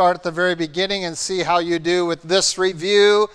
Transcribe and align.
start 0.00 0.16
at 0.16 0.22
the 0.22 0.30
very 0.30 0.54
beginning 0.54 1.04
and 1.04 1.18
see 1.18 1.40
how 1.40 1.58
you 1.58 1.78
do 1.78 2.06
with 2.06 2.22
this 2.22 2.56
review. 2.56 3.28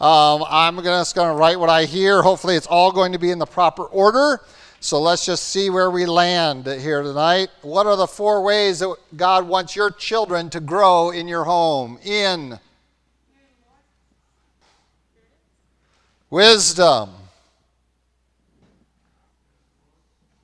Um, 0.00 0.44
I'm 0.48 0.80
just 0.80 1.16
going 1.16 1.28
to 1.28 1.34
write 1.34 1.58
what 1.58 1.68
I 1.68 1.84
hear. 1.84 2.22
Hopefully, 2.22 2.54
it's 2.54 2.68
all 2.68 2.92
going 2.92 3.10
to 3.10 3.18
be 3.18 3.32
in 3.32 3.40
the 3.40 3.44
proper 3.44 3.82
order. 3.86 4.40
So 4.78 5.00
let's 5.00 5.26
just 5.26 5.48
see 5.48 5.68
where 5.68 5.90
we 5.90 6.06
land 6.06 6.66
here 6.66 7.02
tonight. 7.02 7.48
What 7.62 7.88
are 7.88 7.96
the 7.96 8.06
four 8.06 8.44
ways 8.44 8.78
that 8.78 8.94
God 9.16 9.48
wants 9.48 9.74
your 9.74 9.90
children 9.90 10.48
to 10.50 10.60
grow 10.60 11.10
in 11.10 11.26
your 11.26 11.42
home? 11.42 11.98
In 12.04 12.56
wisdom, 16.30 17.10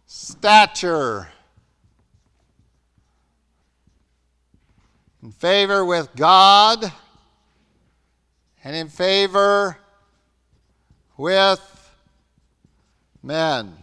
stature, 0.09 1.29
in 5.29 5.33
favor 5.33 5.85
with 5.85 6.09
God, 6.17 6.91
and 8.65 8.75
in 8.75 8.89
favor 8.89 9.77
with 11.19 11.61
men. 13.23 13.75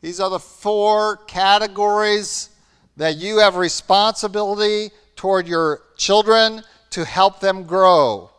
These 0.00 0.20
are 0.20 0.30
the 0.30 0.38
four 0.38 1.16
categories 1.26 2.50
that 2.96 3.16
you 3.16 3.38
have 3.38 3.56
responsibility 3.56 4.92
toward 5.16 5.48
your 5.48 5.82
children 5.96 6.62
to 6.90 7.04
help 7.04 7.40
them 7.40 7.64
grow. 7.64 8.30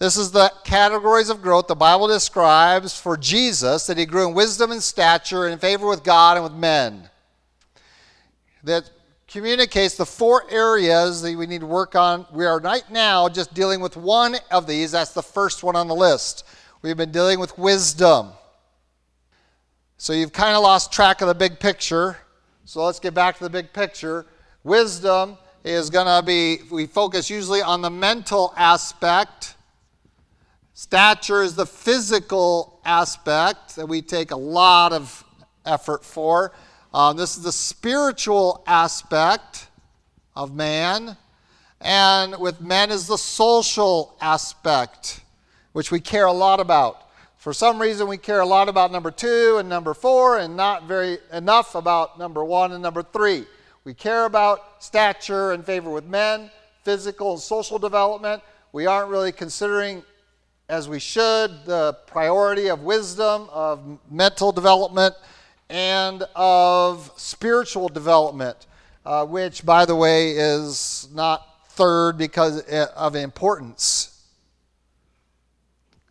This 0.00 0.16
is 0.16 0.32
the 0.32 0.52
categories 0.64 1.28
of 1.28 1.42
growth 1.42 1.68
the 1.68 1.76
Bible 1.76 2.08
describes 2.08 2.98
for 2.98 3.16
Jesus 3.16 3.86
that 3.86 3.98
he 3.98 4.04
grew 4.04 4.26
in 4.26 4.34
wisdom 4.34 4.72
and 4.72 4.82
stature 4.82 5.44
and 5.44 5.52
in 5.52 5.60
favor 5.60 5.86
with 5.86 6.02
God 6.02 6.36
and 6.36 6.42
with 6.42 6.54
men. 6.54 7.08
That 8.66 8.90
communicates 9.28 9.96
the 9.96 10.04
four 10.04 10.42
areas 10.50 11.22
that 11.22 11.36
we 11.36 11.46
need 11.46 11.60
to 11.60 11.66
work 11.66 11.94
on. 11.94 12.26
We 12.32 12.44
are 12.46 12.58
right 12.58 12.88
now 12.90 13.28
just 13.28 13.54
dealing 13.54 13.80
with 13.80 13.96
one 13.96 14.34
of 14.50 14.66
these. 14.66 14.90
That's 14.90 15.12
the 15.12 15.22
first 15.22 15.62
one 15.62 15.76
on 15.76 15.86
the 15.86 15.94
list. 15.94 16.44
We've 16.82 16.96
been 16.96 17.12
dealing 17.12 17.38
with 17.38 17.56
wisdom. 17.56 18.30
So 19.98 20.12
you've 20.12 20.32
kind 20.32 20.56
of 20.56 20.64
lost 20.64 20.90
track 20.92 21.20
of 21.20 21.28
the 21.28 21.34
big 21.34 21.60
picture. 21.60 22.16
So 22.64 22.84
let's 22.84 22.98
get 22.98 23.14
back 23.14 23.38
to 23.38 23.44
the 23.44 23.50
big 23.50 23.72
picture. 23.72 24.26
Wisdom 24.64 25.38
is 25.62 25.88
going 25.88 26.06
to 26.06 26.26
be, 26.26 26.58
we 26.68 26.86
focus 26.86 27.30
usually 27.30 27.62
on 27.62 27.82
the 27.82 27.90
mental 27.90 28.52
aspect. 28.56 29.54
Stature 30.74 31.42
is 31.42 31.54
the 31.54 31.66
physical 31.66 32.80
aspect 32.84 33.76
that 33.76 33.86
we 33.86 34.02
take 34.02 34.32
a 34.32 34.36
lot 34.36 34.92
of 34.92 35.22
effort 35.64 36.04
for. 36.04 36.52
Um, 36.96 37.18
this 37.18 37.36
is 37.36 37.42
the 37.42 37.52
spiritual 37.52 38.64
aspect 38.66 39.68
of 40.34 40.54
man. 40.54 41.14
And 41.82 42.40
with 42.40 42.62
men 42.62 42.90
is 42.90 43.06
the 43.06 43.18
social 43.18 44.16
aspect, 44.18 45.20
which 45.72 45.92
we 45.92 46.00
care 46.00 46.24
a 46.24 46.32
lot 46.32 46.58
about. 46.58 47.10
For 47.36 47.52
some 47.52 47.78
reason, 47.78 48.08
we 48.08 48.16
care 48.16 48.40
a 48.40 48.46
lot 48.46 48.70
about 48.70 48.92
number 48.92 49.10
two 49.10 49.58
and 49.58 49.68
number 49.68 49.92
four, 49.92 50.38
and 50.38 50.56
not 50.56 50.84
very 50.84 51.18
enough 51.34 51.74
about 51.74 52.18
number 52.18 52.42
one 52.42 52.72
and 52.72 52.82
number 52.82 53.02
three. 53.02 53.44
We 53.84 53.92
care 53.92 54.24
about 54.24 54.82
stature 54.82 55.52
and 55.52 55.66
favor 55.66 55.90
with 55.90 56.06
men, 56.06 56.50
physical 56.82 57.32
and 57.32 57.40
social 57.42 57.78
development. 57.78 58.42
We 58.72 58.86
aren't 58.86 59.10
really 59.10 59.32
considering, 59.32 60.02
as 60.70 60.88
we 60.88 60.98
should, 60.98 61.50
the 61.66 61.98
priority 62.06 62.68
of 62.68 62.84
wisdom, 62.84 63.50
of 63.52 63.98
mental 64.10 64.50
development, 64.50 65.14
and 65.68 66.22
of 66.34 67.10
spiritual 67.16 67.88
development, 67.88 68.66
uh, 69.04 69.24
which, 69.26 69.64
by 69.64 69.84
the 69.84 69.94
way, 69.94 70.30
is 70.30 71.08
not 71.12 71.68
third 71.70 72.16
because 72.16 72.60
of 72.70 73.16
importance. 73.16 74.24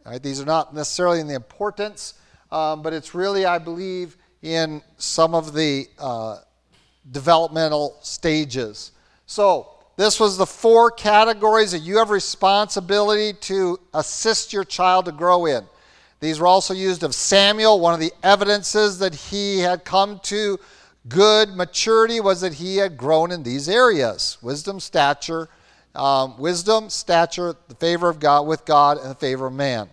Right? 0.06 0.22
These 0.22 0.40
are 0.40 0.46
not 0.46 0.74
necessarily 0.76 1.20
in 1.20 1.28
the 1.28 1.36
importance, 1.36 2.14
um, 2.52 2.84
but 2.84 2.94
it's 2.94 3.16
really, 3.16 3.46
I 3.46 3.58
believe, 3.58 4.18
in 4.42 4.82
some 4.98 5.34
of 5.34 5.54
the 5.54 5.88
uh, 5.98 6.38
developmental 7.12 7.98
stages. 8.02 8.92
So, 9.26 9.72
this 9.98 10.20
was 10.20 10.38
the 10.38 10.46
four 10.46 10.92
categories 10.92 11.72
that 11.72 11.80
you 11.80 11.98
have 11.98 12.10
responsibility 12.10 13.32
to 13.42 13.80
assist 13.94 14.52
your 14.52 14.66
child 14.66 15.06
to 15.06 15.14
grow 15.14 15.46
in. 15.46 15.66
These 16.20 16.40
were 16.40 16.48
also 16.48 16.74
used 16.74 17.04
of 17.04 17.14
Samuel. 17.14 17.80
One 17.80 17.94
of 17.94 18.00
the 18.00 18.14
evidences 18.24 19.00
that 19.00 19.14
he 19.14 19.60
had 19.60 19.86
come 19.86 20.20
to 20.24 20.60
good 21.08 21.56
maturity 21.56 22.20
was 22.20 22.42
that 22.42 22.54
he 22.54 22.78
had 22.78 22.98
grown 22.98 23.32
in 23.32 23.44
these 23.44 23.70
areas 23.70 24.38
wisdom, 24.42 24.80
stature, 24.80 25.50
um, 25.94 26.38
wisdom, 26.38 26.90
stature, 26.90 27.56
the 27.68 27.76
favor 27.76 28.10
of 28.10 28.20
God 28.20 28.48
with 28.48 28.66
God, 28.66 28.98
and 28.98 29.10
the 29.12 29.16
favor 29.16 29.48
of 29.48 29.54
man. 29.54 29.90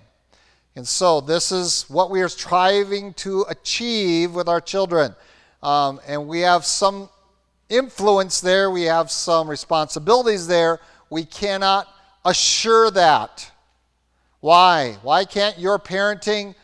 And 0.75 0.89
so, 0.89 1.21
this 1.21 1.53
is 1.53 1.85
what 1.89 2.11
we 2.11 2.23
are 2.23 2.29
striving 2.29 3.13
to 3.15 3.45
achieve 3.49 4.35
with 4.35 4.49
our 4.49 4.61
children. 4.61 5.15
Um, 5.63 6.01
and 6.07 6.27
we 6.27 6.41
have 6.41 6.65
some 6.65 7.11
influence 7.69 8.41
there, 8.41 8.71
we 8.71 8.83
have 8.85 9.11
some 9.11 9.49
responsibilities 9.49 10.47
there. 10.47 10.81
We 11.11 11.25
cannot 11.25 11.89
assure 12.25 12.91
that. 12.93 13.52
Why? 14.43 14.99
Why 15.01 15.25
can't 15.25 15.59
your 15.59 15.79
parenting 15.79 16.55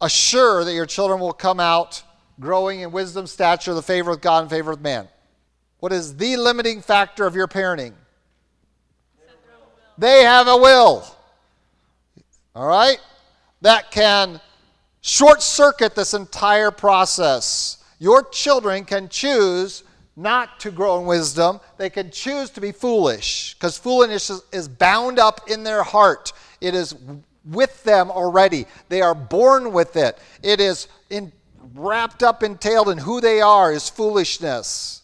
assure 0.00 0.62
that 0.62 0.72
your 0.72 0.86
children 0.86 1.18
will 1.18 1.32
come 1.32 1.58
out 1.58 2.04
growing 2.38 2.82
in 2.82 2.92
wisdom, 2.92 3.26
stature, 3.26 3.74
the 3.74 3.82
favor 3.82 4.12
of 4.12 4.20
God, 4.20 4.42
and 4.42 4.50
favor 4.50 4.70
of 4.70 4.80
man? 4.80 5.08
What 5.80 5.92
is 5.92 6.16
the 6.16 6.36
limiting 6.36 6.80
factor 6.80 7.26
of 7.26 7.34
your 7.34 7.48
parenting? 7.48 7.94
They 9.98 10.22
have 10.22 10.46
a 10.46 10.56
will. 10.56 11.04
All 12.54 12.68
right? 12.68 12.98
that 13.62 13.90
can 13.90 14.40
short 15.00 15.40
circuit 15.40 15.94
this 15.94 16.12
entire 16.12 16.70
process. 16.70 17.78
Your 17.98 18.24
children 18.24 18.84
can 18.84 19.08
choose 19.08 19.84
not 20.14 20.60
to 20.60 20.70
grow 20.70 21.00
in 21.00 21.06
wisdom, 21.06 21.58
they 21.78 21.88
can 21.88 22.10
choose 22.10 22.50
to 22.50 22.60
be 22.60 22.70
foolish 22.70 23.54
because 23.54 23.78
foolishness 23.78 24.42
is 24.52 24.68
bound 24.68 25.18
up 25.18 25.48
in 25.48 25.62
their 25.62 25.82
heart. 25.82 26.32
It 26.62 26.76
is 26.76 26.94
with 27.44 27.82
them 27.82 28.10
already. 28.10 28.66
They 28.88 29.02
are 29.02 29.16
born 29.16 29.72
with 29.72 29.96
it. 29.96 30.16
It 30.42 30.60
is 30.60 30.86
in, 31.10 31.32
wrapped 31.74 32.22
up, 32.22 32.44
entailed 32.44 32.88
in 32.88 32.98
who 32.98 33.20
they 33.20 33.40
are 33.40 33.72
is 33.72 33.88
foolishness. 33.88 35.02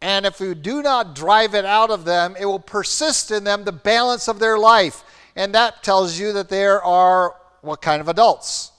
And 0.00 0.24
if 0.24 0.40
you 0.40 0.54
do 0.54 0.82
not 0.82 1.14
drive 1.14 1.54
it 1.54 1.66
out 1.66 1.90
of 1.90 2.06
them, 2.06 2.34
it 2.40 2.46
will 2.46 2.58
persist 2.58 3.30
in 3.30 3.44
them 3.44 3.64
the 3.64 3.72
balance 3.72 4.26
of 4.26 4.38
their 4.38 4.58
life. 4.58 5.04
And 5.36 5.54
that 5.54 5.82
tells 5.82 6.18
you 6.18 6.32
that 6.32 6.48
there 6.48 6.82
are 6.82 7.36
what 7.60 7.82
kind 7.82 8.00
of 8.00 8.08
adults? 8.08 8.72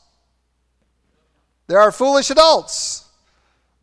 There 1.67 1.79
are 1.79 1.91
foolish 1.91 2.31
adults. 2.31 3.05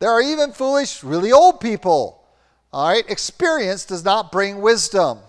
There 0.00 0.10
are 0.10 0.20
even 0.20 0.52
foolish, 0.52 1.04
really 1.04 1.30
old 1.30 1.60
people. 1.60 2.26
All 2.72 2.88
right? 2.88 3.08
Experience 3.08 3.84
does 3.84 4.04
not 4.04 4.32
bring 4.32 4.60
wisdom. 4.60 5.20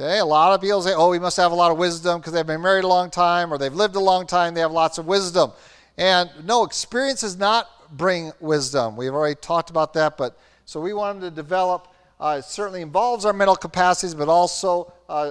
Okay? 0.00 0.18
A 0.18 0.24
lot 0.24 0.54
of 0.54 0.60
people 0.60 0.80
say, 0.80 0.94
oh, 0.94 1.10
we 1.10 1.18
must 1.18 1.36
have 1.36 1.52
a 1.52 1.54
lot 1.54 1.70
of 1.70 1.78
wisdom 1.78 2.20
because 2.20 2.32
they've 2.32 2.46
been 2.46 2.62
married 2.62 2.84
a 2.84 2.88
long 2.88 3.10
time 3.10 3.52
or 3.52 3.58
they've 3.58 3.74
lived 3.74 3.96
a 3.96 4.00
long 4.00 4.26
time, 4.26 4.54
they 4.54 4.60
have 4.60 4.72
lots 4.72 4.96
of 4.98 5.06
wisdom. 5.06 5.52
And 5.98 6.30
no, 6.44 6.64
experience 6.64 7.20
does 7.20 7.36
not 7.36 7.68
bring 7.96 8.32
wisdom. 8.40 8.96
We've 8.96 9.12
already 9.12 9.34
talked 9.34 9.68
about 9.68 9.92
that, 9.94 10.16
but 10.16 10.38
so 10.64 10.80
we 10.80 10.94
want 10.94 11.20
them 11.20 11.30
to 11.30 11.34
develop 11.34 11.88
uh, 12.20 12.36
it 12.38 12.44
certainly 12.44 12.82
involves 12.82 13.24
our 13.24 13.32
mental 13.32 13.56
capacities, 13.56 14.14
but 14.14 14.28
also 14.28 14.92
uh, 15.08 15.30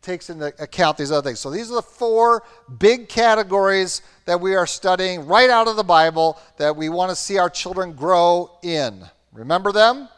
takes 0.00 0.30
into 0.30 0.46
account 0.62 0.96
these 0.96 1.10
other 1.10 1.28
things. 1.28 1.40
So 1.40 1.50
these 1.50 1.70
are 1.72 1.74
the 1.74 1.82
four 1.82 2.44
big 2.78 3.08
categories 3.08 4.02
that 4.26 4.40
we 4.40 4.54
are 4.54 4.66
studying 4.66 5.26
right 5.26 5.50
out 5.50 5.66
of 5.66 5.74
the 5.74 5.82
Bible 5.82 6.38
that 6.56 6.76
we 6.76 6.88
want 6.88 7.10
to 7.10 7.16
see 7.16 7.38
our 7.38 7.50
children 7.50 7.94
grow 7.94 8.58
in. 8.62 9.04
Remember 9.32 9.72
them? 9.72 10.08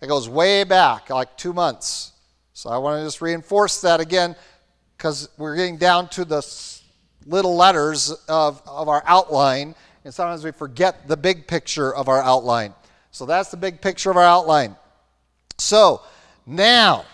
It 0.00 0.06
goes 0.06 0.30
way 0.30 0.64
back, 0.64 1.10
like 1.10 1.36
two 1.36 1.52
months. 1.52 2.12
So 2.60 2.68
I 2.68 2.76
want 2.76 3.00
to 3.00 3.06
just 3.06 3.22
reinforce 3.22 3.80
that 3.80 4.00
again 4.00 4.36
because 4.94 5.30
we're 5.38 5.56
getting 5.56 5.78
down 5.78 6.10
to 6.10 6.26
the 6.26 6.46
little 7.24 7.56
letters 7.56 8.10
of, 8.28 8.60
of 8.66 8.86
our 8.86 9.02
outline, 9.06 9.74
and 10.04 10.12
sometimes 10.12 10.44
we 10.44 10.50
forget 10.50 11.08
the 11.08 11.16
big 11.16 11.46
picture 11.46 11.94
of 11.94 12.10
our 12.10 12.20
outline. 12.20 12.74
So 13.12 13.24
that's 13.24 13.50
the 13.50 13.56
big 13.56 13.80
picture 13.80 14.10
of 14.10 14.18
our 14.18 14.24
outline. 14.24 14.76
So 15.56 16.02
now, 16.44 17.06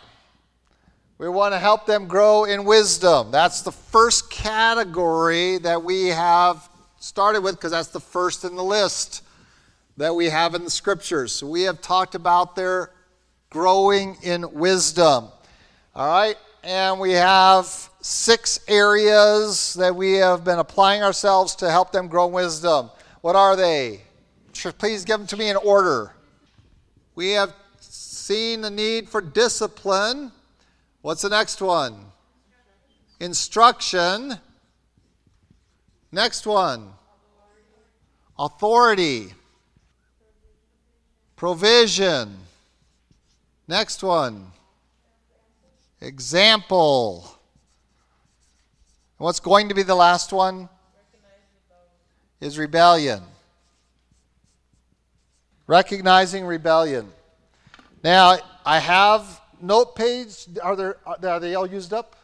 we 1.17 1.29
want 1.29 1.55
to 1.55 1.61
help 1.61 1.87
them 1.87 2.09
grow 2.09 2.43
in 2.43 2.65
wisdom. 2.65 3.31
That's 3.31 3.63
the 3.63 3.71
first 3.71 4.29
category 4.33 5.59
that 5.59 5.81
we 5.81 6.07
have 6.07 6.69
started 6.99 7.43
with 7.43 7.55
because 7.55 7.71
that's 7.71 7.91
the 7.91 8.01
first 8.01 8.43
in 8.43 8.57
the 8.57 8.65
list 8.65 9.23
that 9.97 10.13
we 10.13 10.27
have 10.27 10.57
in 10.57 10.65
the 10.65 10.71
scriptures. 10.71 11.31
So 11.31 11.47
we 11.47 11.63
have 11.63 11.81
talked 11.81 12.17
about 12.17 12.57
their 12.57 12.91
growing 13.51 14.17
in 14.23 14.53
wisdom. 14.53 15.29
All 15.97 16.07
right? 16.07 16.37
And 16.63 17.01
we 17.01 17.13
have 17.13 17.67
six 18.03 18.61
areas 18.69 19.73
that 19.75 19.97
we 19.97 20.13
have 20.15 20.45
been 20.45 20.59
applying 20.59 21.03
ourselves 21.03 21.57
to 21.57 21.71
help 21.71 21.91
them 21.91 22.07
grow 22.07 22.27
wisdom. 22.27 22.91
What 23.23 23.35
are 23.35 23.57
they? 23.57 24.03
please 24.79 25.05
give 25.05 25.19
them 25.19 25.27
to 25.27 25.37
me 25.37 25.49
in 25.49 25.57
order. 25.57 26.13
We 27.15 27.31
have 27.33 27.55
seen 27.81 28.61
the 28.61 28.71
need 28.71 29.09
for 29.09 29.21
discipline. 29.21 30.33
What's 31.01 31.23
the 31.23 31.29
next 31.29 31.63
one? 31.63 31.95
Instruction. 33.21 34.39
Next 36.13 36.47
one. 36.47 36.91
Authority. 38.39 39.33
Provision. 41.37 42.37
Next 43.69 44.03
one. 44.03 44.53
Example. 46.07 47.29
What's 49.19 49.41
going 49.41 49.69
to 49.71 49.75
be 49.75 49.83
the 49.83 49.95
last 49.95 50.33
one? 50.33 50.69
Is 52.41 52.59
rebellion. 52.59 53.23
Recognizing 55.67 56.45
rebellion. 56.45 57.11
Now, 58.05 58.39
I 58.65 58.79
have 58.79 59.41
note 59.61 59.97
page. 59.97 60.47
Are, 60.63 60.77
there, 60.77 60.99
are 61.07 61.41
they 61.41 61.57
all 61.57 61.67
used 61.67 61.93
up? 61.93 62.15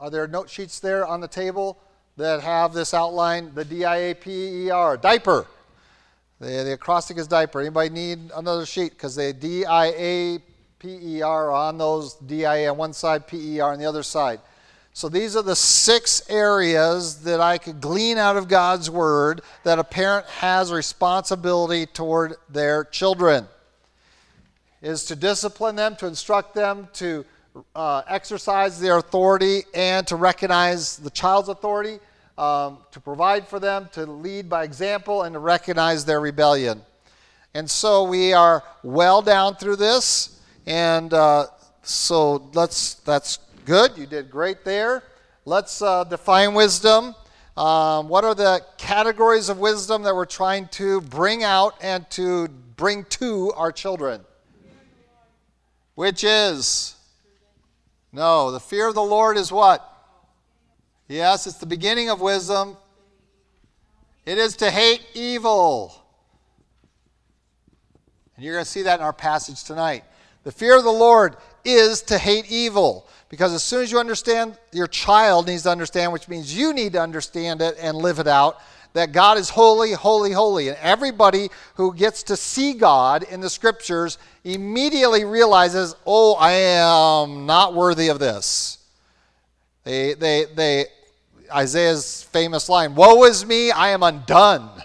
Are 0.00 0.10
there 0.10 0.26
note 0.26 0.50
sheets 0.50 0.80
there 0.80 1.06
on 1.06 1.20
the 1.20 1.28
table 1.28 1.78
that 2.16 2.40
have 2.40 2.72
this 2.72 2.92
outline? 2.92 3.54
The 3.54 3.64
D 3.64 3.84
I 3.84 3.96
A 3.96 4.14
P 4.14 4.64
E 4.64 4.70
R, 4.70 4.96
diaper. 4.96 5.46
The, 6.40 6.46
the 6.46 6.72
acrostic 6.72 7.18
is 7.18 7.28
diaper. 7.28 7.60
Anybody 7.60 7.90
need 7.90 8.18
another 8.34 8.66
sheet? 8.66 8.92
Because 8.92 9.14
the 9.14 9.32
D 9.32 9.64
I 9.64 9.86
A 9.86 10.38
P 10.78 11.16
E 11.16 11.22
R 11.22 11.50
on 11.50 11.78
those 11.78 12.14
D 12.14 12.44
I 12.46 12.56
A 12.58 12.70
on 12.70 12.76
one 12.76 12.92
side, 12.92 13.26
P 13.26 13.56
E 13.56 13.60
R 13.60 13.72
on 13.72 13.78
the 13.78 13.86
other 13.86 14.02
side. 14.02 14.40
So 14.92 15.08
these 15.08 15.36
are 15.36 15.42
the 15.42 15.56
six 15.56 16.28
areas 16.28 17.22
that 17.22 17.40
I 17.40 17.58
could 17.58 17.80
glean 17.80 18.18
out 18.18 18.36
of 18.36 18.48
God's 18.48 18.90
Word 18.90 19.42
that 19.62 19.78
a 19.78 19.84
parent 19.84 20.26
has 20.26 20.72
responsibility 20.72 21.86
toward 21.86 22.34
their 22.48 22.84
children 22.84 23.46
is 24.82 25.04
to 25.06 25.16
discipline 25.16 25.76
them, 25.76 25.96
to 25.96 26.06
instruct 26.06 26.54
them, 26.54 26.88
to 26.94 27.24
uh, 27.74 28.02
exercise 28.08 28.80
their 28.80 28.98
authority, 28.98 29.62
and 29.74 30.06
to 30.06 30.16
recognize 30.16 30.96
the 30.96 31.10
child's 31.10 31.48
authority, 31.48 31.98
um, 32.36 32.78
to 32.92 33.00
provide 33.00 33.46
for 33.46 33.58
them, 33.58 33.88
to 33.92 34.06
lead 34.06 34.48
by 34.48 34.62
example, 34.62 35.22
and 35.22 35.32
to 35.32 35.38
recognize 35.38 36.04
their 36.04 36.20
rebellion. 36.20 36.80
And 37.54 37.68
so 37.68 38.04
we 38.04 38.32
are 38.32 38.62
well 38.84 39.22
down 39.22 39.56
through 39.56 39.76
this, 39.76 40.37
and 40.68 41.14
uh, 41.14 41.46
so 41.82 42.50
let's. 42.52 42.94
That's 42.94 43.38
good. 43.64 43.96
You 43.96 44.06
did 44.06 44.30
great 44.30 44.64
there. 44.64 45.02
Let's 45.46 45.80
uh, 45.80 46.04
define 46.04 46.52
wisdom. 46.52 47.14
Um, 47.56 48.08
what 48.08 48.24
are 48.24 48.34
the 48.34 48.62
categories 48.76 49.48
of 49.48 49.58
wisdom 49.58 50.02
that 50.02 50.14
we're 50.14 50.26
trying 50.26 50.68
to 50.68 51.00
bring 51.00 51.42
out 51.42 51.74
and 51.80 52.08
to 52.10 52.48
bring 52.48 53.04
to 53.04 53.50
our 53.56 53.72
children? 53.72 54.20
Which 55.94 56.22
is? 56.22 56.94
No, 58.12 58.50
the 58.50 58.60
fear 58.60 58.88
of 58.88 58.94
the 58.94 59.02
Lord 59.02 59.38
is 59.38 59.50
what? 59.50 59.82
Yes, 61.08 61.46
it's 61.46 61.56
the 61.56 61.66
beginning 61.66 62.10
of 62.10 62.20
wisdom. 62.20 62.76
It 64.26 64.36
is 64.36 64.54
to 64.56 64.70
hate 64.70 65.00
evil. 65.14 65.94
And 68.36 68.44
you're 68.44 68.54
going 68.54 68.64
to 68.64 68.70
see 68.70 68.82
that 68.82 69.00
in 69.00 69.04
our 69.04 69.14
passage 69.14 69.64
tonight. 69.64 70.04
The 70.48 70.52
fear 70.52 70.78
of 70.78 70.84
the 70.84 70.90
Lord 70.90 71.36
is 71.62 72.00
to 72.04 72.16
hate 72.16 72.50
evil. 72.50 73.06
Because 73.28 73.52
as 73.52 73.62
soon 73.62 73.82
as 73.82 73.92
you 73.92 73.98
understand, 73.98 74.56
your 74.72 74.86
child 74.86 75.46
needs 75.46 75.64
to 75.64 75.70
understand, 75.70 76.10
which 76.10 76.26
means 76.26 76.56
you 76.56 76.72
need 76.72 76.94
to 76.94 77.02
understand 77.02 77.60
it 77.60 77.76
and 77.78 77.98
live 77.98 78.18
it 78.18 78.26
out, 78.26 78.58
that 78.94 79.12
God 79.12 79.36
is 79.36 79.50
holy, 79.50 79.92
holy, 79.92 80.32
holy. 80.32 80.68
And 80.68 80.78
everybody 80.80 81.50
who 81.74 81.92
gets 81.92 82.22
to 82.22 82.36
see 82.38 82.72
God 82.72 83.24
in 83.24 83.42
the 83.42 83.50
scriptures 83.50 84.16
immediately 84.42 85.26
realizes, 85.26 85.94
oh, 86.06 86.32
I 86.36 86.52
am 86.52 87.44
not 87.44 87.74
worthy 87.74 88.08
of 88.08 88.18
this. 88.18 88.78
They, 89.84 90.14
they, 90.14 90.46
they, 90.46 90.86
Isaiah's 91.54 92.22
famous 92.22 92.70
line, 92.70 92.94
Woe 92.94 93.24
is 93.24 93.44
me, 93.44 93.70
I 93.70 93.90
am 93.90 94.02
undone. 94.02 94.82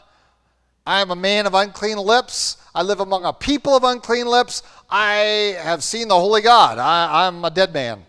I 0.86 1.00
am 1.00 1.12
a 1.12 1.16
man 1.16 1.48
of 1.48 1.54
unclean 1.54 2.00
lips. 2.00 2.58
I 2.76 2.82
live 2.82 3.00
among 3.00 3.26
a 3.26 3.34
people 3.34 3.76
of 3.76 3.84
unclean 3.84 4.26
lips. 4.26 4.64
I 4.90 5.58
have 5.62 5.84
seen 5.84 6.08
the 6.08 6.16
holy 6.16 6.42
God. 6.42 6.80
I, 6.80 7.28
I'm 7.28 7.44
a 7.46 7.52
dead 7.52 7.74
man. 7.74 8.04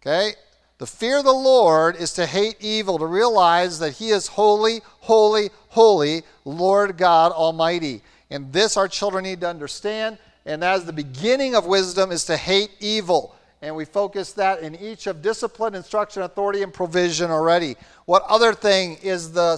Okay? 0.00 0.34
The 0.78 0.86
fear 0.86 1.18
of 1.18 1.24
the 1.24 1.32
Lord 1.32 1.96
is 1.96 2.12
to 2.14 2.26
hate 2.26 2.56
evil, 2.60 2.98
to 2.98 3.06
realize 3.06 3.78
that 3.80 3.94
He 3.94 4.10
is 4.10 4.28
holy, 4.28 4.80
holy, 5.00 5.50
holy, 5.68 6.22
Lord 6.44 6.96
God 6.96 7.32
Almighty. 7.32 8.02
And 8.30 8.52
this 8.52 8.76
our 8.76 8.86
children 8.86 9.24
need 9.24 9.40
to 9.40 9.48
understand. 9.48 10.18
And 10.46 10.62
that 10.62 10.78
is 10.78 10.84
the 10.84 10.92
beginning 10.92 11.54
of 11.54 11.66
wisdom 11.66 12.12
is 12.12 12.24
to 12.26 12.36
hate 12.36 12.70
evil. 12.80 13.34
And 13.60 13.74
we 13.74 13.84
focus 13.84 14.32
that 14.34 14.60
in 14.60 14.76
each 14.76 15.06
of 15.08 15.20
discipline, 15.20 15.74
instruction, 15.74 16.22
authority, 16.22 16.62
and 16.62 16.72
provision 16.72 17.30
already. 17.30 17.76
What 18.04 18.22
other 18.28 18.54
thing 18.54 18.98
is 19.02 19.32
the 19.32 19.56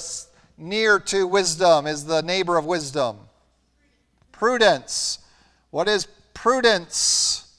near 0.60 1.00
to 1.00 1.26
wisdom, 1.26 1.86
is 1.86 2.04
the 2.04 2.22
neighbor 2.22 2.56
of 2.56 2.66
wisdom? 2.66 3.18
Prudence. 4.32 5.18
What 5.70 5.88
is 5.88 6.06
prudence? 6.34 7.50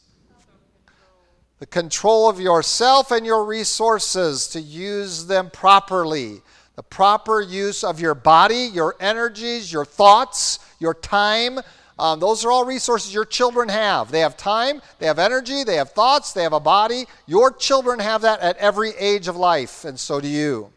the 1.61 1.67
control 1.67 2.27
of 2.27 2.39
yourself 2.39 3.11
and 3.11 3.23
your 3.23 3.45
resources 3.45 4.47
to 4.47 4.59
use 4.59 5.27
them 5.27 5.47
properly. 5.51 6.41
The 6.75 6.81
proper 6.81 7.39
use 7.39 7.83
of 7.83 7.99
your 7.99 8.15
body, 8.15 8.67
your 8.73 8.95
energies, 8.99 9.71
your 9.71 9.85
thoughts, 9.85 10.57
your 10.79 10.95
time. 10.95 11.59
Um, 11.99 12.19
those 12.19 12.43
are 12.43 12.51
all 12.51 12.65
resources 12.65 13.13
your 13.13 13.25
children 13.25 13.69
have. 13.69 14.09
They 14.09 14.21
have 14.21 14.35
time, 14.37 14.81
they 14.97 15.05
have 15.05 15.19
energy, 15.19 15.63
they 15.63 15.75
have 15.75 15.91
thoughts, 15.91 16.33
they 16.33 16.41
have 16.41 16.53
a 16.53 16.59
body. 16.59 17.05
Your 17.27 17.51
children 17.51 17.99
have 17.99 18.23
that 18.23 18.39
at 18.39 18.57
every 18.57 18.95
age 18.97 19.27
of 19.27 19.35
life, 19.35 19.85
and 19.85 19.99
so 19.99 20.19
do 20.19 20.27
you. 20.27 20.73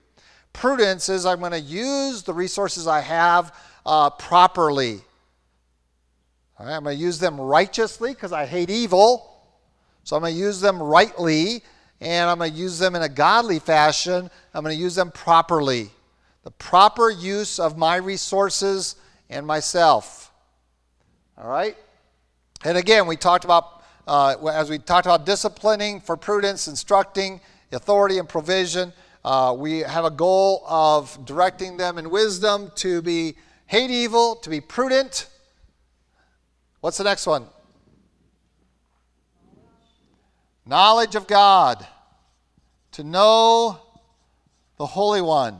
Prudence 0.54 1.10
is 1.10 1.26
I'm 1.26 1.40
going 1.40 1.52
to 1.52 1.60
use 1.60 2.22
the 2.22 2.32
resources 2.32 2.86
I 2.86 3.00
have 3.00 3.54
uh, 3.84 4.08
properly. 4.08 5.02
All 6.58 6.64
right, 6.64 6.76
I'm 6.76 6.84
going 6.84 6.96
to 6.96 7.02
use 7.02 7.18
them 7.18 7.38
righteously 7.38 8.10
because 8.14 8.32
I 8.32 8.46
hate 8.46 8.70
evil. 8.70 9.30
So 10.04 10.16
I'm 10.16 10.22
going 10.22 10.32
to 10.32 10.38
use 10.38 10.60
them 10.60 10.82
rightly 10.82 11.62
and 12.00 12.30
I'm 12.30 12.38
going 12.38 12.52
to 12.52 12.56
use 12.56 12.78
them 12.78 12.94
in 12.94 13.02
a 13.02 13.08
godly 13.08 13.58
fashion. 13.58 14.30
I'm 14.54 14.62
going 14.62 14.74
to 14.74 14.80
use 14.80 14.94
them 14.94 15.10
properly. 15.10 15.90
The 16.44 16.50
proper 16.52 17.10
use 17.10 17.58
of 17.58 17.76
my 17.76 17.96
resources 17.96 18.96
and 19.28 19.46
myself. 19.46 20.32
All 21.36 21.48
right? 21.48 21.76
And 22.64 22.78
again, 22.78 23.06
we 23.06 23.16
talked 23.16 23.44
about, 23.44 23.82
uh, 24.06 24.36
as 24.52 24.70
we 24.70 24.78
talked 24.78 25.06
about 25.06 25.26
disciplining 25.26 26.00
for 26.00 26.16
prudence, 26.16 26.68
instructing, 26.68 27.40
authority, 27.72 28.18
and 28.18 28.28
provision, 28.28 28.92
uh, 29.24 29.54
we 29.56 29.80
have 29.80 30.04
a 30.04 30.10
goal 30.10 30.62
of 30.66 31.24
directing 31.24 31.76
them 31.76 31.98
in 31.98 32.10
wisdom 32.10 32.70
to 32.76 33.02
be 33.02 33.36
hate 33.66 33.90
evil, 33.90 34.36
to 34.36 34.50
be 34.50 34.60
prudent. 34.60 35.28
What's 36.80 36.98
the 36.98 37.04
next 37.04 37.26
one? 37.26 37.46
knowledge 40.66 41.14
of 41.14 41.26
God, 41.26 41.86
to 42.92 43.04
know 43.04 43.80
the 44.76 44.86
Holy 44.86 45.20
One. 45.20 45.58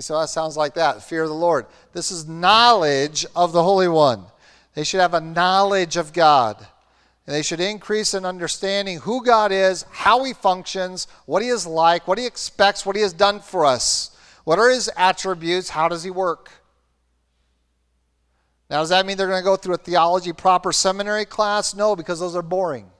Say, 0.00 0.12
well, 0.12 0.20
that 0.20 0.28
sounds 0.28 0.56
like 0.56 0.74
that, 0.74 1.02
fear 1.02 1.22
of 1.22 1.28
the 1.28 1.34
Lord. 1.34 1.66
This 1.92 2.10
is 2.10 2.28
knowledge 2.28 3.24
of 3.34 3.52
the 3.52 3.62
Holy 3.62 3.88
One. 3.88 4.26
They 4.74 4.84
should 4.84 5.00
have 5.00 5.14
a 5.14 5.20
knowledge 5.20 5.96
of 5.96 6.12
God. 6.12 6.66
And 7.28 7.34
they 7.34 7.42
should 7.42 7.60
increase 7.60 8.14
in 8.14 8.24
understanding 8.24 9.00
who 9.00 9.22
God 9.22 9.52
is, 9.52 9.84
how 9.90 10.24
He 10.24 10.32
functions, 10.32 11.06
what 11.26 11.42
He 11.42 11.50
is 11.50 11.66
like, 11.66 12.08
what 12.08 12.16
He 12.16 12.24
expects, 12.24 12.86
what 12.86 12.96
He 12.96 13.02
has 13.02 13.12
done 13.12 13.40
for 13.40 13.66
us. 13.66 14.16
What 14.44 14.58
are 14.58 14.70
His 14.70 14.90
attributes? 14.96 15.68
How 15.68 15.88
does 15.88 16.02
He 16.02 16.10
work? 16.10 16.50
Now, 18.70 18.80
does 18.80 18.88
that 18.88 19.04
mean 19.04 19.18
they're 19.18 19.28
going 19.28 19.42
to 19.42 19.44
go 19.44 19.56
through 19.56 19.74
a 19.74 19.76
theology 19.76 20.32
proper 20.32 20.72
seminary 20.72 21.26
class? 21.26 21.74
No, 21.74 21.94
because 21.94 22.18
those 22.18 22.34
are 22.34 22.40
boring. 22.40 22.90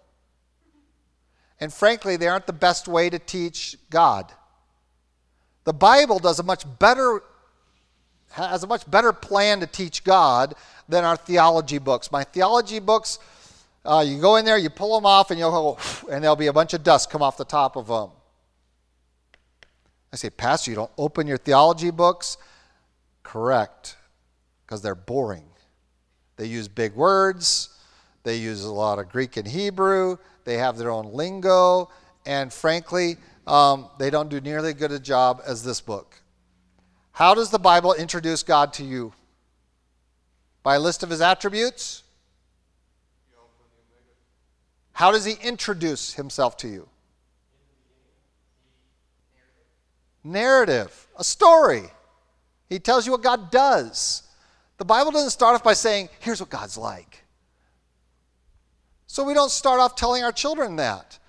And 1.59 1.73
frankly, 1.73 2.19
they 2.19 2.29
aren't 2.29 2.47
the 2.47 2.53
best 2.53 2.87
way 2.87 3.09
to 3.09 3.19
teach 3.19 3.79
God. 3.89 4.31
The 5.65 5.73
Bible 5.73 6.19
does 6.19 6.39
a 6.39 6.43
much 6.43 6.67
better 6.79 7.23
has 8.33 8.63
a 8.63 8.67
much 8.67 8.89
better 8.91 9.15
plan 9.15 9.61
to 9.61 9.67
teach 9.67 10.05
God 10.05 10.55
than 10.87 11.03
our 11.03 11.17
theology 11.17 11.79
books. 11.79 12.13
My 12.13 12.25
theology 12.25 12.79
books, 12.79 13.19
uh, 13.85 14.05
you 14.07 14.21
go 14.21 14.37
in 14.37 14.45
there, 14.45 14.59
you 14.59 14.71
pull 14.71 14.95
them 14.95 15.07
off, 15.07 15.31
and 15.31 15.39
you'll 15.39 15.51
go, 15.51 15.79
and 16.11 16.23
there'll 16.23 16.37
be 16.37 16.49
a 16.49 16.53
bunch 16.53 16.75
of 16.75 16.83
dust 16.83 17.11
come 17.11 17.23
off 17.23 17.37
the 17.37 17.45
top 17.45 17.77
of 17.77 17.87
them. 17.87 18.11
I 20.13 20.17
say, 20.17 20.31
Pastor, 20.31 20.71
you 20.71 20.75
don't 20.75 20.91
open 20.99 21.27
your 21.27 21.37
theology 21.37 21.91
books? 21.91 22.39
Correct, 23.23 23.97
because 24.65 24.83
they're 24.83 24.95
boring. 24.95 25.45
They 26.37 26.47
use 26.47 26.69
big 26.69 26.95
words, 26.95 27.71
they 28.23 28.37
use 28.37 28.65
a 28.65 28.73
lot 28.73 28.99
of 28.99 29.09
Greek 29.11 29.37
and 29.37 29.47
Hebrew, 29.47 30.19
they 30.45 30.57
have 30.57 30.79
their 30.79 30.91
own 30.91 31.13
lingo, 31.13 31.91
and 32.25 32.53
frankly, 32.53 33.17
um, 33.47 33.89
they 33.99 34.11
don't 34.11 34.29
do 34.29 34.41
nearly 34.41 34.71
as 34.71 34.75
good 34.75 34.93
a 34.93 35.01
job 35.01 35.43
as 35.47 35.63
this 35.63 35.81
book. 35.81 36.21
How 37.13 37.35
does 37.35 37.51
the 37.51 37.59
Bible 37.59 37.95
introduce 37.95 38.43
God 38.43 38.73
to 38.75 38.85
you? 38.85 39.13
By 40.63 40.77
a 40.77 40.81
list 40.81 41.03
of 41.03 41.11
his 41.11 41.21
attributes? 41.21 42.05
How 44.99 45.13
does 45.13 45.25
he 45.25 45.35
introduce 45.47 46.15
himself 46.15 46.57
to 46.57 46.67
you? 46.67 46.89
Narrative, 50.25 51.07
a 51.17 51.23
story. 51.23 51.85
He 52.69 52.81
tells 52.81 53.07
you 53.07 53.13
what 53.13 53.23
God 53.23 53.53
does. 53.53 54.25
The 54.77 54.85
Bible 54.85 55.13
doesn't 55.13 55.31
start 55.31 55.55
off 55.55 55.63
by 55.63 55.75
saying, 55.75 56.09
here's 56.19 56.41
what 56.41 56.51
God's 56.51 56.77
like. 56.77 57.23
So 59.07 59.23
we 59.23 59.35
don't 59.35 59.53
start 59.53 59.79
off 59.79 59.95
telling 59.95 60.25
our 60.25 60.33
children 60.33 60.75
that. 60.77 61.21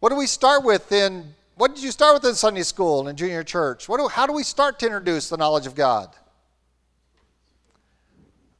What 0.00 0.10
do 0.10 0.16
we 0.16 0.26
start 0.26 0.62
with 0.62 0.92
in 0.92 1.34
what 1.54 1.74
did 1.74 1.82
you 1.82 1.92
start 1.92 2.12
with 2.12 2.28
in 2.28 2.34
Sunday 2.34 2.62
school 2.62 3.00
and 3.00 3.08
in 3.08 3.16
junior 3.16 3.42
church? 3.42 3.88
What 3.88 4.00
do, 4.00 4.08
how 4.08 4.26
do 4.26 4.34
we 4.34 4.42
start 4.42 4.78
to 4.80 4.86
introduce 4.86 5.30
the 5.30 5.38
knowledge 5.38 5.66
of 5.66 5.74
God? 5.74 6.14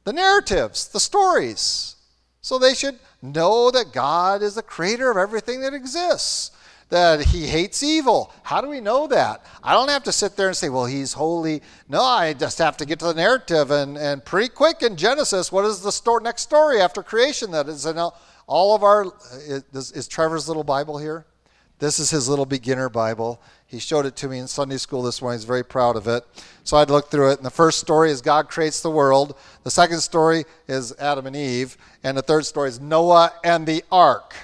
The 0.05 0.13
narratives, 0.13 0.87
the 0.87 0.99
stories. 0.99 1.97
So 2.41 2.57
they 2.57 2.73
should 2.73 2.97
know 3.33 3.71
that 3.71 3.93
God 3.93 4.41
is 4.41 4.55
the 4.55 4.61
creator 4.61 5.09
of 5.11 5.17
everything 5.17 5.61
that 5.61 5.73
exists, 5.73 6.51
that 6.89 7.21
he 7.21 7.47
hates 7.47 7.81
evil. 7.83 8.31
How 8.43 8.61
do 8.61 8.67
we 8.67 8.79
know 8.79 9.07
that? 9.07 9.45
I 9.63 9.73
don't 9.73 9.89
have 9.89 10.03
to 10.03 10.11
sit 10.11 10.37
there 10.37 10.47
and 10.47 10.55
say, 10.55 10.69
well, 10.69 10.85
he's 10.85 11.13
holy. 11.13 11.61
No, 11.89 12.01
I 12.01 12.33
just 12.33 12.59
have 12.59 12.77
to 12.77 12.85
get 12.85 12.99
to 12.99 13.05
the 13.05 13.13
narrative. 13.13 13.71
And, 13.71 13.97
and 13.97 14.23
pretty 14.23 14.49
quick 14.49 14.81
in 14.83 14.95
Genesis, 14.95 15.51
what 15.51 15.65
is 15.65 15.81
the 15.81 15.91
story, 15.91 16.23
next 16.23 16.43
story 16.43 16.79
after 16.79 17.01
creation 17.01 17.51
that 17.51 17.67
is 17.67 17.85
in 17.85 17.97
all 17.97 18.75
of 18.75 18.83
our. 18.83 19.11
Is, 19.47 19.91
is 19.91 20.07
Trevor's 20.07 20.47
little 20.47 20.63
Bible 20.63 20.97
here? 20.97 21.25
This 21.79 21.99
is 21.99 22.09
his 22.09 22.29
little 22.29 22.45
beginner 22.45 22.89
Bible. 22.89 23.41
He 23.67 23.79
showed 23.79 24.05
it 24.05 24.15
to 24.17 24.27
me 24.27 24.37
in 24.37 24.47
Sunday 24.47 24.77
school 24.77 25.01
this 25.01 25.21
morning. 25.21 25.39
He's 25.39 25.45
very 25.45 25.63
proud 25.63 25.95
of 25.95 26.07
it. 26.07 26.23
So 26.63 26.77
I'd 26.77 26.89
look 26.89 27.09
through 27.09 27.31
it. 27.31 27.37
And 27.37 27.45
the 27.45 27.49
first 27.49 27.79
story 27.79 28.11
is 28.11 28.21
God 28.21 28.47
creates 28.47 28.81
the 28.81 28.91
world. 28.91 29.35
The 29.63 29.71
second 29.71 30.01
story 30.01 30.45
is 30.67 30.93
Adam 30.99 31.25
and 31.25 31.35
Eve. 31.35 31.75
And 32.03 32.15
the 32.17 32.21
third 32.21 32.45
story 32.45 32.69
is 32.69 32.79
Noah 32.79 33.33
and 33.43 33.65
the 33.65 33.83
ark. 33.91 34.35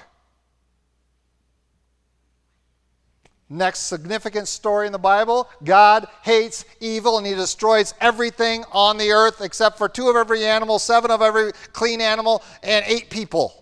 Next 3.47 3.79
significant 3.81 4.47
story 4.47 4.87
in 4.87 4.93
the 4.93 4.97
Bible 4.97 5.49
God 5.61 6.07
hates 6.21 6.63
evil 6.79 7.17
and 7.17 7.27
he 7.27 7.35
destroys 7.35 7.93
everything 7.99 8.63
on 8.71 8.97
the 8.97 9.11
earth 9.11 9.41
except 9.41 9.77
for 9.77 9.89
two 9.89 10.09
of 10.09 10.15
every 10.15 10.45
animal, 10.45 10.79
seven 10.79 11.11
of 11.11 11.21
every 11.21 11.51
clean 11.73 11.99
animal, 11.99 12.43
and 12.63 12.85
eight 12.87 13.09
people. 13.09 13.60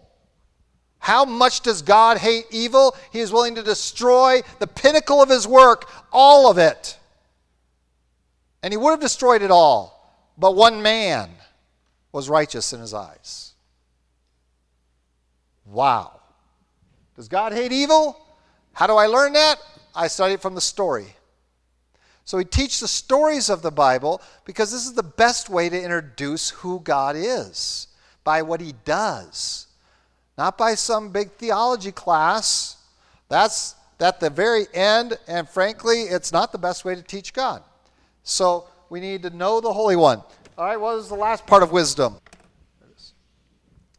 How 1.00 1.24
much 1.26 1.62
does 1.62 1.82
God 1.82 2.18
hate 2.18 2.46
evil? 2.52 2.96
He 3.12 3.20
is 3.20 3.32
willing 3.32 3.56
to 3.56 3.64
destroy 3.64 4.42
the 4.60 4.68
pinnacle 4.68 5.22
of 5.22 5.30
his 5.30 5.48
work, 5.48 5.90
all 6.12 6.52
of 6.52 6.58
it. 6.58 6.98
And 8.62 8.74
he 8.74 8.78
would 8.78 8.92
have 8.92 9.00
destroyed 9.00 9.42
it 9.42 9.52
all, 9.52 10.28
but 10.38 10.56
one 10.56 10.82
man 10.82 11.30
was 12.12 12.30
righteous 12.30 12.74
in 12.74 12.82
his 12.82 12.94
eyes. 12.94 13.54
Wow. 15.66 16.20
Does 17.16 17.30
God 17.30 17.54
hate 17.54 17.72
evil? 17.72 18.20
How 18.74 18.86
do 18.88 18.96
I 18.96 19.06
learn 19.06 19.34
that? 19.34 19.58
I 19.96 20.08
study 20.08 20.34
it 20.34 20.42
from 20.42 20.56
the 20.56 20.62
story. 20.62 21.16
So 22.26 22.38
we 22.38 22.46
teach 22.46 22.80
the 22.80 22.88
stories 22.88 23.50
of 23.50 23.62
the 23.62 23.72
Bible 23.72 24.22
because 24.46 24.72
this 24.72 24.86
is 24.86 24.94
the 24.94 25.04
best 25.04 25.50
way 25.50 25.70
to 25.70 25.82
introduce 25.82 26.50
who 26.50 26.82
God 26.82 27.16
is 27.16 27.88
by 28.24 28.42
what 28.42 28.62
he 28.62 28.74
does 28.86 29.68
not 30.40 30.58
by 30.58 30.74
some 30.74 31.10
big 31.10 31.34
theology 31.34 31.92
class. 31.92 32.78
That's 33.28 33.76
at 34.00 34.22
the 34.22 34.30
very 34.30 34.68
end, 34.74 35.18
and 35.28 35.50
frankly, 35.50 36.04
it's 36.04 36.32
not 36.32 36.54
the 36.54 36.58
best 36.58 36.86
way 36.86 36.96
to 36.96 37.02
teach 37.02 37.34
God. 37.34 37.62
So 38.24 38.66
we 38.90 39.02
need 39.02 39.22
to 39.24 39.32
know 39.32 39.60
the 39.60 39.74
Holy 39.74 39.98
One. 39.98 40.24
All 40.58 40.64
right, 40.64 40.80
what 40.80 40.96
is 40.96 41.10
the 41.10 41.16
last 41.16 41.46
part 41.46 41.62
of 41.62 41.74
wisdom? 41.74 42.20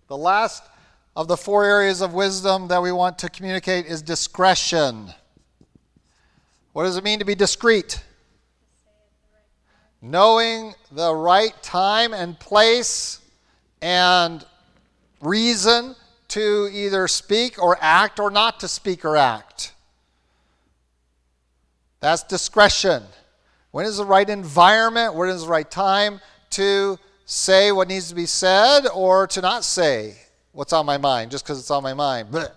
The 0.09 0.17
last 0.17 0.63
of 1.15 1.29
the 1.29 1.37
four 1.37 1.63
areas 1.63 2.01
of 2.01 2.15
wisdom 2.15 2.69
that 2.69 2.81
we 2.81 2.91
want 2.91 3.19
to 3.19 3.29
communicate 3.29 3.85
is 3.85 4.01
discretion. 4.01 5.13
What 6.73 6.85
does 6.85 6.97
it 6.97 7.05
mean 7.05 7.19
to 7.19 7.27
be 7.27 7.35
discreet? 7.35 8.03
Knowing 10.01 10.73
the 10.91 11.15
right 11.15 11.53
time 11.63 12.15
and 12.15 12.41
place 12.41 13.21
and 13.83 14.43
reason 15.21 15.97
to 16.31 16.69
either 16.73 17.07
speak 17.09 17.63
or 17.63 17.77
act 17.81 18.19
or 18.19 18.31
not 18.31 18.61
to 18.61 18.69
speak 18.69 19.05
or 19.05 19.17
act. 19.17 19.73
That's 22.01 22.23
discretion. 22.23 23.03
When 23.71 23.87
is 23.87 23.99
the 23.99 24.05
right 24.05 24.29
environment? 24.29 25.15
When 25.15 25.29
is 25.29 25.43
the 25.43 25.49
right 25.49 25.71
time 25.71 26.21
to 26.51 26.99
say 27.27 27.71
what 27.73 27.89
needs 27.89 28.09
to 28.09 28.15
be 28.15 28.27
said 28.27 28.87
or 28.95 29.27
to 29.29 29.41
not 29.41 29.65
say 29.65 30.17
what's 30.53 30.73
on 30.73 30.87
my 30.87 30.99
mind 30.99 31.31
just 31.31 31.45
because 31.45 31.59
it's 31.59 31.71
on 31.71 31.83
my 31.83 31.95
mind? 31.95 32.31
Blech. 32.31 32.53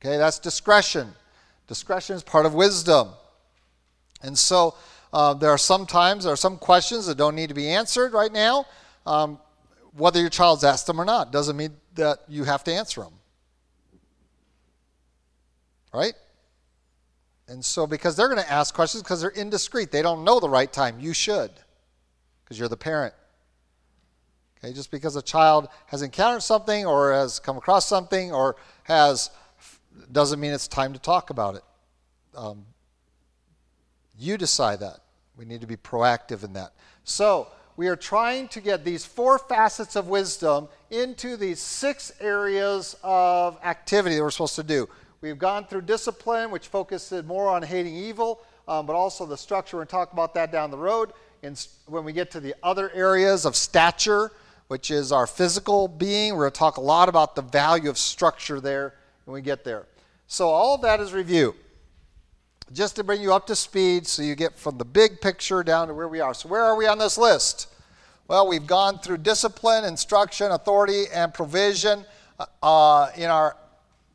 Okay, 0.00 0.16
that's 0.16 0.38
discretion. 0.38 1.12
Discretion 1.66 2.16
is 2.16 2.22
part 2.22 2.46
of 2.46 2.54
wisdom. 2.54 3.08
And 4.22 4.38
so 4.38 4.74
uh, 5.12 5.34
there 5.34 5.50
are 5.50 5.58
some 5.58 5.86
times, 5.86 6.24
there 6.24 6.32
are 6.32 6.36
some 6.36 6.56
questions 6.56 7.06
that 7.06 7.18
don't 7.18 7.34
need 7.34 7.48
to 7.48 7.54
be 7.54 7.68
answered 7.68 8.12
right 8.12 8.32
now. 8.32 8.66
Um, 9.06 9.38
whether 9.98 10.20
your 10.20 10.30
child's 10.30 10.64
asked 10.64 10.86
them 10.86 11.00
or 11.00 11.04
not 11.04 11.32
doesn't 11.32 11.56
mean 11.56 11.76
that 11.94 12.20
you 12.28 12.44
have 12.44 12.64
to 12.64 12.72
answer 12.72 13.02
them. 13.02 13.14
Right? 15.92 16.14
And 17.48 17.64
so, 17.64 17.86
because 17.86 18.14
they're 18.14 18.28
going 18.28 18.42
to 18.42 18.52
ask 18.52 18.74
questions 18.74 19.02
because 19.02 19.20
they're 19.22 19.30
indiscreet, 19.30 19.90
they 19.90 20.02
don't 20.02 20.22
know 20.22 20.38
the 20.38 20.48
right 20.48 20.70
time. 20.70 21.00
You 21.00 21.14
should, 21.14 21.50
because 22.44 22.58
you're 22.58 22.68
the 22.68 22.76
parent. 22.76 23.14
Okay, 24.58 24.72
just 24.72 24.90
because 24.90 25.16
a 25.16 25.22
child 25.22 25.68
has 25.86 26.02
encountered 26.02 26.42
something 26.42 26.84
or 26.84 27.12
has 27.12 27.38
come 27.38 27.56
across 27.56 27.86
something 27.86 28.32
or 28.32 28.56
has, 28.82 29.30
doesn't 30.12 30.40
mean 30.40 30.52
it's 30.52 30.68
time 30.68 30.92
to 30.92 30.98
talk 30.98 31.30
about 31.30 31.54
it. 31.54 31.62
Um, 32.36 32.66
you 34.18 34.36
decide 34.36 34.80
that. 34.80 35.00
We 35.36 35.44
need 35.44 35.60
to 35.60 35.66
be 35.66 35.76
proactive 35.76 36.44
in 36.44 36.52
that. 36.54 36.72
So, 37.04 37.48
we 37.78 37.86
are 37.86 37.94
trying 37.94 38.48
to 38.48 38.60
get 38.60 38.84
these 38.84 39.04
four 39.06 39.38
facets 39.38 39.94
of 39.94 40.08
wisdom 40.08 40.66
into 40.90 41.36
these 41.36 41.60
six 41.60 42.12
areas 42.20 42.96
of 43.04 43.56
activity 43.62 44.16
that 44.16 44.22
we're 44.22 44.32
supposed 44.32 44.56
to 44.56 44.64
do. 44.64 44.88
We've 45.20 45.38
gone 45.38 45.64
through 45.64 45.82
discipline, 45.82 46.50
which 46.50 46.66
focuses 46.66 47.24
more 47.24 47.48
on 47.48 47.62
hating 47.62 47.94
evil, 47.94 48.40
um, 48.66 48.84
but 48.84 48.96
also 48.96 49.26
the 49.26 49.36
structure. 49.36 49.76
We're 49.76 49.82
going 49.82 49.86
to 49.86 49.92
talk 49.92 50.12
about 50.12 50.34
that 50.34 50.50
down 50.50 50.72
the 50.72 50.76
road. 50.76 51.12
And 51.44 51.64
when 51.86 52.02
we 52.02 52.12
get 52.12 52.32
to 52.32 52.40
the 52.40 52.56
other 52.64 52.90
areas 52.90 53.46
of 53.46 53.54
stature, 53.54 54.32
which 54.66 54.90
is 54.90 55.12
our 55.12 55.28
physical 55.28 55.86
being, 55.86 56.34
we're 56.34 56.50
going 56.50 56.52
to 56.54 56.58
talk 56.58 56.78
a 56.78 56.80
lot 56.80 57.08
about 57.08 57.36
the 57.36 57.42
value 57.42 57.90
of 57.90 57.96
structure 57.96 58.60
there 58.60 58.94
when 59.24 59.34
we 59.34 59.40
get 59.40 59.62
there. 59.62 59.86
So, 60.26 60.48
all 60.48 60.74
of 60.74 60.82
that 60.82 60.98
is 60.98 61.12
review. 61.12 61.54
Just 62.72 62.96
to 62.96 63.04
bring 63.04 63.22
you 63.22 63.32
up 63.32 63.46
to 63.46 63.56
speed 63.56 64.06
so 64.06 64.22
you 64.22 64.34
get 64.34 64.58
from 64.58 64.76
the 64.76 64.84
big 64.84 65.22
picture 65.22 65.62
down 65.62 65.88
to 65.88 65.94
where 65.94 66.08
we 66.08 66.20
are. 66.20 66.34
So, 66.34 66.48
where 66.48 66.62
are 66.62 66.76
we 66.76 66.86
on 66.86 66.98
this 66.98 67.16
list? 67.16 67.68
Well, 68.28 68.46
we've 68.46 68.66
gone 68.66 68.98
through 68.98 69.18
discipline, 69.18 69.86
instruction, 69.86 70.50
authority, 70.52 71.04
and 71.14 71.32
provision 71.32 72.04
uh, 72.62 73.10
in 73.16 73.30
our 73.30 73.56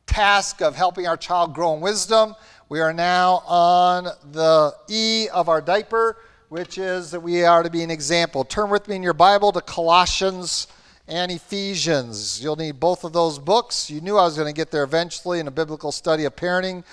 task 0.06 0.62
of 0.62 0.76
helping 0.76 1.08
our 1.08 1.18
child 1.18 1.56
grow 1.56 1.74
in 1.74 1.82
wisdom. 1.82 2.36
We 2.70 2.80
are 2.80 2.94
now 2.94 3.42
on 3.48 4.04
the 4.32 4.76
E 4.88 5.30
of 5.34 5.50
our 5.50 5.60
diaper, 5.60 6.18
which 6.50 6.78
is 6.78 7.10
that 7.10 7.22
we 7.22 7.44
are 7.44 7.64
to 7.64 7.72
be 7.72 7.82
an 7.82 7.90
example. 7.90 8.44
Turn 8.44 8.70
with 8.70 8.88
me 8.88 8.96
in 8.98 9.04
your 9.04 9.14
Bible 9.14 9.52
to 9.52 9.62
Colossians 9.62 10.68
and 11.08 11.32
Ephesians. 11.32 12.42
You'll 12.42 12.56
need 12.56 12.80
both 12.80 13.04
of 13.04 13.14
those 13.14 13.40
books. 13.40 13.90
You 13.90 14.00
knew 14.00 14.18
I 14.18 14.26
was 14.26 14.36
going 14.36 14.48
to 14.48 14.54
get 14.54 14.70
there 14.70 14.84
eventually 14.84 15.40
in 15.40 15.48
a 15.48 15.52
biblical 15.52 15.92
study 15.92 16.26
of 16.26 16.36
parenting. 16.36 16.84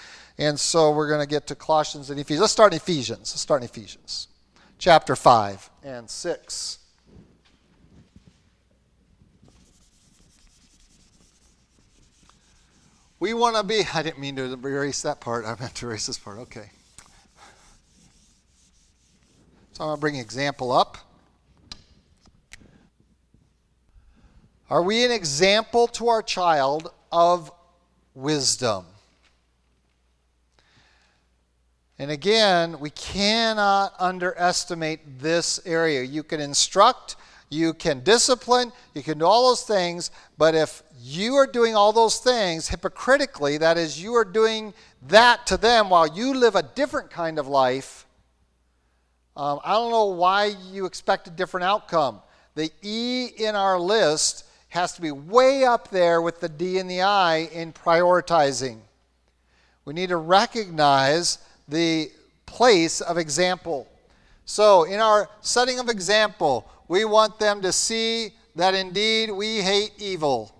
And 0.41 0.59
so 0.59 0.91
we're 0.91 1.07
going 1.07 1.21
to 1.21 1.27
get 1.27 1.47
to 1.49 1.55
Colossians 1.55 2.09
and 2.09 2.19
Ephesians. 2.19 2.41
Let's 2.41 2.53
start 2.55 2.73
in 2.73 2.79
Ephesians. 2.79 3.31
Let's 3.31 3.43
start 3.43 3.61
in 3.61 3.69
Ephesians, 3.69 4.27
chapter 4.79 5.15
5 5.15 5.69
and 5.85 6.09
6. 6.09 6.79
We 13.19 13.35
want 13.35 13.57
to 13.57 13.63
be, 13.63 13.83
I 13.93 14.03
didn't 14.03 14.19
mean 14.19 14.37
to 14.37 14.45
erase 14.67 15.03
that 15.03 15.21
part. 15.21 15.45
I 15.45 15.55
meant 15.61 15.75
to 15.75 15.87
erase 15.87 16.07
this 16.07 16.17
part. 16.17 16.39
Okay. 16.39 16.71
So 19.73 19.85
I'm 19.85 19.89
going 19.89 19.97
to 19.99 20.01
bring 20.01 20.15
an 20.15 20.23
example 20.23 20.73
up. 20.73 20.97
Are 24.71 24.83
we 24.83 25.05
an 25.05 25.11
example 25.11 25.87
to 25.89 26.09
our 26.09 26.23
child 26.23 26.91
of 27.13 27.53
wisdom? 28.15 28.87
And 32.01 32.11
again, 32.11 32.81
we 32.81 32.89
cannot 32.89 33.93
underestimate 33.99 35.19
this 35.19 35.61
area. 35.67 36.01
You 36.03 36.23
can 36.23 36.41
instruct, 36.41 37.17
you 37.51 37.75
can 37.75 38.01
discipline, 38.01 38.73
you 38.95 39.03
can 39.03 39.19
do 39.19 39.27
all 39.27 39.51
those 39.51 39.65
things, 39.65 40.11
but 40.39 40.55
if 40.55 40.83
you 40.99 41.35
are 41.35 41.47
doing 41.47 41.75
all 41.75 41.93
those 41.93 42.17
things 42.17 42.69
hypocritically, 42.69 43.59
that 43.59 43.77
is, 43.77 44.03
you 44.03 44.15
are 44.15 44.25
doing 44.25 44.73
that 45.09 45.47
to 45.49 45.59
them 45.59 45.91
while 45.91 46.07
you 46.07 46.33
live 46.33 46.57
a 46.57 46.63
different 46.63 47.11
kind 47.11 47.39
of 47.39 47.47
life, 47.47 48.07
Um, 49.37 49.61
I 49.63 49.73
don't 49.73 49.91
know 49.91 50.07
why 50.07 50.55
you 50.73 50.87
expect 50.87 51.29
a 51.29 51.31
different 51.31 51.65
outcome. 51.65 52.21
The 52.55 52.71
E 52.83 53.27
in 53.37 53.55
our 53.55 53.79
list 53.79 54.45
has 54.69 54.93
to 54.95 55.01
be 55.01 55.11
way 55.11 55.65
up 55.65 55.91
there 55.91 56.21
with 56.23 56.41
the 56.41 56.49
D 56.49 56.79
and 56.79 56.91
the 56.91 57.03
I 57.03 57.49
in 57.53 57.73
prioritizing. 57.73 58.79
We 59.85 59.95
need 59.95 60.09
to 60.09 60.17
recognize 60.17 61.39
the 61.71 62.11
place 62.47 63.01
of 63.01 63.19
example. 63.19 63.87
So, 64.45 64.85
in 64.85 65.01
our 65.01 65.29
setting 65.41 65.79
of 65.79 65.89
example, 65.89 66.69
we 66.89 67.05
want 67.05 67.39
them 67.39 67.63
to 67.63 67.73
see 67.73 68.33
that 68.57 68.75
indeed 68.75 69.31
we 69.31 69.59
hate 69.59 69.93
evil. 69.99 70.53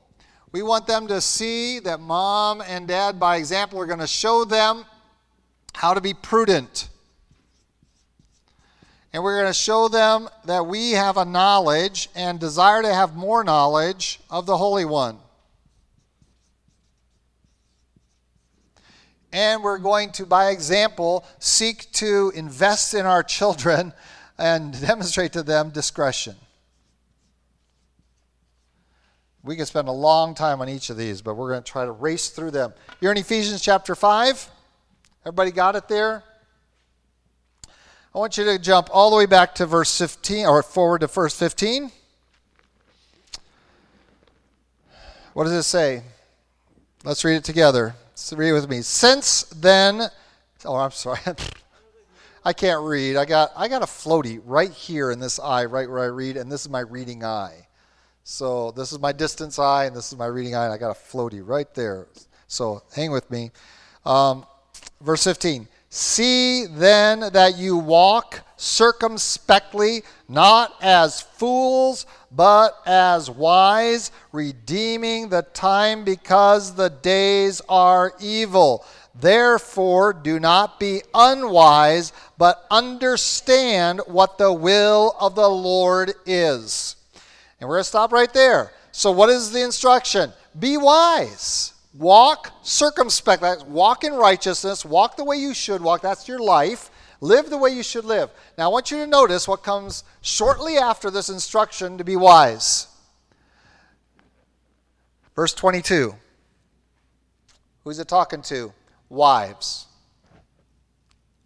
We 0.53 0.63
want 0.63 0.87
them 0.87 1.07
to 1.09 1.21
see 1.21 1.81
that 1.81 2.01
mom 2.01 2.61
and 2.61 2.87
dad, 2.87 3.19
by 3.19 3.37
example, 3.37 3.81
are 3.81 3.87
going 3.87 4.01
to 4.01 4.07
show 4.07 4.45
them 4.45 4.85
how 5.75 5.95
to 5.95 6.01
be 6.01 6.15
prudent. 6.15 6.89
And 9.13 9.23
we're 9.23 9.41
going 9.41 9.53
to 9.53 9.59
show 9.59 9.89
them 9.89 10.29
that 10.45 10.67
we 10.67 10.93
have 10.93 11.17
a 11.17 11.25
knowledge 11.25 12.09
and 12.15 12.39
desire 12.39 12.83
to 12.83 12.95
have 12.95 13.17
more 13.17 13.43
knowledge 13.43 14.21
of 14.31 14.47
the 14.47 14.57
Holy 14.57 14.85
One. 14.85 15.19
And 19.33 19.63
we're 19.63 19.79
going 19.79 20.11
to, 20.13 20.27
by 20.27 20.51
example, 20.51 21.25
seek 21.39 21.91
to 21.93 22.33
invest 22.35 22.95
in 22.95 23.07
our 23.07 23.23
children 23.23 23.93
and 24.39 24.79
demonstrate 24.87 25.33
to 25.35 25.43
them 25.43 25.71
discretion. 25.71 26.35
We 29.43 29.57
can 29.57 29.65
spend 29.67 29.89
a 29.89 29.93
long 29.93 30.35
time 30.35 30.61
on 30.61 30.69
each 30.69 30.91
of 30.91 30.97
these, 30.97 31.23
but 31.23 31.35
we're 31.35 31.51
going 31.51 31.63
to 31.63 31.71
try 31.71 31.85
to 31.85 31.93
race 31.93 32.29
through 32.29 32.51
them. 32.51 32.75
You're 33.01 33.13
in 33.13 33.19
Ephesians 33.19 33.63
chapter 33.63 33.95
5. 33.95 34.51
Everybody 35.25 35.51
got 35.51 35.77
it 35.77 35.89
there? 35.89 36.23
I 38.15 38.19
want 38.19 38.37
you 38.37 38.45
to 38.45 38.59
jump 38.59 38.89
all 38.91 39.11
the 39.11 39.17
way 39.17 39.27
back 39.27 39.55
to 39.57 39.67
verse 39.67 39.97
15, 39.97 40.47
or 40.47 40.63
forward 40.63 41.03
to 41.03 41.07
verse 41.07 41.39
15. 41.39 41.93
What 45.33 45.45
does 45.45 45.53
it 45.53 45.63
say? 45.63 46.03
Let's 47.05 47.25
read 47.25 47.37
it 47.37 47.45
together. 47.45 47.95
Read 48.33 48.53
with 48.53 48.69
me. 48.69 48.83
Since 48.83 49.45
then, 49.45 50.03
oh, 50.65 50.77
I'm 50.77 50.93
sorry. 50.93 51.19
I 52.45 52.53
can't 52.53 52.83
read. 52.83 53.17
I 53.17 53.25
got 53.25 53.51
I 53.57 53.67
got 53.67 53.83
a 53.83 53.87
floaty 53.87 54.41
right 54.45 54.71
here 54.71 55.11
in 55.11 55.19
this 55.19 55.39
eye, 55.39 55.65
right 55.65 55.89
where 55.89 55.99
I 55.99 56.07
read, 56.07 56.37
and 56.37 56.51
this 56.51 56.63
is 56.63 56.69
my 56.69 56.81
reading 56.81 57.25
eye. 57.25 57.67
So 58.23 58.71
this 58.71 58.93
is 58.93 59.01
my 59.01 59.13
distance 59.13 59.59
eye, 59.59 59.87
and 59.87 59.97
this 59.97 60.13
is 60.13 60.19
my 60.19 60.27
reading 60.27 60.55
eye, 60.55 60.65
and 60.65 60.73
I 60.73 60.79
got 60.79 60.91
a 60.91 61.01
floaty 61.01 61.43
right 61.45 61.73
there. 61.75 62.07
So 62.47 62.83
hang 62.95 63.11
with 63.11 63.29
me. 63.31 63.51
Um, 64.07 64.47
verse 65.01 65.25
15. 65.25 65.67
See 65.91 66.67
then 66.67 67.33
that 67.33 67.59
you 67.59 67.77
walk 67.77 68.43
circumspectly, 68.57 70.03
not 70.29 70.77
as 70.81 71.21
fools, 71.21 72.07
but 72.31 72.81
as 72.87 73.29
wise, 73.29 74.13
redeeming 74.31 75.29
the 75.29 75.43
time 75.43 76.05
because 76.05 76.77
the 76.77 76.91
days 76.91 77.61
are 77.69 78.15
evil. 78.21 78.85
Therefore, 79.17 80.13
do 80.13 80.39
not 80.39 80.79
be 80.79 81.03
unwise, 81.13 82.13
but 82.39 82.65
understand 82.71 84.01
what 84.07 84.39
the 84.39 84.53
will 84.53 85.17
of 85.19 85.35
the 85.35 85.49
Lord 85.49 86.13
is. 86.25 86.95
And 87.59 87.69
we're 87.69 87.77
going 87.77 87.81
to 87.81 87.89
stop 87.89 88.13
right 88.13 88.33
there. 88.33 88.73
So, 88.93 89.11
what 89.11 89.29
is 89.29 89.51
the 89.51 89.63
instruction? 89.63 90.33
Be 90.59 90.77
wise. 90.77 91.70
Walk 91.95 92.53
circumspect. 92.63 93.43
Walk 93.67 94.05
in 94.05 94.15
righteousness. 94.15 94.85
Walk 94.85 95.17
the 95.17 95.25
way 95.25 95.37
you 95.37 95.55
should 95.55 95.83
walk. 95.83 96.03
That's 96.03 96.29
your 96.29 96.39
life. 96.39 96.91
Live 97.21 97.51
the 97.51 97.59
way 97.59 97.71
you 97.71 97.83
should 97.83 98.05
live. 98.05 98.31
Now, 98.57 98.67
I 98.67 98.73
want 98.73 98.91
you 98.91 98.99
to 98.99 99.07
notice 99.07 99.47
what 99.47 99.63
comes 99.63 100.05
shortly 100.23 100.79
after 100.79 101.11
this 101.11 101.29
instruction 101.29 101.99
to 101.99 102.05
be 102.05 102.17
wise. 102.17 102.87
Verse 105.35 105.53
22. 105.53 106.15
Who's 107.85 107.99
it 107.99 108.09
talking 108.09 108.43
to? 108.43 108.73
Wives. 109.09 109.87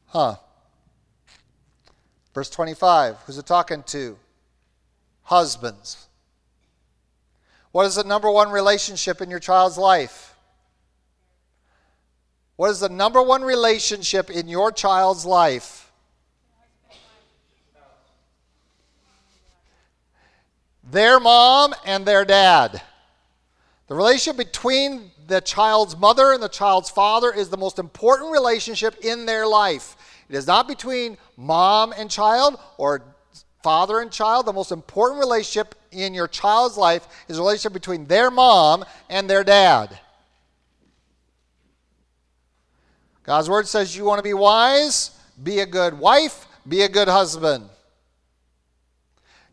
Huh. 0.06 0.36
Verse 2.34 2.50
25. 2.50 3.16
Who's 3.26 3.38
it 3.38 3.46
talking 3.46 3.82
to? 3.84 4.18
Husbands. 5.22 6.06
What 7.72 7.86
is 7.86 7.96
the 7.96 8.04
number 8.04 8.30
one 8.30 8.50
relationship 8.50 9.20
in 9.20 9.30
your 9.30 9.40
child's 9.40 9.78
life? 9.78 10.33
What 12.56 12.70
is 12.70 12.80
the 12.80 12.88
number 12.88 13.22
one 13.22 13.42
relationship 13.42 14.30
in 14.30 14.48
your 14.48 14.70
child's 14.70 15.26
life? 15.26 15.90
Their 20.88 21.18
mom 21.18 21.74
and 21.84 22.06
their 22.06 22.24
dad. 22.24 22.80
The 23.88 23.94
relationship 23.94 24.36
between 24.36 25.10
the 25.26 25.40
child's 25.40 25.96
mother 25.96 26.32
and 26.32 26.42
the 26.42 26.48
child's 26.48 26.90
father 26.90 27.32
is 27.32 27.48
the 27.48 27.56
most 27.56 27.78
important 27.78 28.30
relationship 28.30 28.96
in 29.02 29.26
their 29.26 29.46
life. 29.46 29.96
It 30.28 30.36
is 30.36 30.46
not 30.46 30.68
between 30.68 31.18
mom 31.36 31.92
and 31.96 32.10
child 32.10 32.58
or 32.76 33.02
father 33.62 34.00
and 34.00 34.12
child. 34.12 34.46
The 34.46 34.52
most 34.52 34.70
important 34.72 35.18
relationship 35.18 35.74
in 35.90 36.14
your 36.14 36.28
child's 36.28 36.76
life 36.76 37.08
is 37.28 37.38
a 37.38 37.40
relationship 37.40 37.72
between 37.72 38.06
their 38.06 38.30
mom 38.30 38.84
and 39.08 39.28
their 39.28 39.42
dad. 39.42 39.98
God's 43.24 43.48
word 43.48 43.66
says 43.66 43.96
you 43.96 44.04
want 44.04 44.18
to 44.18 44.22
be 44.22 44.34
wise, 44.34 45.10
be 45.42 45.60
a 45.60 45.66
good 45.66 45.98
wife, 45.98 46.46
be 46.68 46.82
a 46.82 46.88
good 46.88 47.08
husband. 47.08 47.68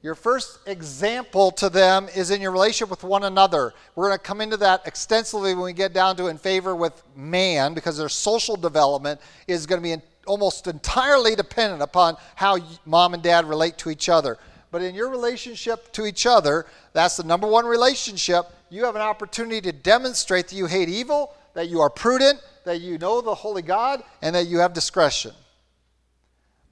Your 0.03 0.15
first 0.15 0.59
example 0.65 1.51
to 1.51 1.69
them 1.69 2.09
is 2.15 2.31
in 2.31 2.41
your 2.41 2.51
relationship 2.51 2.89
with 2.89 3.03
one 3.03 3.23
another. 3.23 3.73
We're 3.95 4.07
going 4.07 4.17
to 4.17 4.23
come 4.23 4.41
into 4.41 4.57
that 4.57 4.87
extensively 4.87 5.53
when 5.53 5.63
we 5.63 5.73
get 5.73 5.93
down 5.93 6.15
to 6.17 6.27
in 6.27 6.37
favor 6.37 6.75
with 6.75 7.03
man 7.15 7.73
because 7.75 7.97
their 7.97 8.09
social 8.09 8.55
development 8.55 9.21
is 9.47 9.67
going 9.67 9.81
to 9.81 9.97
be 9.97 10.01
almost 10.25 10.67
entirely 10.67 11.35
dependent 11.35 11.81
upon 11.81 12.17
how 12.35 12.57
mom 12.85 13.13
and 13.13 13.21
dad 13.21 13.45
relate 13.45 13.77
to 13.77 13.89
each 13.89 14.09
other. 14.09 14.37
But 14.71 14.81
in 14.81 14.95
your 14.95 15.09
relationship 15.09 15.91
to 15.93 16.05
each 16.05 16.25
other, 16.25 16.65
that's 16.93 17.17
the 17.17 17.23
number 17.23 17.47
one 17.47 17.65
relationship. 17.65 18.45
You 18.69 18.85
have 18.85 18.95
an 18.95 19.01
opportunity 19.01 19.61
to 19.61 19.71
demonstrate 19.71 20.47
that 20.47 20.55
you 20.55 20.65
hate 20.65 20.89
evil, 20.89 21.35
that 21.53 21.69
you 21.69 21.81
are 21.81 21.89
prudent, 21.89 22.41
that 22.65 22.81
you 22.81 22.97
know 22.97 23.21
the 23.21 23.35
Holy 23.35 23.61
God, 23.61 24.03
and 24.21 24.35
that 24.35 24.47
you 24.47 24.59
have 24.59 24.73
discretion. 24.73 25.31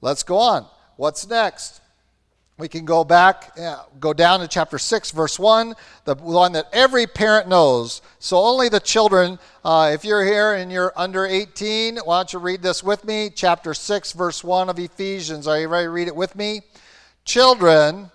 Let's 0.00 0.22
go 0.22 0.38
on. 0.38 0.66
What's 0.96 1.28
next? 1.28 1.80
We 2.60 2.68
can 2.68 2.84
go 2.84 3.04
back, 3.04 3.58
go 3.98 4.12
down 4.12 4.40
to 4.40 4.48
chapter 4.48 4.78
6, 4.78 5.12
verse 5.12 5.38
1, 5.38 5.74
the 6.04 6.14
one 6.16 6.52
that 6.52 6.66
every 6.74 7.06
parent 7.06 7.48
knows. 7.48 8.02
So 8.18 8.36
only 8.36 8.68
the 8.68 8.80
children, 8.80 9.38
uh, 9.64 9.92
if 9.94 10.04
you're 10.04 10.24
here 10.24 10.52
and 10.52 10.70
you're 10.70 10.92
under 10.94 11.24
18, 11.24 11.96
why 12.04 12.18
don't 12.18 12.32
you 12.34 12.38
read 12.38 12.60
this 12.60 12.82
with 12.82 13.02
me? 13.06 13.30
Chapter 13.34 13.72
6, 13.72 14.12
verse 14.12 14.44
1 14.44 14.68
of 14.68 14.78
Ephesians. 14.78 15.46
Are 15.46 15.58
you 15.58 15.68
ready 15.68 15.86
to 15.86 15.90
read 15.90 16.08
it 16.08 16.14
with 16.14 16.36
me? 16.36 16.60
Children, 17.24 18.10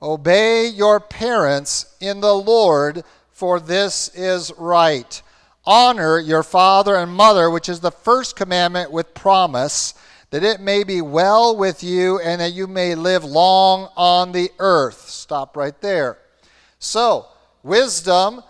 obey 0.00 0.68
your 0.68 0.98
parents 0.98 1.94
in 2.00 2.20
the 2.20 2.34
Lord, 2.34 3.02
for 3.30 3.60
this 3.60 4.08
is 4.14 4.50
right. 4.56 5.20
Honor 5.64 6.18
your 6.18 6.42
father 6.42 6.96
and 6.96 7.12
mother, 7.12 7.48
which 7.48 7.68
is 7.68 7.80
the 7.80 7.90
first 7.90 8.34
commandment 8.34 8.90
with 8.90 9.14
promise, 9.14 9.94
that 10.30 10.42
it 10.42 10.60
may 10.60 10.82
be 10.82 11.00
well 11.00 11.56
with 11.56 11.84
you 11.84 12.18
and 12.18 12.40
that 12.40 12.52
you 12.52 12.66
may 12.66 12.94
live 12.94 13.24
long 13.24 13.88
on 13.96 14.32
the 14.32 14.50
earth. 14.58 15.08
Stop 15.08 15.56
right 15.56 15.78
there. 15.80 16.18
So, 16.78 17.26
wisdom, 17.62 18.42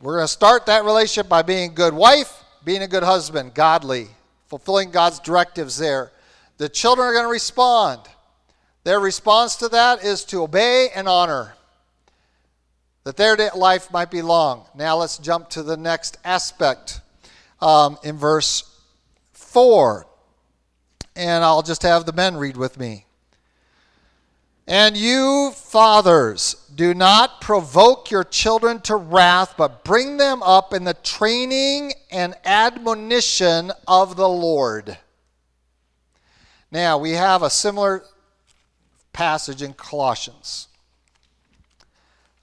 we're 0.00 0.16
going 0.16 0.24
to 0.24 0.32
start 0.32 0.66
that 0.66 0.84
relationship 0.84 1.28
by 1.28 1.42
being 1.42 1.70
a 1.70 1.74
good 1.74 1.94
wife, 1.94 2.44
being 2.62 2.82
a 2.82 2.88
good 2.88 3.02
husband, 3.02 3.54
godly, 3.54 4.08
fulfilling 4.48 4.90
God's 4.90 5.18
directives 5.18 5.78
there. 5.78 6.12
The 6.58 6.68
children 6.68 7.08
are 7.08 7.12
going 7.12 7.24
to 7.24 7.30
respond. 7.30 8.02
Their 8.84 9.00
response 9.00 9.56
to 9.56 9.68
that 9.68 10.04
is 10.04 10.24
to 10.26 10.42
obey 10.42 10.88
and 10.94 11.08
honor 11.08 11.54
that 13.04 13.16
their 13.16 13.36
life 13.54 13.90
might 13.92 14.10
be 14.10 14.22
long. 14.22 14.66
Now 14.74 14.96
let's 14.96 15.18
jump 15.18 15.48
to 15.50 15.62
the 15.62 15.76
next 15.76 16.18
aspect 16.24 17.00
um, 17.60 17.98
in 18.02 18.16
verse 18.16 18.64
4. 19.32 20.06
And 21.16 21.44
I'll 21.44 21.62
just 21.62 21.82
have 21.82 22.06
the 22.06 22.12
men 22.12 22.36
read 22.36 22.56
with 22.56 22.78
me. 22.78 23.06
And 24.66 24.96
you, 24.96 25.50
fathers, 25.56 26.54
do 26.72 26.94
not 26.94 27.40
provoke 27.40 28.10
your 28.10 28.22
children 28.22 28.80
to 28.82 28.94
wrath, 28.94 29.54
but 29.56 29.82
bring 29.82 30.16
them 30.16 30.44
up 30.44 30.72
in 30.72 30.84
the 30.84 30.94
training 30.94 31.92
and 32.10 32.36
admonition 32.44 33.72
of 33.88 34.14
the 34.14 34.28
Lord. 34.28 34.96
Now, 36.70 36.98
we 36.98 37.12
have 37.12 37.42
a 37.42 37.50
similar 37.50 38.04
passage 39.12 39.60
in 39.60 39.72
Colossians. 39.72 40.68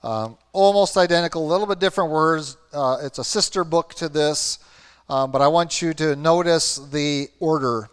Um, 0.02 0.38
almost 0.52 0.96
identical, 0.96 1.44
a 1.44 1.50
little 1.50 1.66
bit 1.66 1.80
different 1.80 2.10
words. 2.10 2.56
Uh, 2.72 2.98
it's 3.02 3.18
a 3.18 3.24
sister 3.24 3.64
book 3.64 3.94
to 3.94 4.08
this, 4.08 4.60
um, 5.08 5.32
but 5.32 5.42
I 5.42 5.48
want 5.48 5.82
you 5.82 5.92
to 5.94 6.14
notice 6.14 6.76
the 6.76 7.28
order. 7.40 7.88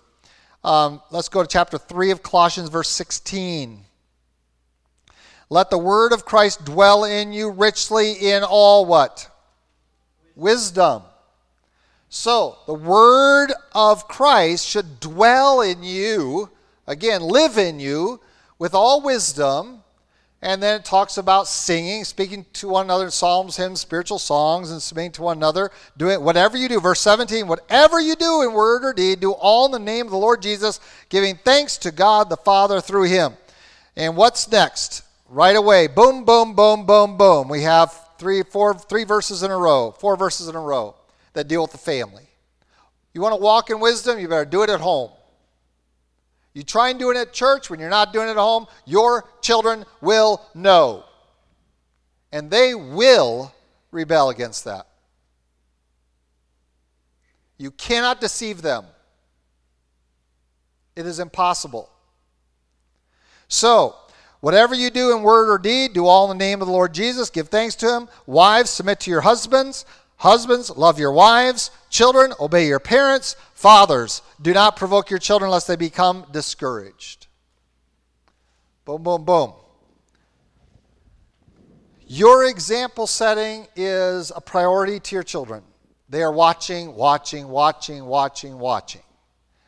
Um, 0.64 1.02
let's 1.10 1.30
go 1.30 1.42
to 1.42 1.48
chapter 1.48 1.78
3 1.80 2.12
of 2.12 2.22
Colossians, 2.22 2.70
verse 2.70 2.90
16. 2.90 3.86
Let 5.50 5.70
the 5.70 5.78
word 5.78 6.12
of 6.12 6.26
Christ 6.26 6.66
dwell 6.66 7.06
in 7.06 7.34
you 7.34 7.50
richly 7.50 8.14
in 8.14 8.44
all 8.44 8.86
what? 8.86 9.30
Wisdom. 10.36 11.04
So, 12.10 12.60
the 12.68 12.74
word 12.74 13.52
of 13.74 14.08
Christ 14.08 14.68
should 14.68 15.00
dwell 15.00 15.62
in 15.62 15.84
you, 15.84 16.50
again, 16.88 17.22
live 17.22 17.58
in 17.58 17.80
you 17.80 18.22
with 18.58 18.74
all 18.74 19.02
wisdom. 19.02 19.84
And 20.46 20.64
then 20.64 20.80
it 20.80 20.86
talks 20.86 21.18
about 21.18 21.48
singing, 21.48 22.06
speaking 22.06 22.46
to 22.54 22.70
one 22.70 22.86
another 22.86 23.06
in 23.06 23.12
psalms, 23.12 23.58
hymns, 23.58 23.82
spiritual 23.82 24.20
songs, 24.20 24.72
and 24.72 24.82
speaking 24.82 25.12
to 25.14 25.24
one 25.24 25.38
another. 25.38 25.72
Doing 25.98 26.24
whatever 26.24 26.56
you 26.56 26.70
do. 26.70 26.80
Verse 26.80 27.02
17, 27.02 27.48
whatever 27.48 28.00
you 28.00 28.16
do 28.16 28.44
in 28.44 28.54
word 28.54 28.86
or 28.86 28.94
deed, 28.94 29.20
do 29.20 29.32
all 29.32 29.66
in 29.66 29.72
the 29.72 29.80
name 29.80 30.06
of 30.06 30.12
the 30.12 30.18
Lord 30.18 30.42
Jesus, 30.42 30.80
giving 31.10 31.36
thanks 31.44 31.78
to 31.80 31.92
God 31.92 32.30
the 32.30 32.38
Father 32.38 32.80
through 32.80 33.06
him. 33.06 33.34
And 33.98 34.16
what's 34.16 34.50
next? 34.50 35.02
right 35.30 35.56
away. 35.56 35.88
Boom, 35.88 36.24
boom, 36.24 36.54
boom, 36.54 36.86
boom, 36.86 37.18
boom. 37.18 37.50
We 37.50 37.64
have 37.64 37.94
three, 38.18 38.44
four, 38.44 38.74
three 38.74 39.04
verses 39.04 39.44
in 39.44 39.52
a 39.52 39.58
row, 39.58 39.92
four 39.92 40.16
verses 40.16 40.48
in 40.48 40.56
a 40.56 40.60
row 40.60 40.96
that 41.34 41.48
deal 41.48 41.62
with 41.62 41.72
the 41.72 41.78
family. 41.78 42.28
You 43.14 43.22
want 43.22 43.34
to 43.34 43.42
walk 43.42 43.70
in 43.70 43.80
wisdom, 43.80 44.20
you 44.20 44.28
better 44.28 44.46
do 44.46 44.64
it 44.64 44.70
at 44.70 44.82
home. 44.82 45.12
You 46.56 46.64
try 46.64 46.90
and 46.90 46.98
do 46.98 47.12
it 47.12 47.18
at 47.18 47.34
church 47.34 47.70
when 47.70 47.80
you're 47.80 47.90
not 47.90 48.14
doing 48.14 48.28
it 48.28 48.32
at 48.32 48.38
home, 48.38 48.66
your 48.86 49.30
children 49.42 49.86
will 50.02 50.42
know. 50.56 51.04
And 52.32 52.50
they 52.50 52.74
will 52.74 53.54
rebel 53.92 54.30
against 54.30 54.64
that. 54.64 54.88
You 57.58 57.70
cannot 57.70 58.20
deceive 58.20 58.64
them. 58.64 58.86
It 60.96 61.06
is 61.06 61.20
impossible. 61.20 61.90
So, 63.48 63.96
Whatever 64.46 64.76
you 64.76 64.92
do 64.92 65.16
in 65.18 65.24
word 65.24 65.52
or 65.52 65.58
deed, 65.58 65.94
do 65.94 66.06
all 66.06 66.30
in 66.30 66.38
the 66.38 66.46
name 66.46 66.62
of 66.62 66.68
the 66.68 66.72
Lord 66.72 66.94
Jesus. 66.94 67.32
Give 67.32 67.50
thanks 67.50 67.74
to 67.78 67.92
him. 67.92 68.08
Wives, 68.28 68.70
submit 68.70 69.00
to 69.00 69.10
your 69.10 69.22
husbands. 69.22 69.88
Husbands, 70.18 70.70
love 70.70 71.00
your 71.00 71.12
wives. 71.12 71.72
Children, 71.90 72.34
obey 72.40 72.68
your 72.68 72.80
parents. 72.80 73.36
Fathers, 73.54 74.22
do 74.42 74.54
not 74.54 74.76
provoke 74.76 75.10
your 75.10 75.20
children 75.20 75.52
lest 75.52 75.68
they 75.68 75.76
become 75.76 76.26
discouraged. 76.32 77.28
Boom, 78.86 79.04
boom, 79.04 79.26
boom. 79.26 79.54
Your 82.08 82.46
example 82.46 83.08
setting 83.08 83.68
is 83.76 84.32
a 84.36 84.42
priority 84.42 85.00
to 85.00 85.16
your 85.16 85.24
children. 85.24 85.64
They 86.08 86.22
are 86.22 86.32
watching, 86.32 86.96
watching, 86.96 87.48
watching, 87.48 88.06
watching, 88.06 88.60
watching. 88.60 89.02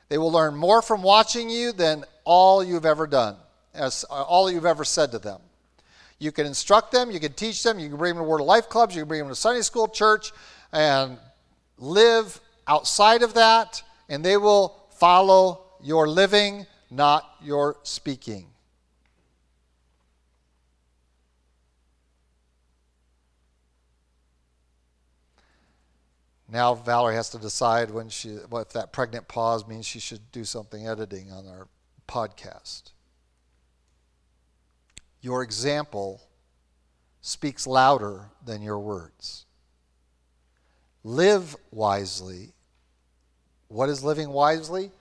They 0.10 0.18
will 0.18 0.32
learn 0.32 0.56
more 0.56 0.82
from 0.82 1.02
watching 1.02 1.50
you 1.50 1.72
than 1.72 2.06
all 2.24 2.64
you've 2.64 2.86
ever 2.86 3.08
done 3.08 3.38
as 3.74 4.06
uh, 4.10 4.22
all 4.24 4.52
you've 4.52 4.66
ever 4.66 4.86
said 4.86 5.12
to 5.12 5.20
them. 5.20 5.42
You 6.20 6.32
can 6.32 6.46
instruct 6.46 6.92
them, 6.92 7.12
you 7.12 7.20
can 7.20 7.34
teach 7.34 7.62
them, 7.62 7.78
you 7.78 7.90
can 7.90 7.98
bring 7.98 8.16
them 8.16 8.24
to 8.24 8.28
Word 8.28 8.42
of 8.42 8.48
Life 8.48 8.70
clubs, 8.70 8.96
you 8.96 9.02
can 9.02 9.08
bring 9.08 9.20
them 9.20 9.30
to 9.30 9.36
Sunday 9.36 9.62
school, 9.62 9.88
church, 9.88 10.32
and 10.72 11.18
live 11.78 12.40
outside 12.68 13.22
of 13.22 13.36
that, 13.36 13.84
and 14.10 14.24
they 14.26 14.38
will 14.38 14.88
follow 14.92 15.64
your 15.82 16.08
living, 16.08 16.66
not 16.90 17.24
your 17.42 17.78
speaking. 17.84 18.48
Now 26.50 26.74
Valerie 26.74 27.16
has 27.16 27.30
to 27.32 27.38
decide 27.38 27.92
when 27.92 28.10
she, 28.10 28.30
what 28.50 28.68
if 28.68 28.70
that 28.74 28.94
pregnant 28.94 29.28
pause 29.28 29.68
means 29.68 29.86
she 29.86 30.00
should 30.00 30.32
do 30.32 30.46
something 30.46 30.88
editing 30.88 31.32
on 31.32 31.46
our 31.46 31.68
podcast. 32.08 32.94
Your 35.22 35.44
example 35.44 36.22
speaks 37.22 37.68
louder 37.68 38.30
than 38.46 38.62
your 38.62 38.80
words. 38.80 39.46
Live 41.04 41.56
wisely. 41.72 42.54
What 43.68 43.90
is 43.90 44.04
living 44.04 44.30
wisely? 44.30 44.92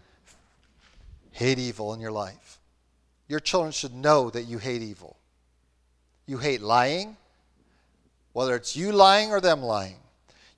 Hate 1.32 1.58
evil 1.58 1.92
in 1.94 2.00
your 2.00 2.12
life. 2.12 2.58
Your 3.28 3.40
children 3.40 3.72
should 3.72 3.94
know 3.94 4.30
that 4.30 4.44
you 4.44 4.58
hate 4.58 4.82
evil. 4.82 5.16
You 6.26 6.38
hate 6.38 6.62
lying, 6.62 7.16
whether 8.32 8.54
it's 8.56 8.76
you 8.76 8.92
lying 8.92 9.30
or 9.30 9.40
them 9.40 9.62
lying. 9.62 9.96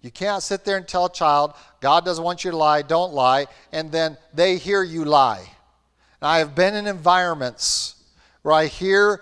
You 0.00 0.10
can't 0.10 0.42
sit 0.42 0.64
there 0.64 0.76
and 0.76 0.86
tell 0.86 1.06
a 1.06 1.12
child, 1.12 1.54
God 1.80 2.04
doesn't 2.04 2.22
want 2.22 2.44
you 2.44 2.50
to 2.50 2.56
lie, 2.56 2.82
don't 2.82 3.12
lie, 3.12 3.46
and 3.72 3.90
then 3.90 4.16
they 4.32 4.56
hear 4.56 4.82
you 4.82 5.04
lie. 5.04 5.50
And 6.20 6.28
I 6.28 6.38
have 6.38 6.54
been 6.54 6.74
in 6.74 6.86
environments 6.86 7.96
where 8.42 8.54
I 8.54 8.66
hear 8.66 9.20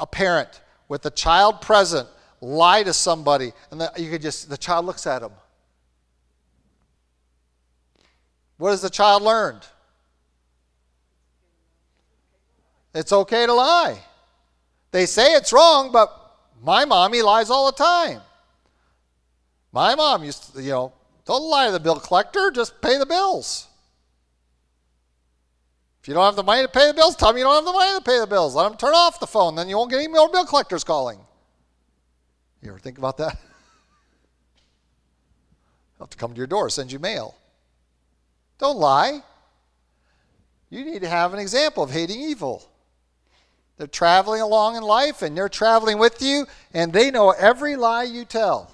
a 0.00 0.06
parent 0.06 0.60
with 0.88 1.04
a 1.06 1.10
child 1.10 1.60
present 1.60 2.08
lie 2.40 2.82
to 2.82 2.92
somebody, 2.92 3.52
and 3.70 3.80
the, 3.80 3.92
you 3.96 4.10
could 4.10 4.22
just, 4.22 4.48
the 4.48 4.56
child 4.56 4.86
looks 4.86 5.06
at 5.06 5.22
him. 5.22 5.30
What 8.56 8.70
has 8.70 8.82
the 8.82 8.90
child 8.90 9.22
learned? 9.22 9.62
It's 12.94 13.12
okay 13.12 13.46
to 13.46 13.52
lie. 13.52 13.98
They 14.90 15.06
say 15.06 15.34
it's 15.34 15.52
wrong, 15.52 15.92
but 15.92 16.10
my 16.62 16.84
mommy 16.84 17.22
lies 17.22 17.50
all 17.50 17.66
the 17.66 17.76
time. 17.76 18.20
My 19.72 19.94
mom 19.94 20.24
used 20.24 20.54
to, 20.54 20.62
you 20.62 20.70
know, 20.70 20.92
don't 21.26 21.42
lie 21.42 21.66
to 21.66 21.72
the 21.72 21.80
bill 21.80 22.00
collector, 22.00 22.50
just 22.50 22.80
pay 22.82 22.98
the 22.98 23.06
bills. 23.06 23.68
If 26.02 26.08
you 26.08 26.14
don't 26.14 26.24
have 26.24 26.36
the 26.36 26.42
money 26.42 26.62
to 26.62 26.68
pay 26.68 26.86
the 26.86 26.94
bills, 26.94 27.14
tell 27.14 27.28
them 27.28 27.36
you 27.38 27.44
don't 27.44 27.54
have 27.54 27.64
the 27.64 27.72
money 27.72 27.98
to 27.98 28.02
pay 28.02 28.18
the 28.18 28.26
bills. 28.26 28.54
Let 28.54 28.68
them 28.68 28.78
turn 28.78 28.94
off 28.94 29.20
the 29.20 29.26
phone, 29.26 29.54
then 29.54 29.68
you 29.68 29.76
won't 29.76 29.90
get 29.90 29.98
any 29.98 30.08
more 30.08 30.30
bill 30.30 30.46
collectors 30.46 30.82
calling. 30.82 31.18
You 32.62 32.70
ever 32.70 32.78
think 32.78 32.96
about 32.98 33.18
that? 33.18 33.34
They'll 35.98 36.06
have 36.06 36.10
to 36.10 36.16
come 36.16 36.32
to 36.32 36.38
your 36.38 36.46
door, 36.46 36.70
send 36.70 36.90
you 36.90 36.98
mail. 36.98 37.34
Don't 38.58 38.78
lie. 38.78 39.22
You 40.70 40.84
need 40.84 41.02
to 41.02 41.08
have 41.08 41.34
an 41.34 41.40
example 41.40 41.82
of 41.82 41.90
hating 41.90 42.20
evil. 42.20 42.66
They're 43.76 43.86
traveling 43.86 44.40
along 44.40 44.76
in 44.76 44.82
life 44.82 45.22
and 45.22 45.36
they're 45.36 45.48
traveling 45.48 45.98
with 45.98 46.22
you, 46.22 46.46
and 46.72 46.92
they 46.92 47.10
know 47.10 47.30
every 47.30 47.76
lie 47.76 48.04
you 48.04 48.24
tell 48.24 48.70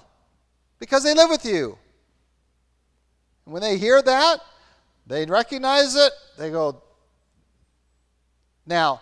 because 0.79 1.03
they 1.03 1.13
live 1.13 1.29
with 1.29 1.45
you. 1.45 1.77
And 3.45 3.53
when 3.53 3.61
they 3.61 3.77
hear 3.77 4.01
that, 4.01 4.39
they 5.07 5.25
recognize 5.25 5.95
it, 5.95 6.11
they 6.37 6.51
go, 6.51 6.83
now, 8.67 9.01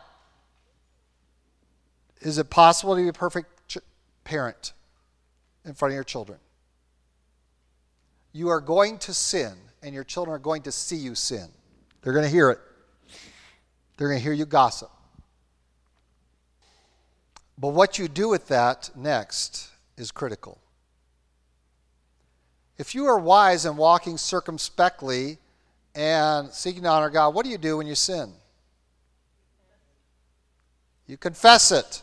is 2.22 2.38
it 2.38 2.50
possible 2.50 2.96
to 2.96 3.02
be 3.02 3.08
a 3.08 3.14
perfect 3.14 3.68
ch- 3.68 3.78
parent 4.24 4.74
in 5.66 5.74
front 5.74 5.92
of 5.92 5.96
your 5.96 6.04
children? 6.04 6.40
You 8.32 8.50
are 8.50 8.62
going 8.62 8.98
to 9.00 9.14
sin, 9.14 9.54
and 9.82 9.94
your 9.94 10.04
children 10.04 10.36
are 10.36 10.40
going 10.40 10.64
to 10.64 10.72
see 10.72 10.96
you 10.96 11.16
sin. 11.16 11.48
They're 12.02 12.14
going 12.14 12.26
to 12.26 12.32
hear 12.32 12.50
it, 12.52 12.60
they're 13.98 14.08
going 14.08 14.20
to 14.20 14.24
hear 14.24 14.34
you 14.34 14.46
gossip. 14.46 14.92
But 17.58 17.70
what 17.70 17.98
you 17.98 18.08
do 18.08 18.28
with 18.28 18.48
that 18.50 18.90
next 18.96 19.70
is 19.98 20.12
critical. 20.12 20.60
If 22.78 22.94
you 22.94 23.06
are 23.06 23.18
wise 23.18 23.66
and 23.66 23.78
walking 23.78 24.18
circumspectly 24.18 25.38
and 25.96 26.52
seeking 26.52 26.84
to 26.84 26.90
honor 26.90 27.10
God, 27.10 27.34
what 27.34 27.46
do 27.46 27.52
you 27.52 27.58
do 27.58 27.78
when 27.78 27.88
you 27.88 27.96
sin? 27.96 28.34
You 31.08 31.18
confess 31.18 31.72
it. 31.72 32.02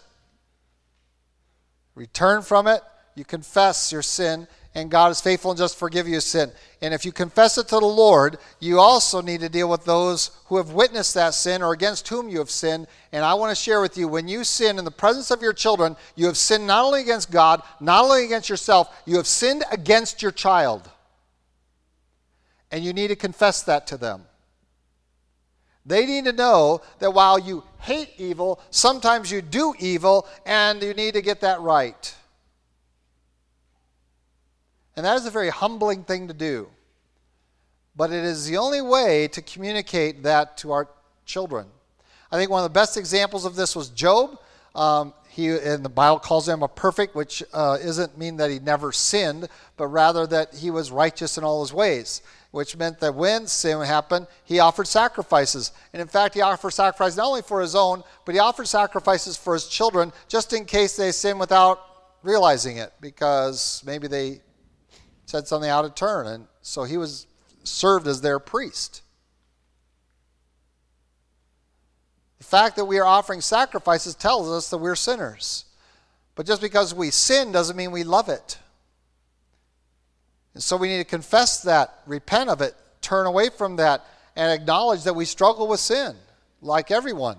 Return 1.94 2.42
from 2.42 2.66
it. 2.66 2.82
You 3.14 3.24
confess 3.24 3.92
your 3.92 4.00
sin, 4.00 4.48
and 4.74 4.90
God 4.90 5.10
is 5.10 5.20
faithful 5.20 5.50
and 5.50 5.58
just 5.58 5.78
forgive 5.78 6.08
you 6.08 6.18
sin. 6.20 6.50
And 6.80 6.94
if 6.94 7.04
you 7.04 7.12
confess 7.12 7.58
it 7.58 7.68
to 7.68 7.78
the 7.78 7.84
Lord, 7.84 8.38
you 8.58 8.78
also 8.78 9.20
need 9.20 9.40
to 9.40 9.50
deal 9.50 9.68
with 9.68 9.84
those 9.84 10.30
who 10.46 10.56
have 10.56 10.70
witnessed 10.70 11.12
that 11.14 11.34
sin 11.34 11.62
or 11.62 11.74
against 11.74 12.08
whom 12.08 12.30
you 12.30 12.38
have 12.38 12.50
sinned. 12.50 12.86
And 13.12 13.22
I 13.22 13.34
want 13.34 13.50
to 13.50 13.62
share 13.62 13.82
with 13.82 13.98
you 13.98 14.08
when 14.08 14.28
you 14.28 14.44
sin 14.44 14.78
in 14.78 14.86
the 14.86 14.90
presence 14.90 15.30
of 15.30 15.42
your 15.42 15.52
children, 15.52 15.94
you 16.16 16.24
have 16.24 16.38
sinned 16.38 16.66
not 16.66 16.86
only 16.86 17.02
against 17.02 17.30
God, 17.30 17.62
not 17.80 18.04
only 18.04 18.24
against 18.24 18.48
yourself, 18.48 19.02
you 19.04 19.16
have 19.16 19.26
sinned 19.26 19.62
against 19.70 20.22
your 20.22 20.32
child. 20.32 20.88
And 22.70 22.82
you 22.82 22.94
need 22.94 23.08
to 23.08 23.16
confess 23.16 23.62
that 23.64 23.86
to 23.88 23.98
them. 23.98 24.24
They 25.84 26.06
need 26.06 26.26
to 26.26 26.32
know 26.32 26.80
that 27.00 27.12
while 27.12 27.38
you 27.38 27.64
hate 27.78 28.10
evil, 28.16 28.60
sometimes 28.70 29.30
you 29.30 29.42
do 29.42 29.74
evil, 29.78 30.26
and 30.46 30.82
you 30.82 30.94
need 30.94 31.14
to 31.14 31.22
get 31.22 31.40
that 31.40 31.60
right. 31.60 32.14
And 34.96 35.04
that 35.06 35.16
is 35.16 35.26
a 35.26 35.30
very 35.30 35.48
humbling 35.48 36.04
thing 36.04 36.28
to 36.28 36.34
do. 36.34 36.68
But 37.96 38.10
it 38.10 38.24
is 38.24 38.46
the 38.46 38.56
only 38.56 38.80
way 38.80 39.28
to 39.28 39.42
communicate 39.42 40.22
that 40.22 40.56
to 40.58 40.72
our 40.72 40.88
children. 41.26 41.66
I 42.30 42.36
think 42.36 42.50
one 42.50 42.64
of 42.64 42.70
the 42.70 42.74
best 42.74 42.96
examples 42.96 43.44
of 43.44 43.56
this 43.56 43.76
was 43.76 43.88
Job. 43.90 44.38
Um, 44.74 45.12
he 45.28 45.48
and 45.48 45.84
the 45.84 45.90
Bible 45.90 46.18
calls 46.18 46.48
him 46.48 46.62
a 46.62 46.68
perfect, 46.68 47.14
which 47.14 47.42
uh, 47.52 47.78
isn't 47.80 48.16
mean 48.16 48.36
that 48.36 48.50
he 48.50 48.58
never 48.58 48.92
sinned, 48.92 49.48
but 49.76 49.88
rather 49.88 50.26
that 50.26 50.54
he 50.54 50.70
was 50.70 50.90
righteous 50.90 51.36
in 51.36 51.44
all 51.44 51.62
his 51.62 51.72
ways. 51.72 52.22
Which 52.52 52.76
meant 52.76 53.00
that 53.00 53.14
when 53.14 53.46
sin 53.46 53.80
happened, 53.80 54.26
he 54.44 54.60
offered 54.60 54.86
sacrifices. 54.86 55.72
And 55.92 56.00
in 56.00 56.06
fact, 56.06 56.34
he 56.34 56.42
offered 56.42 56.70
sacrifices 56.70 57.16
not 57.16 57.26
only 57.26 57.42
for 57.42 57.60
his 57.60 57.74
own, 57.74 58.04
but 58.24 58.34
he 58.34 58.38
offered 58.38 58.68
sacrifices 58.68 59.36
for 59.36 59.54
his 59.54 59.66
children 59.66 60.12
just 60.28 60.52
in 60.52 60.66
case 60.66 60.94
they 60.94 61.12
sin 61.12 61.38
without 61.38 61.80
realizing 62.22 62.76
it 62.76 62.92
because 63.00 63.82
maybe 63.86 64.06
they 64.06 64.42
said 65.24 65.48
something 65.48 65.70
out 65.70 65.86
of 65.86 65.94
turn. 65.94 66.26
And 66.26 66.46
so 66.60 66.84
he 66.84 66.98
was 66.98 67.26
served 67.64 68.06
as 68.06 68.20
their 68.20 68.38
priest. 68.38 69.02
The 72.38 72.44
fact 72.44 72.76
that 72.76 72.84
we 72.84 72.98
are 72.98 73.06
offering 73.06 73.40
sacrifices 73.40 74.14
tells 74.14 74.50
us 74.50 74.68
that 74.68 74.78
we're 74.78 74.94
sinners. 74.94 75.64
But 76.34 76.44
just 76.44 76.60
because 76.60 76.94
we 76.94 77.10
sin 77.10 77.50
doesn't 77.50 77.76
mean 77.76 77.92
we 77.92 78.04
love 78.04 78.28
it. 78.28 78.58
And 80.54 80.62
so 80.62 80.76
we 80.76 80.88
need 80.88 80.98
to 80.98 81.04
confess 81.04 81.62
that, 81.62 82.00
repent 82.06 82.50
of 82.50 82.60
it, 82.60 82.74
turn 83.00 83.26
away 83.26 83.48
from 83.48 83.76
that, 83.76 84.06
and 84.36 84.52
acknowledge 84.52 85.04
that 85.04 85.14
we 85.14 85.24
struggle 85.24 85.66
with 85.68 85.80
sin, 85.80 86.14
like 86.60 86.90
everyone. 86.90 87.38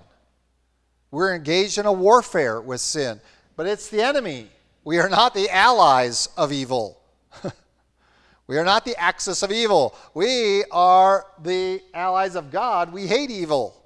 We're 1.10 1.34
engaged 1.34 1.78
in 1.78 1.86
a 1.86 1.92
warfare 1.92 2.60
with 2.60 2.80
sin, 2.80 3.20
but 3.56 3.66
it's 3.66 3.88
the 3.88 4.02
enemy. 4.02 4.48
We 4.84 4.98
are 4.98 5.08
not 5.08 5.32
the 5.32 5.48
allies 5.48 6.28
of 6.36 6.52
evil. 6.52 6.98
we 8.46 8.58
are 8.58 8.64
not 8.64 8.84
the 8.84 8.96
axis 9.00 9.42
of 9.42 9.52
evil. 9.52 9.94
We 10.12 10.64
are 10.70 11.26
the 11.42 11.80
allies 11.94 12.34
of 12.34 12.50
God. 12.50 12.92
We 12.92 13.06
hate 13.06 13.30
evil, 13.30 13.80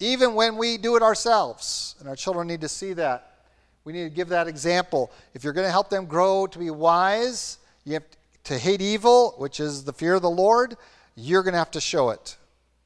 even 0.00 0.34
when 0.34 0.56
we 0.56 0.76
do 0.76 0.96
it 0.96 1.02
ourselves. 1.02 1.96
And 1.98 2.08
our 2.08 2.16
children 2.16 2.46
need 2.46 2.60
to 2.60 2.68
see 2.68 2.92
that. 2.92 3.32
We 3.84 3.92
need 3.92 4.04
to 4.04 4.10
give 4.10 4.28
that 4.28 4.48
example. 4.48 5.10
If 5.32 5.44
you're 5.44 5.52
going 5.52 5.66
to 5.66 5.72
help 5.72 5.88
them 5.90 6.06
grow 6.06 6.46
to 6.46 6.58
be 6.58 6.70
wise, 6.70 7.58
you 7.84 7.94
have 7.94 8.10
to 8.10 8.18
hate 8.54 8.80
evil, 8.80 9.34
which 9.38 9.60
is 9.60 9.84
the 9.84 9.92
fear 9.92 10.14
of 10.14 10.22
the 10.22 10.30
Lord, 10.30 10.76
you're 11.14 11.42
going 11.42 11.52
to 11.52 11.58
have 11.58 11.70
to 11.72 11.80
show 11.80 12.10
it 12.10 12.36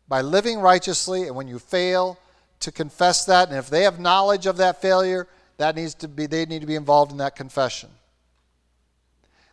by 0.09 0.23
living 0.23 0.61
righteously. 0.61 1.27
And 1.27 1.37
when 1.37 1.49
you 1.49 1.59
fail, 1.59 2.18
to 2.61 2.70
confess 2.70 3.25
that. 3.25 3.49
And 3.49 3.59
if 3.59 3.68
they 3.68 3.83
have 3.83 3.99
knowledge 3.99 4.46
of 4.46 4.59
that 4.59 4.81
failure, 4.81 5.27
that 5.57 5.75
needs 5.75 5.94
to 5.96 6.09
be 6.09 6.27
they 6.27 6.46
need 6.46 6.61
to 6.61 6.66
be 6.66 6.77
involved 6.77 7.11
in 7.11 7.18
that 7.18 7.35
confession. 7.35 7.90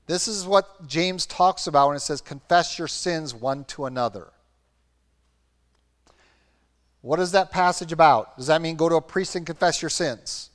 This 0.06 0.28
is 0.28 0.46
what 0.46 0.88
James 0.88 1.26
talks 1.26 1.68
about 1.68 1.88
when 1.88 1.98
it 1.98 2.02
says 2.02 2.22
confess 2.22 2.78
your 2.78 2.88
sins 2.88 3.34
one 3.34 3.66
to 3.66 3.86
another. 3.86 4.28
What 7.02 7.20
is 7.20 7.32
that 7.32 7.52
passage 7.52 7.92
about? 7.92 8.38
Does 8.38 8.48
that 8.48 8.62
mean 8.62 8.76
go 8.76 8.90
to 8.90 8.96
a 8.96 9.02
priest 9.02 9.36
and 9.36 9.46
confess 9.46 9.82
your 9.82 9.90
sins? 9.90 10.50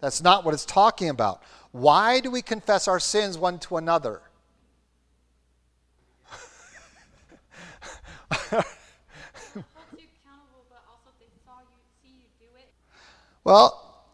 That's 0.00 0.22
not 0.22 0.44
what 0.44 0.54
it's 0.54 0.64
talking 0.64 1.08
about. 1.08 1.42
Why 1.76 2.20
do 2.20 2.30
we 2.30 2.40
confess 2.40 2.88
our 2.88 2.98
sins 2.98 3.36
one 3.36 3.58
to 3.58 3.76
another? 3.76 4.22
well, 13.44 14.06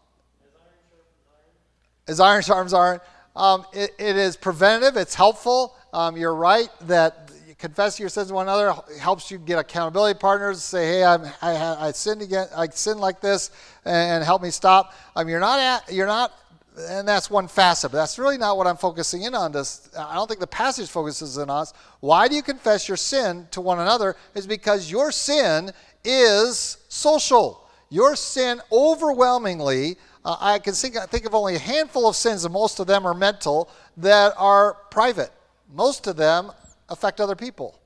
as 2.05 2.19
iron 2.19 2.41
sharpens 2.41 2.73
iron, 2.73 2.99
um, 3.33 3.65
it, 3.71 3.91
it 3.97 4.17
is 4.17 4.35
preventative, 4.35 4.97
it's 4.97 5.15
helpful. 5.15 5.77
Um, 5.93 6.17
you're 6.17 6.35
right 6.35 6.67
that 6.81 7.31
confessing 7.59 8.03
your 8.03 8.09
sins 8.09 8.27
to 8.27 8.33
one 8.33 8.49
another 8.49 8.75
helps 8.99 9.31
you 9.31 9.37
get 9.37 9.57
accountability 9.57 10.19
partners. 10.19 10.61
Say, 10.61 10.85
hey, 10.85 11.05
I'm, 11.05 11.23
I, 11.41 11.87
I 11.87 11.91
sinned 11.93 12.21
again. 12.21 12.49
I 12.53 12.67
sinned 12.67 12.99
like 12.99 13.21
this, 13.21 13.51
and 13.85 14.21
help 14.21 14.41
me 14.41 14.49
stop. 14.49 14.93
Um, 15.15 15.29
you're 15.29 15.39
not 15.39 15.59
at, 15.59 15.93
you're 15.93 16.07
not 16.07 16.33
and 16.77 17.07
that's 17.07 17.29
one 17.29 17.47
facet, 17.47 17.91
but 17.91 17.97
that's 17.97 18.17
really 18.17 18.37
not 18.37 18.57
what 18.57 18.67
I'm 18.67 18.77
focusing 18.77 19.23
in 19.23 19.35
on. 19.35 19.51
This, 19.51 19.89
I 19.97 20.15
don't 20.15 20.27
think 20.27 20.39
the 20.39 20.47
passage 20.47 20.89
focuses 20.89 21.37
in 21.37 21.49
on 21.49 21.61
us. 21.61 21.73
Why 21.99 22.27
do 22.27 22.35
you 22.35 22.41
confess 22.41 22.87
your 22.87 22.97
sin 22.97 23.47
to 23.51 23.61
one 23.61 23.79
another? 23.79 24.15
Is 24.33 24.47
because 24.47 24.89
your 24.89 25.11
sin 25.11 25.71
is 26.03 26.77
social. 26.89 27.67
Your 27.89 28.15
sin 28.15 28.59
overwhelmingly, 28.71 29.97
uh, 30.25 30.37
I 30.39 30.59
can 30.59 30.73
think, 30.73 30.97
I 30.97 31.05
think 31.05 31.25
of 31.25 31.35
only 31.35 31.55
a 31.55 31.59
handful 31.59 32.07
of 32.07 32.15
sins, 32.15 32.43
and 32.43 32.53
most 32.53 32.79
of 32.79 32.87
them 32.87 33.05
are 33.05 33.13
mental, 33.13 33.69
that 33.97 34.33
are 34.37 34.73
private. 34.89 35.31
Most 35.71 36.07
of 36.07 36.15
them 36.15 36.51
affect 36.89 37.21
other 37.21 37.35
people. 37.35 37.79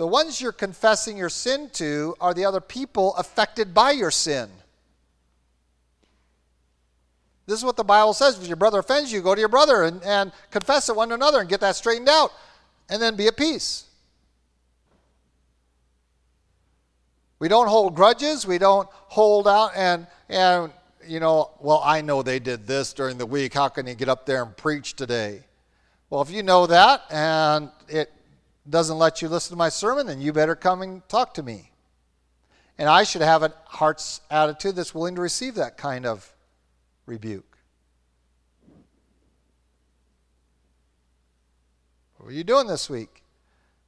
The 0.00 0.06
ones 0.06 0.40
you're 0.40 0.50
confessing 0.50 1.18
your 1.18 1.28
sin 1.28 1.68
to 1.74 2.16
are 2.22 2.32
the 2.32 2.46
other 2.46 2.62
people 2.62 3.14
affected 3.16 3.74
by 3.74 3.90
your 3.90 4.10
sin. 4.10 4.48
This 7.44 7.58
is 7.58 7.66
what 7.66 7.76
the 7.76 7.84
Bible 7.84 8.14
says. 8.14 8.40
If 8.40 8.46
your 8.46 8.56
brother 8.56 8.78
offends 8.78 9.12
you, 9.12 9.20
go 9.20 9.34
to 9.34 9.38
your 9.38 9.50
brother 9.50 9.82
and, 9.82 10.02
and 10.02 10.32
confess 10.50 10.88
it 10.88 10.96
one 10.96 11.10
to 11.10 11.16
another 11.16 11.40
and 11.40 11.50
get 11.50 11.60
that 11.60 11.76
straightened 11.76 12.08
out, 12.08 12.32
and 12.88 13.02
then 13.02 13.14
be 13.14 13.26
at 13.26 13.36
peace. 13.36 13.84
We 17.38 17.48
don't 17.48 17.68
hold 17.68 17.94
grudges. 17.94 18.46
We 18.46 18.56
don't 18.56 18.88
hold 18.90 19.46
out 19.46 19.72
and, 19.76 20.06
and, 20.30 20.72
you 21.06 21.20
know, 21.20 21.50
well, 21.60 21.82
I 21.84 22.00
know 22.00 22.22
they 22.22 22.38
did 22.38 22.66
this 22.66 22.94
during 22.94 23.18
the 23.18 23.26
week. 23.26 23.52
How 23.52 23.68
can 23.68 23.86
you 23.86 23.94
get 23.94 24.08
up 24.08 24.24
there 24.24 24.42
and 24.44 24.56
preach 24.56 24.96
today? 24.96 25.42
Well, 26.08 26.22
if 26.22 26.30
you 26.30 26.42
know 26.42 26.66
that 26.68 27.02
and 27.10 27.70
it 27.86 28.10
doesn't 28.70 28.98
let 28.98 29.20
you 29.20 29.28
listen 29.28 29.50
to 29.52 29.58
my 29.58 29.68
sermon, 29.68 30.06
then 30.06 30.20
you 30.20 30.32
better 30.32 30.54
come 30.54 30.82
and 30.82 31.06
talk 31.08 31.34
to 31.34 31.42
me. 31.42 31.70
And 32.78 32.88
I 32.88 33.04
should 33.04 33.22
have 33.22 33.42
a 33.42 33.52
heart's 33.66 34.20
attitude 34.30 34.76
that's 34.76 34.94
willing 34.94 35.16
to 35.16 35.20
receive 35.20 35.56
that 35.56 35.76
kind 35.76 36.06
of 36.06 36.32
rebuke. 37.04 37.58
What 42.16 42.26
were 42.26 42.32
you 42.32 42.44
doing 42.44 42.66
this 42.66 42.88
week? 42.88 43.22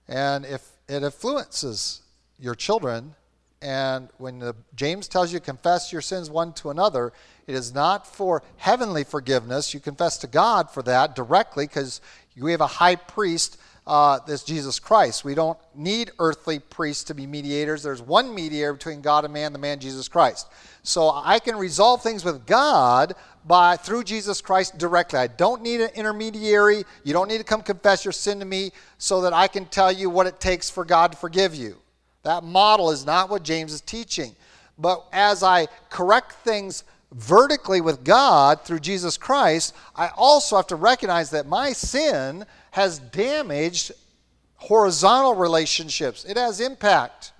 And 0.08 0.44
if 0.44 0.66
it 0.88 1.02
influences 1.02 2.02
your 2.38 2.54
children, 2.54 3.14
and 3.62 4.08
when 4.18 4.40
the, 4.40 4.56
James 4.74 5.06
tells 5.06 5.32
you 5.32 5.38
confess 5.38 5.92
your 5.92 6.02
sins 6.02 6.28
one 6.28 6.52
to 6.54 6.70
another, 6.70 7.12
it 7.46 7.54
is 7.54 7.72
not 7.72 8.06
for 8.06 8.42
heavenly 8.56 9.04
forgiveness. 9.04 9.72
You 9.72 9.80
confess 9.80 10.18
to 10.18 10.26
God 10.26 10.70
for 10.70 10.82
that 10.82 11.14
directly 11.14 11.66
because 11.66 12.00
we 12.36 12.50
have 12.50 12.60
a 12.60 12.66
high 12.66 12.96
priest 12.96 13.58
uh, 13.86 14.20
this 14.26 14.44
Jesus 14.44 14.78
Christ. 14.78 15.24
We 15.24 15.34
don't 15.34 15.58
need 15.74 16.12
earthly 16.18 16.58
priests 16.58 17.04
to 17.04 17.14
be 17.14 17.26
mediators. 17.26 17.82
There's 17.82 18.02
one 18.02 18.34
mediator 18.34 18.74
between 18.74 19.00
God 19.00 19.24
and 19.24 19.34
man, 19.34 19.52
the 19.52 19.58
man 19.58 19.80
Jesus 19.80 20.08
Christ. 20.08 20.48
So 20.82 21.10
I 21.10 21.38
can 21.38 21.56
resolve 21.56 22.02
things 22.02 22.24
with 22.24 22.46
God 22.46 23.14
by 23.44 23.76
through 23.76 24.04
Jesus 24.04 24.40
Christ 24.40 24.78
directly. 24.78 25.18
I 25.18 25.26
don't 25.26 25.62
need 25.62 25.80
an 25.80 25.90
intermediary. 25.94 26.84
You 27.02 27.12
don't 27.12 27.28
need 27.28 27.38
to 27.38 27.44
come 27.44 27.62
confess 27.62 28.04
your 28.04 28.12
sin 28.12 28.38
to 28.38 28.44
me 28.44 28.70
so 28.98 29.22
that 29.22 29.32
I 29.32 29.48
can 29.48 29.66
tell 29.66 29.90
you 29.90 30.10
what 30.10 30.26
it 30.26 30.38
takes 30.38 30.70
for 30.70 30.84
God 30.84 31.12
to 31.12 31.18
forgive 31.18 31.54
you. 31.54 31.76
That 32.22 32.44
model 32.44 32.90
is 32.90 33.04
not 33.04 33.30
what 33.30 33.42
James 33.42 33.72
is 33.72 33.80
teaching. 33.80 34.36
But 34.78 35.04
as 35.12 35.42
I 35.42 35.66
correct 35.90 36.32
things 36.44 36.84
vertically 37.12 37.80
with 37.80 38.04
God 38.04 38.64
through 38.64 38.80
Jesus 38.80 39.16
Christ, 39.16 39.74
I 39.94 40.10
also 40.16 40.56
have 40.56 40.68
to 40.68 40.76
recognize 40.76 41.30
that 41.30 41.46
my 41.46 41.72
sin 41.72 42.46
has 42.72 42.98
damaged 42.98 43.92
horizontal 44.56 45.34
relationships. 45.34 46.24
It 46.24 46.36
has 46.36 46.60
impact. 46.60 47.32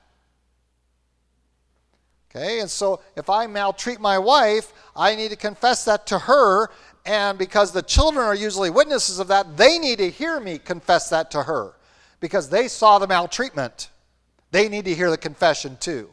Okay, 2.30 2.60
and 2.60 2.70
so 2.70 3.00
if 3.16 3.28
I 3.28 3.46
maltreat 3.46 4.00
my 4.00 4.18
wife, 4.18 4.72
I 4.94 5.14
need 5.14 5.30
to 5.30 5.36
confess 5.36 5.84
that 5.86 6.06
to 6.08 6.18
her. 6.18 6.68
And 7.04 7.38
because 7.38 7.72
the 7.72 7.82
children 7.82 8.24
are 8.24 8.34
usually 8.34 8.70
witnesses 8.70 9.18
of 9.18 9.28
that, 9.28 9.56
they 9.56 9.78
need 9.78 9.98
to 9.98 10.10
hear 10.10 10.38
me 10.38 10.58
confess 10.58 11.08
that 11.10 11.30
to 11.32 11.42
her 11.42 11.74
because 12.20 12.48
they 12.48 12.68
saw 12.68 12.98
the 12.98 13.06
maltreatment. 13.06 13.90
They 14.50 14.68
need 14.68 14.84
to 14.84 14.94
hear 14.94 15.10
the 15.10 15.18
confession 15.18 15.76
too. 15.80 16.10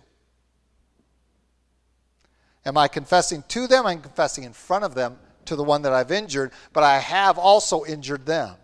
Am 2.65 2.77
I 2.77 2.87
confessing 2.87 3.43
to 3.49 3.67
them? 3.67 3.85
I'm 3.85 4.01
confessing 4.01 4.43
in 4.45 4.53
front 4.53 4.85
of 4.85 4.95
them 4.95 5.17
to 5.45 5.55
the 5.55 5.63
one 5.63 5.81
that 5.81 5.93
I've 5.93 6.11
injured, 6.11 6.51
but 6.73 6.83
I 6.83 6.99
have 6.99 7.37
also 7.37 7.85
injured 7.85 8.25
them. 8.25 8.55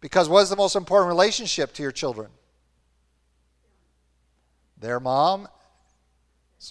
Because 0.00 0.28
what 0.28 0.40
is 0.40 0.50
the 0.50 0.56
most 0.56 0.76
important 0.76 1.08
relationship 1.08 1.72
to 1.74 1.82
your 1.82 1.92
children? 1.92 2.30
Their 4.78 4.98
mom's 4.98 5.48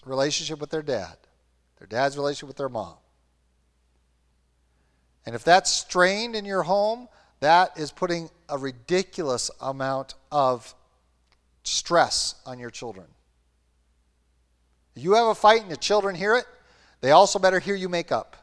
relationship 0.06 0.60
with 0.60 0.72
their 0.72 0.82
dad, 0.82 1.16
their 1.78 1.88
dad's 1.88 2.18
relationship 2.18 2.48
with 2.48 2.58
their 2.58 2.70
mom. 2.70 2.96
And 5.26 5.36
if 5.36 5.44
that's 5.44 5.72
strained 5.72 6.36
in 6.36 6.44
your 6.44 6.64
home, 6.64 7.08
that 7.40 7.78
is 7.78 7.92
putting 7.92 8.30
a 8.50 8.58
ridiculous 8.58 9.52
amount 9.62 10.16
of 10.32 10.74
stress 11.64 12.36
on 12.46 12.58
your 12.58 12.72
children. 12.72 13.06
You 14.96 15.14
have 15.14 15.28
a 15.28 15.36
fight 15.36 15.62
and 15.62 15.72
the 15.72 15.78
children 15.78 16.16
hear 16.16 16.36
it, 16.36 16.46
they 17.02 17.12
also 17.12 17.40
better 17.40 17.60
hear 17.60 17.76
you 17.76 17.90
make 17.90 18.12
up. 18.12 18.36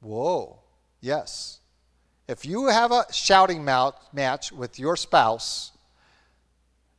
Whoa, 0.00 0.58
yes. 1.00 1.60
If 2.28 2.44
you 2.44 2.66
have 2.66 2.92
a 2.92 3.06
shouting 3.12 3.64
match 3.64 4.52
with 4.52 4.78
your 4.78 4.96
spouse 4.96 5.72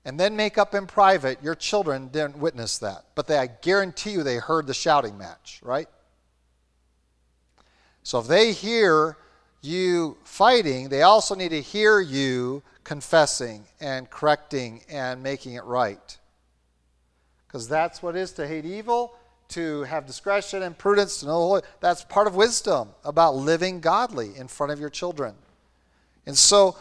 and 0.04 0.20
then 0.20 0.36
make 0.36 0.58
up 0.58 0.74
in 0.74 0.88
private, 0.88 1.42
your 1.44 1.56
children 1.56 2.08
didn't 2.08 2.38
witness 2.38 2.80
that. 2.80 3.06
But 3.16 3.28
they, 3.28 3.38
I 3.38 3.48
guarantee 3.48 4.12
you 4.12 4.24
they 4.24 4.38
heard 4.38 4.66
the 4.66 4.74
shouting 4.74 5.18
match, 5.18 5.60
right? 5.64 5.88
So 8.02 8.20
if 8.20 8.28
they 8.28 8.54
hear 8.54 9.18
you 9.62 10.18
fighting, 10.24 10.90
they 10.90 11.04
also 11.04 11.36
need 11.36 11.50
to 11.50 11.62
hear 11.62 12.00
you 12.00 12.64
confessing 12.84 13.66
and 13.80 14.10
correcting 14.10 14.82
and 14.90 15.22
making 15.22 15.54
it 15.54 15.64
right. 15.64 16.18
Because 17.46 17.68
that's 17.68 18.02
what 18.02 18.16
it 18.16 18.20
is 18.20 18.32
to 18.34 18.48
hate 18.48 18.66
evil, 18.66 19.16
to 19.50 19.84
have 19.84 20.06
discretion 20.06 20.64
and 20.64 20.78
prudence, 20.78 21.20
to 21.20 21.26
know 21.26 21.62
that's 21.80 22.04
part 22.04 22.28
of 22.28 22.36
wisdom 22.36 22.90
about 23.04 23.36
living 23.36 23.80
godly 23.80 24.32
in 24.38 24.48
front 24.48 24.72
of 24.72 24.80
your 24.80 24.90
children. 24.90 25.36
And 26.26 26.38
so 26.38 26.78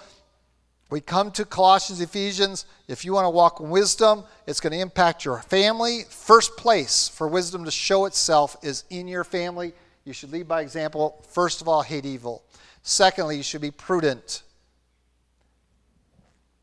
we 0.90 1.00
come 1.00 1.30
to 1.32 1.44
Colossians, 1.44 2.00
Ephesians. 2.00 2.64
If 2.86 3.04
you 3.04 3.12
want 3.12 3.26
to 3.26 3.30
walk 3.30 3.60
in 3.60 3.68
wisdom, 3.68 4.24
it's 4.46 4.60
going 4.60 4.72
to 4.72 4.78
impact 4.78 5.24
your 5.24 5.40
family. 5.40 6.04
First 6.08 6.56
place 6.56 7.08
for 7.08 7.28
wisdom 7.28 7.64
to 7.64 7.70
show 7.70 8.06
itself 8.06 8.56
is 8.62 8.84
in 8.88 9.08
your 9.08 9.24
family. 9.24 9.74
You 10.04 10.12
should 10.14 10.32
lead 10.32 10.48
by 10.48 10.62
example. 10.62 11.22
First 11.30 11.60
of 11.60 11.68
all, 11.68 11.82
hate 11.82 12.06
evil. 12.06 12.42
Secondly, 12.82 13.36
you 13.36 13.42
should 13.42 13.60
be 13.60 13.70
prudent. 13.70 14.42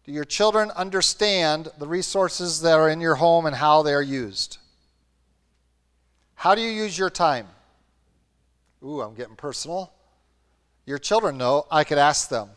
Do 0.06 0.12
your 0.12 0.26
children 0.26 0.72
understand 0.72 1.70
the 1.78 1.88
resources 1.88 2.62
that 2.62 2.74
are 2.74 2.90
in 2.90 3.02
your 3.02 3.16
home 3.16 3.46
and 3.46 3.56
how 3.56 3.84
they 3.84 3.94
are 3.94 4.02
used? 4.02 4.58
How 6.36 6.54
do 6.54 6.62
you 6.62 6.70
use 6.70 6.98
your 6.98 7.10
time? 7.10 7.48
Ooh, 8.84 9.02
I'm 9.02 9.16
getting 9.16 9.36
personal. 9.36 9.92
Your 10.86 11.00
children 11.00 11.38
know. 11.38 11.66
I 11.72 11.84
could 11.84 11.98
ask 11.98 12.30
them. 12.30 12.50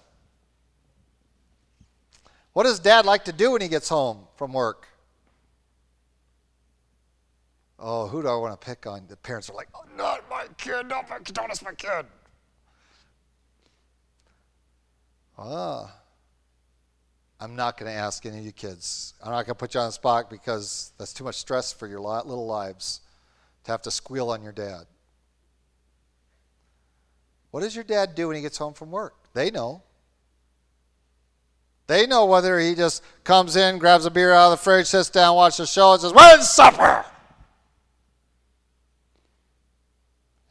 What 2.53 2.65
does 2.65 2.81
dad 2.81 3.07
like 3.07 3.25
to 3.25 3.33
do 3.33 3.53
when 3.53 3.63
he 3.63 3.69
gets 3.69 3.89
home 3.89 4.27
from 4.37 4.53
work? 4.53 4.89
Oh, 7.79 8.09
who 8.09 8.23
do 8.23 8.29
I 8.29 8.35
want 8.35 8.61
to 8.61 8.67
pick 8.67 8.87
on? 8.87 9.05
The 9.09 9.17
parents 9.17 9.49
are 9.49 9.55
like, 9.55 9.69
oh, 9.75 9.85
not 9.97 10.29
my 10.29 10.47
kid, 10.57 10.89
not 10.89 11.09
my 11.09 11.19
don't 11.21 11.51
ask 11.51 11.65
my 11.65 11.73
kid. 11.73 12.07
Ah. 15.39 15.95
I'm 17.41 17.55
not 17.55 17.79
going 17.79 17.91
to 17.91 17.97
ask 17.97 18.27
any 18.27 18.39
of 18.41 18.45
you 18.45 18.51
kids. 18.51 19.15
I'm 19.23 19.31
not 19.31 19.47
going 19.47 19.55
to 19.55 19.55
put 19.55 19.75
you 19.75 19.81
on 19.81 19.87
the 19.87 19.93
spot 19.93 20.29
because 20.29 20.93
that's 20.99 21.13
too 21.13 21.23
much 21.23 21.37
stress 21.37 21.73
for 21.73 21.87
your 21.87 22.01
little 22.01 22.47
lives 22.47 23.01
have 23.73 23.83
to 23.83 23.91
squeal 23.91 24.31
on 24.31 24.43
your 24.43 24.53
dad. 24.53 24.85
What 27.51 27.61
does 27.61 27.75
your 27.75 27.85
dad 27.85 28.15
do 28.15 28.29
when 28.29 28.37
he 28.37 28.43
gets 28.43 28.59
home 28.59 28.75
from 28.75 28.91
work? 28.91 29.15
They 29.33 29.51
know. 29.51 29.83
They 31.87 32.07
know 32.07 32.27
whether 32.27 32.59
he 32.59 32.75
just 32.75 33.03
comes 33.25 33.57
in, 33.57 33.79
grabs 33.79 34.05
a 34.05 34.11
beer 34.11 34.33
out 34.33 34.53
of 34.53 34.59
the 34.59 34.63
fridge, 34.63 34.87
sits 34.87 35.09
down, 35.09 35.37
watches 35.37 35.57
the 35.57 35.67
show, 35.67 35.93
and 35.93 36.01
says, 36.03 36.13
When's 36.13 36.49
supper? 36.49 37.05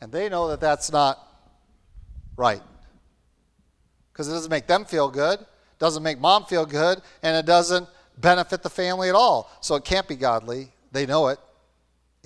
And 0.02 0.12
they 0.12 0.30
know 0.30 0.48
that 0.50 0.60
that's 0.60 0.92
not 0.92 1.20
right. 2.36 2.62
Because 4.12 4.28
it 4.28 4.32
doesn't 4.32 4.50
make 4.50 4.66
them 4.66 4.86
feel 4.86 5.10
good, 5.10 5.46
doesn't 5.78 6.02
make 6.02 6.20
mom 6.20 6.46
feel 6.46 6.66
good, 6.66 7.02
and 7.22 7.38
it 7.38 7.46
doesn't 7.46 7.88
benefit 8.18 8.64
the 8.64 8.70
family 8.70 9.10
at 9.10 9.16
all. 9.16 9.52
So 9.62 9.76
it 9.76 9.86
can't 9.86 10.08
be 10.08 10.16
godly. 10.16 10.72
They 10.92 11.06
know 11.06 11.28
it. 11.28 11.40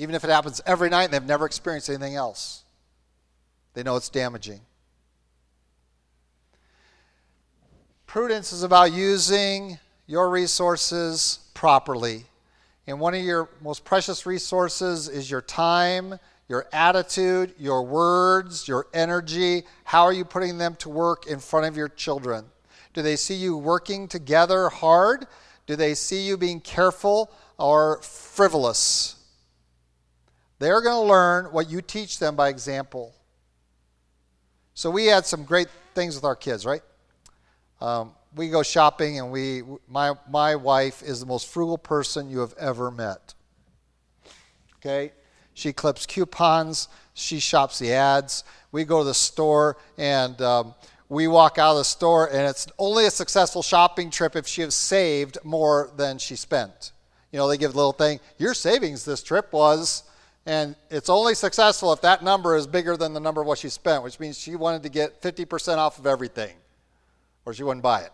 Even 0.02 0.16
if 0.16 0.24
it 0.24 0.32
happens 0.32 0.60
every 0.66 0.90
night 0.90 1.04
and 1.04 1.14
they've 1.14 1.22
never 1.22 1.46
experienced 1.46 1.88
anything 1.88 2.16
else, 2.16 2.64
they 3.76 3.84
know 3.84 3.96
it's 3.98 4.10
damaging. 4.10 4.60
Prudence 8.08 8.52
is 8.52 8.64
about 8.64 8.92
using 8.94 9.78
your 10.08 10.32
resources 10.32 11.42
properly. 11.54 12.26
And 12.88 13.00
one 13.00 13.14
of 13.14 13.22
your 13.22 13.48
most 13.62 13.86
precious 13.86 14.26
resources 14.26 15.08
is 15.08 15.30
your 15.30 15.44
time, 15.44 16.18
your 16.50 16.66
attitude, 16.74 17.54
your 17.60 17.84
words, 17.84 18.68
your 18.68 18.88
energy. 18.96 19.66
How 19.84 20.06
are 20.06 20.14
you 20.14 20.26
putting 20.26 20.58
them 20.58 20.78
to 20.78 20.90
work 20.90 21.28
in 21.28 21.38
front 21.38 21.68
of 21.68 21.78
your 21.78 21.90
children? 21.90 22.46
Do 22.96 23.04
they 23.04 23.18
see 23.18 23.36
you 23.36 23.56
working 23.56 24.08
together 24.08 24.70
hard? 24.70 25.28
Do 25.68 25.76
they 25.76 25.94
see 25.94 26.26
you 26.26 26.38
being 26.38 26.60
careful 26.60 27.30
or 27.60 28.02
frivolous? 28.02 29.21
They're 30.62 30.82
going 30.82 31.04
to 31.04 31.10
learn 31.10 31.46
what 31.46 31.72
you 31.72 31.82
teach 31.82 32.20
them 32.20 32.36
by 32.36 32.50
example. 32.50 33.16
So 34.76 34.92
we 34.92 35.08
had 35.08 35.26
some 35.26 35.44
great 35.44 35.70
things 35.96 36.14
with 36.14 36.24
our 36.24 36.36
kids, 36.36 36.68
right? 36.68 36.84
Um, 37.82 38.12
we 38.36 38.48
go 38.50 38.62
shopping, 38.62 39.18
and 39.18 39.32
we 39.32 39.64
my 39.90 40.14
my 40.30 40.56
wife 40.56 41.02
is 41.02 41.20
the 41.20 41.26
most 41.26 41.48
frugal 41.48 41.80
person 41.80 42.30
you 42.30 42.42
have 42.42 42.54
ever 42.60 42.92
met. 42.92 43.34
Okay, 44.76 45.14
she 45.56 45.74
clips 45.74 46.06
coupons. 46.06 46.90
She 47.16 47.40
shops 47.40 47.80
the 47.80 47.94
ads. 47.94 48.44
We 48.72 48.84
go 48.84 49.00
to 49.00 49.06
the 49.06 49.16
store, 49.16 49.78
and 49.98 50.40
um, 50.44 50.76
we 51.10 51.28
walk 51.28 51.58
out 51.58 51.72
of 51.72 51.78
the 51.78 51.86
store, 51.86 52.28
and 52.28 52.48
it's 52.48 52.68
only 52.78 53.08
a 53.08 53.12
successful 53.12 53.64
shopping 53.64 54.12
trip 54.12 54.36
if 54.36 54.46
she 54.46 54.62
has 54.62 54.76
saved 54.76 55.40
more 55.44 55.90
than 55.98 56.20
she 56.20 56.36
spent. 56.36 56.92
You 57.32 57.40
know, 57.40 57.48
they 57.48 57.58
give 57.58 57.74
a 57.74 57.78
little 57.78 57.94
thing. 57.94 58.20
Your 58.38 58.54
savings 58.54 59.06
this 59.06 59.24
trip 59.24 59.52
was, 59.52 60.04
and 60.46 60.76
it's 60.90 61.10
only 61.10 61.36
successful 61.36 61.94
if 61.94 62.02
that 62.02 62.24
number 62.24 62.56
is 62.56 62.66
bigger 62.66 62.98
than 62.98 63.14
the 63.14 63.20
number 63.20 63.42
of 63.42 63.48
what 63.48 63.60
she 63.60 63.70
spent, 63.70 64.04
which 64.04 64.20
means 64.20 64.40
she 64.40 64.56
wanted 64.56 64.84
to 64.84 64.90
get 64.90 65.22
50% 65.22 65.78
off 65.78 66.00
of 66.00 66.08
everything 66.08 66.56
or 67.46 67.54
she 67.54 67.64
wouldn't 67.64 67.84
buy 67.84 68.02
it. 68.02 68.12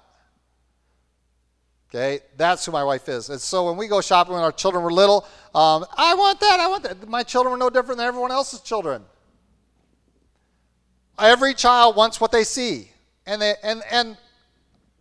Okay, 1.90 2.20
that's 2.36 2.66
who 2.66 2.74
my 2.74 2.84
wife 2.84 3.08
is. 3.08 3.30
And 3.30 3.40
so 3.40 3.66
when 3.66 3.78
we 3.78 3.88
go 3.88 4.02
shopping 4.02 4.34
when 4.34 4.44
our 4.44 4.52
children 4.52 4.84
were 4.84 4.92
little, 4.92 5.26
um, 5.56 5.86
I 5.96 6.16
want 6.16 6.42
that, 6.42 6.60
I 6.60 6.68
want 6.68 6.84
that. 6.84 7.08
My 7.08 7.24
children 7.24 7.52
were 7.52 7.58
no 7.58 7.70
different 7.70 7.98
than 7.98 8.08
everyone 8.08 8.32
else's 8.32 8.60
children. 8.60 9.04
Every 11.18 11.54
child 11.54 11.96
wants 11.96 12.20
what 12.20 12.34
they 12.34 12.44
see. 12.44 12.92
And, 13.26 13.42
they, 13.42 13.56
and, 13.64 13.82
and 13.90 14.18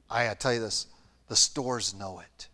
I 0.09 0.27
gotta 0.27 0.39
tell 0.39 0.55
you 0.55 0.61
this 0.61 0.87
the 1.29 1.35
stores 1.35 1.93
know 1.93 2.21
it. 2.21 2.49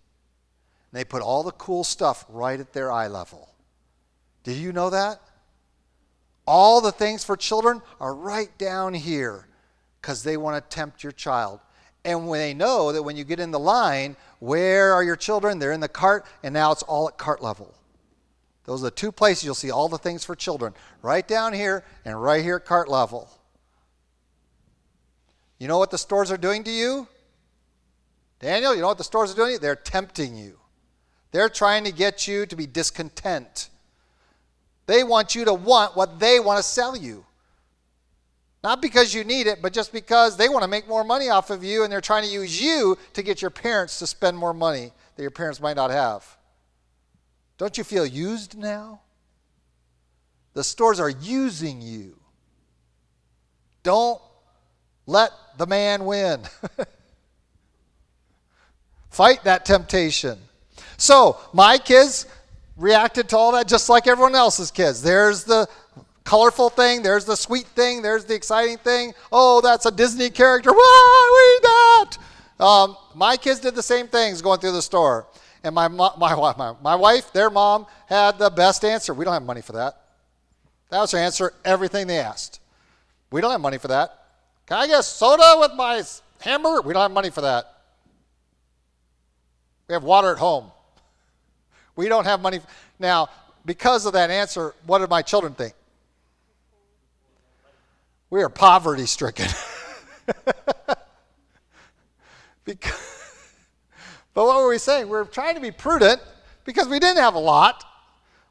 And 0.90 0.98
they 0.98 1.04
put 1.04 1.20
all 1.20 1.42
the 1.42 1.52
cool 1.52 1.84
stuff 1.84 2.24
right 2.30 2.58
at 2.58 2.72
their 2.72 2.90
eye 2.90 3.08
level. 3.08 3.51
Did 4.44 4.56
you 4.56 4.72
know 4.72 4.90
that? 4.90 5.20
All 6.46 6.80
the 6.80 6.92
things 6.92 7.24
for 7.24 7.36
children 7.36 7.80
are 8.00 8.14
right 8.14 8.56
down 8.58 8.94
here 8.94 9.46
because 10.00 10.22
they 10.22 10.36
want 10.36 10.56
to 10.56 10.74
tempt 10.74 11.02
your 11.02 11.12
child. 11.12 11.60
And 12.04 12.28
when 12.28 12.40
they 12.40 12.52
know 12.52 12.90
that 12.92 13.02
when 13.02 13.16
you 13.16 13.22
get 13.22 13.38
in 13.38 13.52
the 13.52 13.60
line, 13.60 14.16
where 14.40 14.92
are 14.92 15.04
your 15.04 15.14
children? 15.14 15.58
They're 15.58 15.72
in 15.72 15.80
the 15.80 15.88
cart, 15.88 16.26
and 16.42 16.52
now 16.52 16.72
it's 16.72 16.82
all 16.82 17.08
at 17.08 17.16
cart 17.16 17.42
level. 17.42 17.74
Those 18.64 18.80
are 18.82 18.86
the 18.86 18.90
two 18.90 19.12
places 19.12 19.44
you'll 19.44 19.54
see 19.54 19.70
all 19.70 19.88
the 19.88 19.98
things 19.98 20.24
for 20.24 20.34
children 20.34 20.74
right 21.00 21.26
down 21.26 21.52
here 21.52 21.84
and 22.04 22.20
right 22.20 22.42
here 22.42 22.56
at 22.56 22.64
cart 22.64 22.88
level. 22.88 23.28
You 25.58 25.68
know 25.68 25.78
what 25.78 25.90
the 25.92 25.98
stores 25.98 26.32
are 26.32 26.36
doing 26.36 26.64
to 26.64 26.70
you? 26.70 27.06
Daniel, 28.40 28.74
you 28.74 28.80
know 28.80 28.88
what 28.88 28.98
the 28.98 29.04
stores 29.04 29.32
are 29.32 29.36
doing? 29.36 29.58
They're 29.60 29.76
tempting 29.76 30.36
you. 30.36 30.58
They're 31.30 31.48
trying 31.48 31.84
to 31.84 31.92
get 31.92 32.26
you 32.26 32.46
to 32.46 32.56
be 32.56 32.66
discontent. 32.66 33.70
They 34.86 35.04
want 35.04 35.34
you 35.34 35.44
to 35.44 35.54
want 35.54 35.96
what 35.96 36.18
they 36.18 36.40
want 36.40 36.58
to 36.58 36.62
sell 36.62 36.96
you. 36.96 37.24
Not 38.62 38.80
because 38.80 39.12
you 39.12 39.24
need 39.24 39.46
it, 39.46 39.60
but 39.60 39.72
just 39.72 39.92
because 39.92 40.36
they 40.36 40.48
want 40.48 40.62
to 40.62 40.68
make 40.68 40.86
more 40.86 41.02
money 41.02 41.28
off 41.28 41.50
of 41.50 41.64
you 41.64 41.82
and 41.82 41.92
they're 41.92 42.00
trying 42.00 42.24
to 42.24 42.30
use 42.30 42.60
you 42.60 42.96
to 43.12 43.22
get 43.22 43.42
your 43.42 43.50
parents 43.50 43.98
to 43.98 44.06
spend 44.06 44.38
more 44.38 44.54
money 44.54 44.92
that 45.16 45.22
your 45.22 45.32
parents 45.32 45.60
might 45.60 45.76
not 45.76 45.90
have. 45.90 46.36
Don't 47.58 47.76
you 47.76 47.84
feel 47.84 48.06
used 48.06 48.56
now? 48.56 49.00
The 50.54 50.62
stores 50.62 51.00
are 51.00 51.10
using 51.10 51.80
you. 51.80 52.16
Don't 53.82 54.20
let 55.06 55.32
the 55.58 55.66
man 55.66 56.04
win. 56.04 56.42
Fight 59.10 59.44
that 59.44 59.64
temptation. 59.64 60.38
So, 60.96 61.38
my 61.52 61.78
kids 61.78 62.26
reacted 62.76 63.28
to 63.30 63.36
all 63.36 63.52
that 63.52 63.68
just 63.68 63.88
like 63.88 64.06
everyone 64.06 64.34
else's 64.34 64.70
kids. 64.70 65.02
There's 65.02 65.44
the 65.44 65.68
colorful 66.24 66.70
thing, 66.70 67.02
there's 67.02 67.24
the 67.24 67.36
sweet 67.36 67.66
thing, 67.66 68.02
there's 68.02 68.24
the 68.24 68.34
exciting 68.34 68.78
thing. 68.78 69.12
Oh, 69.30 69.60
that's 69.60 69.86
a 69.86 69.90
Disney 69.90 70.30
character. 70.30 70.72
Why 70.72 71.58
read 71.60 71.68
that? 71.68 72.64
Um, 72.64 72.96
my 73.14 73.36
kids 73.36 73.60
did 73.60 73.74
the 73.74 73.82
same 73.82 74.08
things 74.08 74.40
going 74.40 74.60
through 74.60 74.72
the 74.72 74.82
store. 74.82 75.26
And 75.64 75.74
my, 75.74 75.88
my, 75.88 76.10
my, 76.16 76.74
my 76.82 76.94
wife, 76.96 77.32
their 77.32 77.50
mom, 77.50 77.86
had 78.06 78.38
the 78.38 78.50
best 78.50 78.84
answer. 78.84 79.14
We 79.14 79.24
don't 79.24 79.34
have 79.34 79.42
money 79.42 79.62
for 79.62 79.72
that. 79.72 79.96
That 80.90 81.00
was 81.00 81.12
her 81.12 81.18
answer, 81.18 81.54
everything 81.64 82.06
they 82.06 82.18
asked. 82.18 82.60
We 83.30 83.40
don't 83.40 83.50
have 83.50 83.60
money 83.60 83.78
for 83.78 83.88
that. 83.88 84.26
Can 84.66 84.78
I 84.78 84.86
get 84.86 85.02
soda 85.02 85.56
with 85.58 85.72
my 85.74 86.02
hamburger? 86.40 86.86
We 86.86 86.92
don't 86.92 87.02
have 87.02 87.10
money 87.12 87.30
for 87.30 87.40
that. 87.42 87.64
We 89.88 89.94
have 89.94 90.04
water 90.04 90.32
at 90.32 90.38
home. 90.38 90.70
We 91.96 92.08
don't 92.08 92.24
have 92.24 92.40
money. 92.40 92.60
Now, 92.98 93.28
because 93.64 94.06
of 94.06 94.14
that 94.14 94.30
answer, 94.30 94.74
what 94.86 94.98
did 94.98 95.10
my 95.10 95.22
children 95.22 95.54
think? 95.54 95.74
We 98.30 98.42
are 98.42 98.48
poverty 98.48 99.06
stricken. 99.06 99.48
because, 102.64 103.12
But 104.34 104.46
what 104.46 104.56
were 104.56 104.68
we 104.68 104.78
saying? 104.78 105.08
We 105.08 105.16
are 105.16 105.24
trying 105.24 105.54
to 105.54 105.60
be 105.60 105.70
prudent 105.70 106.20
because 106.64 106.88
we 106.88 106.98
didn't 106.98 107.18
have 107.18 107.34
a 107.34 107.40
lot. 107.40 107.84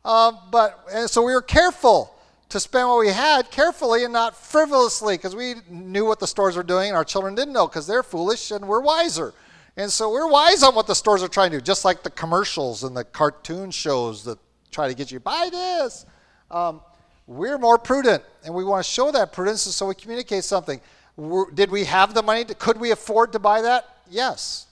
Uh, 0.03 0.31
but 0.49 0.85
and 0.91 1.09
so 1.09 1.21
we 1.21 1.33
were 1.33 1.41
careful 1.41 2.15
to 2.49 2.59
spend 2.59 2.87
what 2.87 2.99
we 2.99 3.09
had 3.09 3.49
carefully 3.51 4.03
and 4.03 4.11
not 4.11 4.35
frivolously 4.35 5.15
because 5.15 5.35
we 5.35 5.55
knew 5.69 6.05
what 6.05 6.19
the 6.19 6.27
stores 6.27 6.57
were 6.57 6.63
doing 6.63 6.89
and 6.89 6.97
our 6.97 7.05
children 7.05 7.33
didn't 7.33 7.53
know 7.53 7.67
because 7.67 7.87
they're 7.87 8.03
foolish 8.03 8.51
and 8.51 8.67
we're 8.67 8.81
wiser. 8.81 9.33
And 9.77 9.91
so 9.91 10.11
we're 10.11 10.29
wise 10.29 10.63
on 10.63 10.75
what 10.75 10.87
the 10.87 10.93
stores 10.93 11.23
are 11.23 11.29
trying 11.29 11.51
to 11.51 11.57
do, 11.57 11.61
just 11.61 11.85
like 11.85 12.03
the 12.03 12.09
commercials 12.09 12.83
and 12.83 12.95
the 12.95 13.05
cartoon 13.05 13.71
shows 13.71 14.23
that 14.25 14.37
try 14.69 14.87
to 14.87 14.93
get 14.93 15.11
you 15.11 15.19
buy 15.19 15.49
this. 15.51 16.05
Um, 16.49 16.81
we're 17.25 17.57
more 17.57 17.77
prudent, 17.77 18.23
and 18.43 18.53
we 18.53 18.65
want 18.65 18.83
to 18.83 18.91
show 18.91 19.11
that 19.11 19.31
prudence, 19.31 19.61
so 19.61 19.87
we 19.87 19.95
communicate 19.95 20.43
something. 20.43 20.81
We're, 21.15 21.49
did 21.51 21.71
we 21.71 21.85
have 21.85 22.13
the 22.13 22.21
money? 22.21 22.43
To, 22.45 22.55
could 22.55 22.77
we 22.77 22.91
afford 22.91 23.31
to 23.33 23.39
buy 23.39 23.61
that? 23.61 23.85
Yes. 24.09 24.65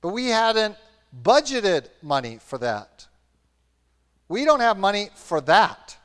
But 0.00 0.08
we 0.08 0.28
hadn't 0.28 0.76
budgeted 1.22 1.88
money 2.02 2.38
for 2.42 2.58
that. 2.58 3.06
We 4.26 4.44
don't 4.44 4.60
have 4.60 4.78
money 4.78 5.10
for 5.14 5.40
that. 5.42 5.96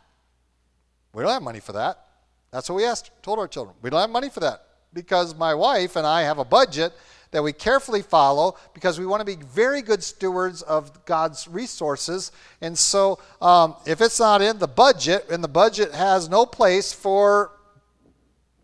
We 1.13 1.23
don't 1.23 1.31
have 1.31 1.41
money 1.41 1.59
for 1.59 1.71
that. 1.71 2.05
That's 2.51 2.69
what 2.69 2.75
we 2.75 2.85
asked, 2.85 3.09
told 3.23 3.39
our 3.39 3.47
children. 3.47 3.75
We 3.81 3.89
don't 3.89 4.01
have 4.01 4.09
money 4.09 4.29
for 4.29 4.41
that 4.41 4.66
because 4.97 5.35
my 5.35 5.53
wife 5.53 5.95
and 5.95 6.07
I 6.07 6.23
have 6.23 6.39
a 6.39 6.43
budget 6.43 6.91
that 7.29 7.43
we 7.43 7.53
carefully 7.53 8.01
follow 8.01 8.57
because 8.73 8.99
we 8.99 9.05
want 9.05 9.21
to 9.21 9.25
be 9.25 9.35
very 9.35 9.83
good 9.83 10.01
stewards 10.01 10.63
of 10.63 11.05
God's 11.05 11.47
resources. 11.47 12.31
And 12.61 12.75
so, 12.75 13.19
um, 13.39 13.75
if 13.85 14.01
it's 14.01 14.19
not 14.19 14.41
in 14.41 14.57
the 14.57 14.67
budget 14.67 15.29
and 15.29 15.43
the 15.43 15.47
budget 15.47 15.93
has 15.93 16.29
no 16.29 16.47
place 16.47 16.93
for 16.93 17.51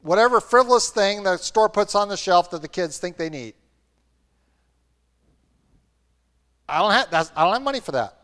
whatever 0.02 0.42
frivolous 0.42 0.90
thing 0.90 1.22
the 1.22 1.38
store 1.38 1.70
puts 1.70 1.94
on 1.94 2.10
the 2.10 2.18
shelf 2.18 2.50
that 2.50 2.64
the 2.64 2.68
kids 2.68 2.98
think 2.98 3.16
they 3.16 3.30
need, 3.30 3.54
I 6.68 6.80
don't 6.80 6.92
have, 6.92 7.32
I 7.36 7.44
don't 7.44 7.54
have 7.54 7.62
money 7.62 7.80
for 7.80 7.92
that. 7.92 8.18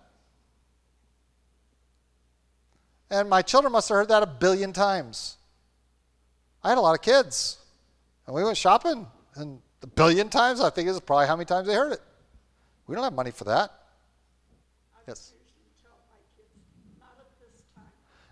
And 3.11 3.29
my 3.29 3.43
children 3.43 3.71
must 3.71 3.87
have 3.89 3.97
heard 3.97 4.07
that 4.07 4.23
a 4.23 4.27
billion 4.27 4.73
times. 4.73 5.37
I 6.63 6.69
had 6.69 6.77
a 6.79 6.81
lot 6.81 6.95
of 6.95 7.03
kids. 7.03 7.58
And 8.29 8.35
we 8.35 8.43
went 8.43 8.57
shopping, 8.57 9.07
and 9.37 9.59
a 9.81 9.87
billion 9.87 10.29
times, 10.29 10.61
I 10.61 10.69
think 10.69 10.87
is 10.87 10.99
probably 10.99 11.25
how 11.25 11.35
many 11.35 11.45
times 11.45 11.65
they 11.67 11.73
heard 11.73 11.93
it. 11.93 12.01
We 12.85 12.93
don't 12.93 13.03
have 13.03 13.13
money 13.13 13.31
for 13.31 13.45
that. 13.45 13.71
Yes. 15.07 15.33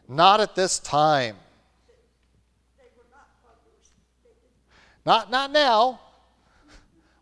Not 0.07 0.39
at 0.39 0.53
this 0.53 0.77
time. 0.77 1.35
Not, 5.03 5.31
not 5.31 5.51
now. 5.51 5.99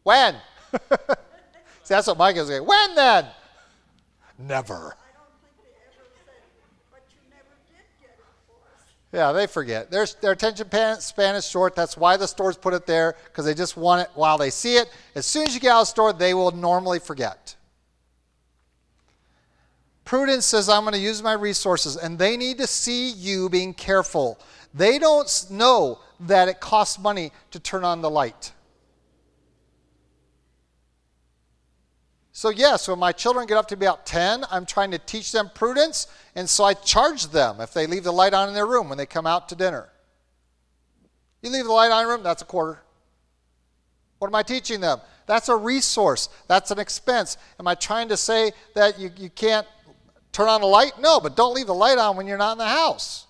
When? 0.03 0.35
See, 0.73 1.93
that's 1.93 2.07
what 2.07 2.17
Mike 2.17 2.35
is 2.35 2.49
saying. 2.49 2.65
When 2.65 2.95
then? 2.95 3.25
Never. 4.37 4.97
Yeah, 9.15 9.31
they 9.31 9.47
forget. 9.47 9.89
Their, 9.89 10.05
their 10.19 10.33
attention 10.33 10.67
span 10.99 11.35
is 11.35 11.47
short. 11.47 11.73
That's 11.73 11.95
why 11.95 12.17
the 12.17 12.27
stores 12.27 12.57
put 12.57 12.73
it 12.73 12.85
there, 12.85 13.15
because 13.23 13.45
they 13.45 13.53
just 13.53 13.77
want 13.77 14.01
it 14.01 14.09
while 14.13 14.37
they 14.37 14.49
see 14.49 14.75
it. 14.75 14.89
As 15.15 15.25
soon 15.25 15.47
as 15.47 15.53
you 15.53 15.61
get 15.61 15.71
out 15.71 15.79
of 15.79 15.81
the 15.83 15.91
store, 15.91 16.11
they 16.11 16.33
will 16.33 16.51
normally 16.51 16.99
forget. 16.99 17.55
Prudence 20.03 20.45
says, 20.45 20.67
I'm 20.67 20.81
going 20.81 20.95
to 20.95 20.99
use 20.99 21.23
my 21.23 21.31
resources, 21.31 21.95
and 21.95 22.19
they 22.19 22.35
need 22.35 22.57
to 22.57 22.67
see 22.67 23.09
you 23.09 23.47
being 23.47 23.73
careful. 23.73 24.37
They 24.73 24.99
don't 24.99 25.45
know 25.49 25.99
that 26.19 26.49
it 26.49 26.59
costs 26.59 26.99
money 26.99 27.31
to 27.51 27.59
turn 27.61 27.85
on 27.85 28.01
the 28.01 28.09
light. 28.09 28.51
So, 32.37 32.49
yes, 32.49 32.89
when 32.89 32.99
my 32.99 33.13
children 33.13 33.47
get 33.47 33.55
up 33.55 33.69
to 33.69 33.75
about 33.75 34.05
10, 34.05 34.43
I'm 34.51 34.65
trying 34.65 34.91
to 34.91 34.99
teach 34.99 35.31
them 35.31 35.49
prudence, 35.55 36.07
and 36.35 36.49
so 36.49 36.65
I 36.65 36.73
charge 36.73 37.27
them 37.27 37.61
if 37.61 37.73
they 37.73 37.87
leave 37.87 38.03
the 38.03 38.11
light 38.11 38.33
on 38.33 38.49
in 38.49 38.53
their 38.53 38.65
room 38.65 38.89
when 38.89 38.97
they 38.97 39.05
come 39.05 39.25
out 39.25 39.47
to 39.49 39.55
dinner. 39.55 39.87
You 41.41 41.49
leave 41.49 41.63
the 41.63 41.71
light 41.71 41.91
on 41.91 42.01
in 42.01 42.07
your 42.07 42.17
room, 42.17 42.23
that's 42.23 42.41
a 42.41 42.45
quarter. 42.45 42.81
What 44.19 44.27
am 44.27 44.35
I 44.35 44.43
teaching 44.43 44.81
them? 44.81 44.99
That's 45.27 45.47
a 45.47 45.55
resource, 45.55 46.27
that's 46.49 46.71
an 46.71 46.77
expense. 46.77 47.37
Am 47.57 47.69
I 47.69 47.75
trying 47.75 48.09
to 48.09 48.17
say 48.17 48.51
that 48.73 48.99
you, 48.99 49.11
you 49.15 49.29
can't 49.29 49.65
turn 50.33 50.49
on 50.49 50.61
a 50.61 50.65
light? 50.65 50.99
No, 50.99 51.21
but 51.21 51.37
don't 51.37 51.55
leave 51.55 51.67
the 51.67 51.73
light 51.73 51.97
on 51.97 52.17
when 52.17 52.27
you're 52.27 52.37
not 52.37 52.51
in 52.51 52.57
the 52.57 52.67
house. 52.67 53.27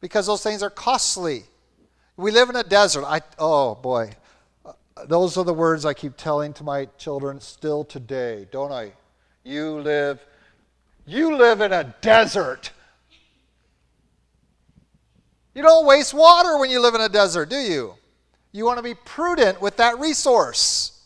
Because 0.00 0.26
those 0.26 0.42
things 0.42 0.62
are 0.62 0.70
costly. 0.70 1.42
We 2.16 2.30
live 2.30 2.48
in 2.48 2.56
a 2.56 2.64
desert. 2.64 3.04
I, 3.04 3.20
oh 3.38 3.74
boy, 3.74 4.12
those 5.06 5.36
are 5.36 5.44
the 5.44 5.54
words 5.54 5.84
I 5.84 5.94
keep 5.94 6.16
telling 6.16 6.52
to 6.54 6.64
my 6.64 6.86
children 6.98 7.40
still 7.40 7.84
today, 7.84 8.46
don't 8.50 8.72
I? 8.72 8.92
You 9.44 9.80
live 9.80 10.24
you 11.06 11.36
live 11.36 11.60
in 11.60 11.72
a 11.72 11.94
desert. 12.00 12.70
You 15.54 15.62
don't 15.62 15.84
waste 15.84 16.14
water 16.14 16.56
when 16.58 16.70
you 16.70 16.80
live 16.80 16.94
in 16.94 17.00
a 17.00 17.08
desert, 17.08 17.50
do 17.50 17.56
you? 17.56 17.94
You 18.52 18.64
want 18.64 18.78
to 18.78 18.82
be 18.82 18.94
prudent 18.94 19.60
with 19.60 19.76
that 19.78 19.98
resource. 19.98 21.02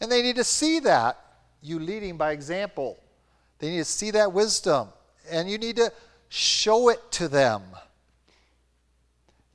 And 0.00 0.12
they 0.12 0.22
need 0.22 0.36
to 0.36 0.44
see 0.44 0.80
that, 0.80 1.18
you 1.62 1.78
leading 1.78 2.16
by 2.16 2.32
example. 2.32 2.98
They 3.58 3.70
need 3.70 3.78
to 3.78 3.84
see 3.84 4.10
that 4.12 4.32
wisdom. 4.32 4.88
And 5.30 5.50
you 5.50 5.58
need 5.58 5.76
to 5.76 5.92
show 6.28 6.90
it 6.90 7.00
to 7.12 7.28
them. 7.28 7.62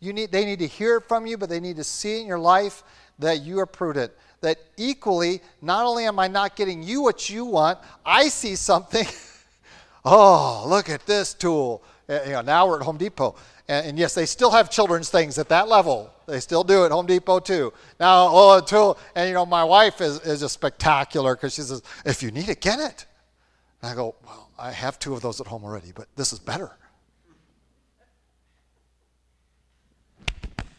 You 0.04 0.12
need, 0.12 0.34
they 0.34 0.44
need 0.44 0.60
to 0.60 0.68
hear 0.68 0.98
it 0.98 1.08
from 1.08 1.26
you, 1.26 1.38
but 1.38 1.48
they 1.48 1.62
need 1.62 1.78
to 1.78 1.84
see 1.84 2.20
in 2.20 2.28
your 2.28 2.38
life 2.38 2.84
that 3.20 3.42
you 3.42 3.60
are 3.60 3.66
prudent. 3.66 4.12
That 4.42 4.58
equally, 4.76 5.42
not 5.62 5.86
only 5.86 6.04
am 6.04 6.20
I 6.20 6.28
not 6.28 6.58
getting 6.58 6.84
you 6.84 7.02
what 7.02 7.30
you 7.30 7.46
want, 7.46 7.80
I 8.06 8.28
see 8.28 8.58
something. 8.58 9.08
oh, 10.06 10.66
look 10.68 10.90
at 10.90 11.06
this 11.06 11.34
tool. 11.34 11.82
Uh, 12.10 12.20
you 12.26 12.32
know, 12.34 12.42
now 12.42 12.68
we're 12.68 12.82
at 12.82 12.84
Home 12.84 12.98
Depot. 12.98 13.36
And, 13.70 13.88
and, 13.88 13.98
yes, 13.98 14.14
they 14.14 14.26
still 14.26 14.52
have 14.52 14.70
children's 14.70 15.10
things 15.10 15.40
at 15.40 15.48
that 15.48 15.70
level. 15.70 16.14
They 16.28 16.42
still 16.42 16.66
do 16.66 16.84
at 16.84 16.92
Home 16.92 17.06
Depot 17.06 17.40
too. 17.40 17.72
Now, 17.98 18.28
oh, 18.30 18.58
a 18.58 18.62
tool. 18.62 19.00
And 19.16 19.30
you 19.30 19.34
know, 19.34 19.46
my 19.46 19.64
wife 19.64 20.02
is, 20.02 20.20
is 20.20 20.42
just 20.42 20.56
spectacular 20.56 21.34
because 21.34 21.54
she 21.54 21.62
says, 21.62 21.82
if 22.06 22.22
you 22.22 22.30
need 22.30 22.50
it, 22.50 22.60
get 22.60 22.80
it. 22.80 23.06
And 23.82 23.90
I 23.90 23.96
go, 23.96 24.16
well, 24.26 24.50
I 24.60 24.72
have 24.74 25.00
two 25.00 25.14
of 25.14 25.22
those 25.22 25.40
at 25.40 25.48
home 25.48 25.64
already, 25.64 25.94
but 25.96 26.08
this 26.18 26.34
is 26.34 26.40
better. 26.40 26.72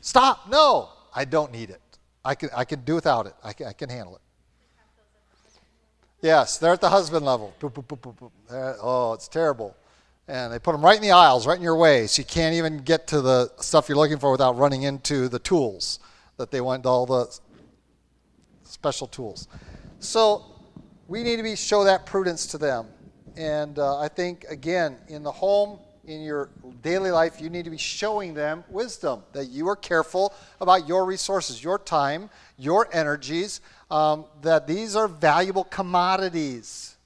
Stop. 0.04 0.50
No, 0.50 0.90
I 1.14 1.24
don't 1.24 1.50
need 1.50 1.70
it. 1.70 1.80
I 2.22 2.34
can, 2.34 2.50
I 2.54 2.66
can 2.66 2.80
do 2.80 2.94
without 2.94 3.26
it. 3.26 3.32
I 3.42 3.54
can, 3.54 3.68
I 3.68 3.72
can 3.72 3.88
handle 3.88 4.16
it. 4.16 4.20
Yes, 6.20 6.58
they're 6.58 6.74
at 6.74 6.82
the 6.82 6.90
husband 6.90 7.24
level. 7.24 7.54
Boop, 7.58 7.72
boop, 7.72 7.98
boop, 7.98 8.30
oh, 8.82 9.14
it's 9.14 9.28
terrible. 9.28 9.74
And 10.28 10.52
they 10.52 10.58
put 10.58 10.72
them 10.72 10.84
right 10.84 10.96
in 10.96 11.00
the 11.02 11.12
aisles, 11.12 11.46
right 11.46 11.56
in 11.56 11.62
your 11.62 11.76
way, 11.76 12.06
so 12.06 12.20
you 12.20 12.26
can't 12.26 12.54
even 12.54 12.78
get 12.78 13.06
to 13.08 13.22
the 13.22 13.50
stuff 13.56 13.88
you're 13.88 13.96
looking 13.96 14.18
for 14.18 14.30
without 14.30 14.58
running 14.58 14.82
into 14.82 15.26
the 15.30 15.38
tools 15.38 16.00
that 16.36 16.50
they 16.50 16.60
want, 16.60 16.84
all 16.84 17.06
the 17.06 17.38
special 18.64 19.06
tools. 19.06 19.48
So 20.00 20.44
we 21.08 21.22
need 21.22 21.36
to 21.36 21.42
be, 21.42 21.56
show 21.56 21.82
that 21.84 22.04
prudence 22.04 22.46
to 22.48 22.58
them. 22.58 22.88
And 23.38 23.78
uh, 23.78 23.98
I 24.00 24.08
think, 24.08 24.44
again, 24.50 24.98
in 25.08 25.22
the 25.22 25.32
home, 25.32 25.78
in 26.06 26.22
your 26.22 26.50
daily 26.82 27.10
life, 27.10 27.40
you 27.40 27.48
need 27.48 27.64
to 27.64 27.70
be 27.70 27.78
showing 27.78 28.34
them 28.34 28.64
wisdom, 28.68 29.22
that 29.32 29.46
you 29.46 29.68
are 29.68 29.76
careful 29.76 30.34
about 30.60 30.86
your 30.86 31.04
resources, 31.04 31.62
your 31.62 31.78
time, 31.78 32.30
your 32.58 32.88
energies, 32.92 33.60
um, 33.90 34.24
that 34.42 34.66
these 34.66 34.96
are 34.96 35.08
valuable 35.08 35.64
commodities. 35.64 36.96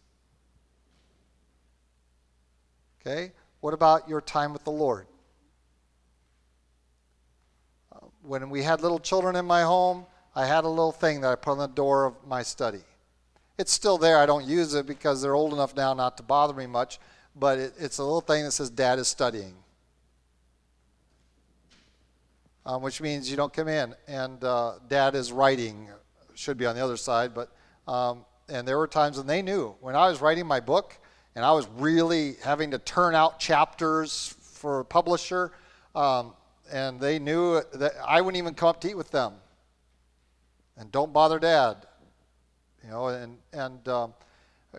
Okay? 3.00 3.32
What 3.60 3.74
about 3.74 4.08
your 4.08 4.20
time 4.20 4.52
with 4.52 4.64
the 4.64 4.70
Lord? 4.70 5.06
Uh, 7.92 8.06
when 8.22 8.50
we 8.50 8.62
had 8.62 8.80
little 8.80 8.98
children 8.98 9.36
in 9.36 9.46
my 9.46 9.62
home, 9.62 10.06
I 10.34 10.46
had 10.46 10.64
a 10.64 10.68
little 10.68 10.92
thing 10.92 11.20
that 11.22 11.32
I 11.32 11.34
put 11.34 11.52
on 11.52 11.58
the 11.58 11.66
door 11.66 12.04
of 12.04 12.14
my 12.26 12.42
study. 12.42 12.80
It's 13.58 13.72
still 13.72 13.98
there. 13.98 14.18
I 14.18 14.26
don't 14.26 14.44
use 14.46 14.74
it 14.74 14.86
because 14.86 15.20
they're 15.20 15.34
old 15.34 15.52
enough 15.52 15.74
now 15.74 15.94
not 15.94 16.16
to 16.18 16.22
bother 16.22 16.54
me 16.54 16.66
much 16.66 17.00
but 17.38 17.58
it, 17.58 17.74
it's 17.78 17.98
a 17.98 18.02
little 18.02 18.20
thing 18.20 18.44
that 18.44 18.52
says 18.52 18.70
Dad 18.70 18.98
is 18.98 19.08
studying, 19.08 19.54
um, 22.66 22.82
which 22.82 23.00
means 23.00 23.30
you 23.30 23.36
don't 23.36 23.52
come 23.52 23.68
in 23.68 23.94
and 24.06 24.42
uh, 24.42 24.74
Dad 24.88 25.14
is 25.14 25.32
writing. 25.32 25.88
Should 26.34 26.56
be 26.56 26.66
on 26.66 26.76
the 26.76 26.84
other 26.84 26.96
side, 26.96 27.34
but 27.34 27.50
um, 27.90 28.24
and 28.48 28.66
there 28.66 28.78
were 28.78 28.86
times 28.86 29.16
when 29.16 29.26
they 29.26 29.42
knew 29.42 29.74
when 29.80 29.96
I 29.96 30.08
was 30.08 30.20
writing 30.20 30.46
my 30.46 30.60
book 30.60 30.96
and 31.34 31.44
I 31.44 31.52
was 31.52 31.66
really 31.76 32.36
having 32.44 32.70
to 32.70 32.78
turn 32.78 33.14
out 33.14 33.40
chapters 33.40 34.34
for 34.40 34.80
a 34.80 34.84
publisher, 34.84 35.52
um, 35.94 36.34
and 36.70 37.00
they 37.00 37.18
knew 37.18 37.60
that 37.74 37.92
I 38.06 38.20
wouldn't 38.20 38.38
even 38.38 38.54
come 38.54 38.68
up 38.68 38.80
to 38.82 38.90
eat 38.90 38.96
with 38.96 39.10
them. 39.10 39.34
And 40.76 40.92
don't 40.92 41.12
bother 41.12 41.40
Dad, 41.40 41.86
you 42.84 42.90
know, 42.90 43.08
and 43.08 43.38
and 43.52 43.88
um, 43.88 44.14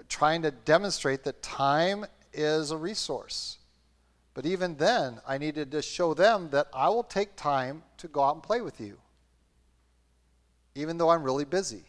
trying 0.07 0.41
to 0.43 0.51
demonstrate 0.51 1.23
that 1.25 1.41
time 1.41 2.05
is 2.39 2.71
a 2.71 2.77
resource. 2.77 3.57
But 4.33 4.45
even 4.45 4.75
then, 4.75 5.19
I 5.27 5.37
needed 5.37 5.71
to 5.71 5.81
show 5.81 6.13
them 6.13 6.49
that 6.51 6.67
I 6.73 6.87
will 6.89 7.03
take 7.03 7.35
time 7.35 7.83
to 7.97 8.07
go 8.07 8.23
out 8.23 8.35
and 8.35 8.43
play 8.43 8.61
with 8.61 8.79
you, 8.79 8.97
even 10.75 10.97
though 10.97 11.09
I'm 11.09 11.23
really 11.23 11.45
busy. 11.45 11.83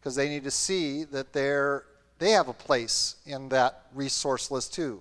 Because 0.00 0.16
they 0.16 0.28
need 0.28 0.44
to 0.44 0.50
see 0.50 1.04
that 1.04 1.32
they're, 1.32 1.84
they 2.18 2.30
have 2.30 2.48
a 2.48 2.52
place 2.52 3.16
in 3.26 3.48
that 3.50 3.86
resource 3.94 4.50
list 4.50 4.74
too 4.74 5.00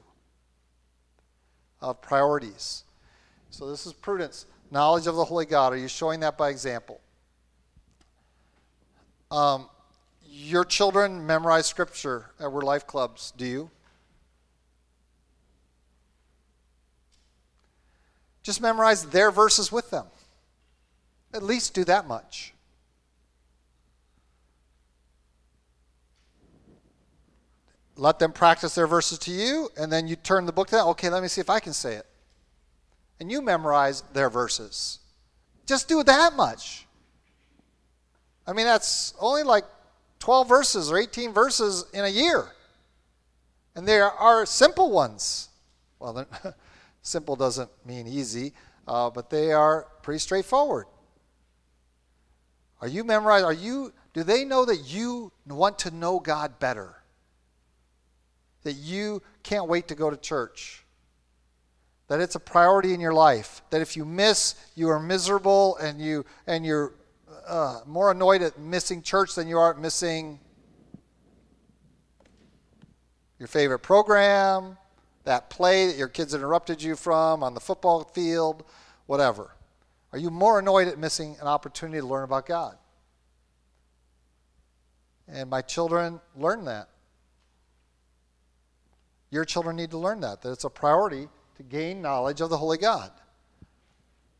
of 1.81 2.01
priorities. 2.01 2.83
So, 3.49 3.69
this 3.69 3.85
is 3.85 3.93
prudence. 3.93 4.45
Knowledge 4.71 5.07
of 5.07 5.15
the 5.15 5.25
Holy 5.25 5.45
God. 5.45 5.73
Are 5.73 5.77
you 5.77 5.87
showing 5.87 6.19
that 6.21 6.37
by 6.37 6.49
example? 6.49 6.99
Um, 9.31 9.69
your 10.35 10.65
children 10.65 11.25
memorize 11.25 11.65
scripture 11.65 12.31
at 12.39 12.51
Word 12.51 12.63
Life 12.63 12.85
Clubs. 12.85 13.31
Do 13.37 13.45
you? 13.45 13.69
Just 18.43 18.61
memorize 18.61 19.05
their 19.05 19.31
verses 19.31 19.71
with 19.71 19.89
them. 19.91 20.05
At 21.33 21.41
least 21.41 21.73
do 21.73 21.85
that 21.85 22.05
much. 22.05 22.53
Let 27.95 28.19
them 28.19 28.33
practice 28.33 28.75
their 28.75 28.87
verses 28.87 29.17
to 29.19 29.31
you, 29.31 29.69
and 29.77 29.89
then 29.89 30.05
you 30.07 30.17
turn 30.17 30.45
the 30.45 30.51
book 30.51 30.67
to 30.67 30.75
them. 30.75 30.87
Okay, 30.89 31.09
let 31.09 31.23
me 31.23 31.29
see 31.29 31.39
if 31.39 31.49
I 31.49 31.61
can 31.61 31.71
say 31.71 31.95
it. 31.95 32.05
And 33.21 33.31
you 33.31 33.41
memorize 33.41 34.03
their 34.11 34.29
verses. 34.29 34.99
Just 35.65 35.87
do 35.87 36.03
that 36.03 36.35
much. 36.35 36.85
I 38.45 38.51
mean, 38.51 38.65
that's 38.65 39.13
only 39.19 39.43
like 39.43 39.63
12 40.25 40.49
verses 40.49 40.91
or 40.91 40.97
18 40.97 41.33
verses 41.33 41.85
in 41.93 42.03
a 42.03 42.09
year. 42.09 42.47
And 43.75 43.87
there 43.87 44.09
are 44.09 44.43
simple 44.47 44.89
ones. 44.89 45.49
Well, 45.99 46.25
simple 47.03 47.35
doesn't 47.35 47.69
mean 47.85 48.07
easy, 48.07 48.53
uh, 48.87 49.11
but 49.11 49.29
they 49.29 49.53
are 49.53 49.85
pretty 50.01 50.17
straightforward. 50.17 50.87
Are 52.81 52.87
you 52.87 53.03
memorized? 53.03 53.45
Are 53.45 53.53
you, 53.53 53.93
do 54.15 54.23
they 54.23 54.45
know 54.45 54.65
that 54.65 54.77
you 54.77 55.31
want 55.45 55.77
to 55.79 55.91
know 55.91 56.19
God 56.19 56.57
better? 56.57 56.95
That 58.63 58.73
you 58.73 59.21
can't 59.43 59.67
wait 59.67 59.89
to 59.89 59.95
go 59.95 60.09
to 60.09 60.17
church? 60.17 60.83
That 62.07 62.19
it's 62.19 62.33
a 62.33 62.39
priority 62.39 62.95
in 62.95 62.99
your 62.99 63.13
life? 63.13 63.61
That 63.69 63.81
if 63.81 63.95
you 63.95 64.05
miss, 64.05 64.55
you 64.73 64.89
are 64.89 64.99
miserable 64.99 65.77
and, 65.77 66.01
you, 66.01 66.25
and 66.47 66.65
you're 66.65 66.93
uh, 67.47 67.81
more 67.85 68.11
annoyed 68.11 68.41
at 68.41 68.59
missing 68.59 69.01
church 69.01 69.35
than 69.35 69.47
you 69.47 69.57
are 69.57 69.71
at 69.71 69.79
missing 69.79 70.39
your 73.39 73.47
favorite 73.47 73.79
program, 73.79 74.77
that 75.25 75.49
play 75.49 75.87
that 75.87 75.97
your 75.97 76.07
kids 76.07 76.33
interrupted 76.33 76.81
you 76.81 76.95
from 76.95 77.43
on 77.43 77.53
the 77.53 77.59
football 77.59 78.03
field, 78.03 78.63
whatever. 79.07 79.55
Are 80.13 80.19
you 80.19 80.29
more 80.29 80.59
annoyed 80.59 80.87
at 80.87 80.97
missing 80.97 81.35
an 81.41 81.47
opportunity 81.47 81.99
to 81.99 82.05
learn 82.07 82.23
about 82.23 82.45
God? 82.45 82.77
And 85.27 85.49
my 85.49 85.61
children 85.61 86.21
learn 86.35 86.65
that. 86.65 86.89
Your 89.31 89.43
children 89.43 89.75
need 89.75 89.91
to 89.91 89.97
learn 89.97 90.21
that, 90.21 90.41
that 90.41 90.51
it's 90.51 90.63
a 90.63 90.69
priority 90.69 91.27
to 91.57 91.63
gain 91.63 92.01
knowledge 92.01 92.41
of 92.41 92.49
the 92.49 92.57
Holy 92.57 92.77
God. 92.77 93.11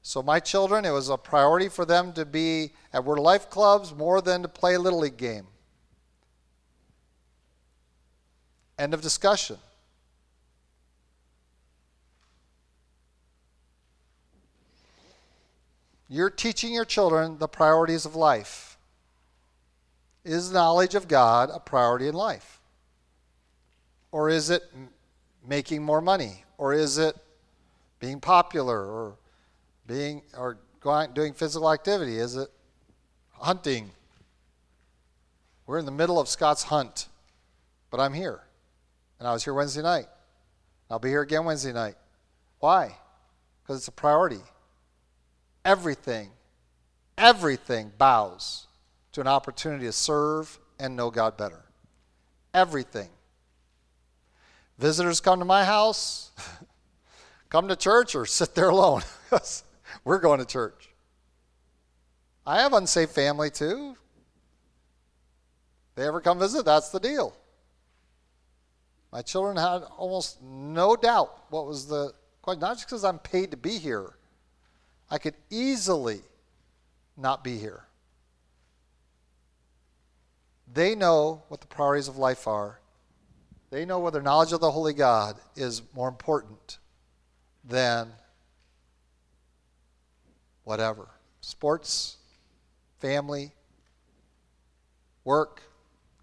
So, 0.07 0.21
my 0.21 0.39
children, 0.39 0.85
it 0.85 0.91
was 0.91 1.09
a 1.09 1.17
priority 1.17 1.67
for 1.67 1.83
them 1.83 2.13
to 2.13 2.25
be 2.25 2.73
at 2.93 3.03
Word 3.03 3.17
Life 3.17 3.49
clubs 3.49 3.91
more 3.91 4.21
than 4.21 4.43
to 4.43 4.47
play 4.47 4.75
a 4.75 4.79
Little 4.79 4.99
League 4.99 5.17
game. 5.17 5.47
End 8.77 8.93
of 8.93 9.01
discussion. 9.01 9.57
You're 16.07 16.29
teaching 16.29 16.71
your 16.71 16.85
children 16.85 17.39
the 17.39 17.47
priorities 17.47 18.05
of 18.05 18.15
life. 18.15 18.77
Is 20.23 20.51
knowledge 20.51 20.93
of 20.93 21.07
God 21.07 21.49
a 21.51 21.59
priority 21.59 22.07
in 22.07 22.13
life? 22.13 22.59
Or 24.11 24.29
is 24.29 24.51
it 24.51 24.71
making 25.43 25.81
more 25.81 25.99
money? 25.99 26.43
Or 26.59 26.73
is 26.73 26.99
it 26.99 27.15
being 27.99 28.19
popular 28.19 28.79
or 28.79 29.17
being 29.88 30.21
or 30.38 30.57
going 30.79 31.13
doing 31.13 31.33
physical 31.33 31.71
activity? 31.71 32.17
Is 32.17 32.36
it 32.36 32.49
hunting? 33.33 33.91
We're 35.65 35.79
in 35.79 35.86
the 35.86 35.91
middle 35.91 36.19
of 36.19 36.27
Scott's 36.27 36.63
hunt, 36.63 37.07
but 37.89 37.99
I'm 37.99 38.13
here. 38.13 38.41
And 39.19 39.27
I 39.27 39.33
was 39.33 39.43
here 39.43 39.53
Wednesday 39.53 39.81
night. 39.81 40.07
I'll 40.89 40.99
be 40.99 41.09
here 41.09 41.21
again 41.21 41.45
Wednesday 41.45 41.73
night. 41.73 41.95
Why? 42.59 42.95
Because 43.63 43.77
it's 43.77 43.88
a 43.88 43.91
priority. 43.91 44.41
Everything, 45.63 46.29
everything 47.17 47.91
bows 47.97 48.67
to 49.13 49.21
an 49.21 49.27
opportunity 49.27 49.86
to 49.86 49.91
serve 49.91 50.59
and 50.79 50.95
know 50.95 51.09
God 51.09 51.38
better. 51.38 51.63
Everything. 52.53 53.09
Visitors 54.77 55.19
come 55.19 55.39
to 55.39 55.45
my 55.45 55.63
house, 55.63 56.31
come 57.49 57.67
to 57.67 57.75
church, 57.75 58.13
or 58.13 58.25
sit 58.25 58.53
there 58.55 58.69
alone. 58.69 59.01
We're 60.03 60.19
going 60.19 60.39
to 60.39 60.45
church. 60.45 60.89
I 62.45 62.61
have 62.61 62.73
unsafe 62.73 63.09
family 63.09 63.49
too. 63.49 63.95
They 65.95 66.07
ever 66.07 66.21
come 66.21 66.39
visit? 66.39 66.65
That's 66.65 66.89
the 66.89 66.99
deal. 66.99 67.35
My 69.11 69.21
children 69.21 69.55
had 69.55 69.83
almost 69.97 70.41
no 70.41 70.95
doubt 70.95 71.45
what 71.49 71.65
was 71.65 71.87
the 71.87 72.13
question. 72.41 72.59
Not 72.59 72.75
just 72.75 72.87
because 72.87 73.05
I'm 73.05 73.19
paid 73.19 73.51
to 73.51 73.57
be 73.57 73.77
here, 73.77 74.17
I 75.09 75.17
could 75.17 75.35
easily 75.49 76.21
not 77.15 77.43
be 77.43 77.57
here. 77.57 77.85
They 80.73 80.95
know 80.95 81.43
what 81.47 81.61
the 81.61 81.67
priorities 81.67 82.09
of 82.09 82.17
life 82.17 82.47
are. 82.47 82.79
They 83.69 83.85
know 83.85 83.99
whether 83.99 84.21
knowledge 84.21 84.51
of 84.51 84.59
the 84.59 84.71
Holy 84.71 84.93
God 84.93 85.37
is 85.55 85.81
more 85.93 86.09
important 86.09 86.79
than 87.63 88.11
whatever 90.66 91.07
sports, 91.39 92.18
family, 92.99 93.51
work, 95.24 95.61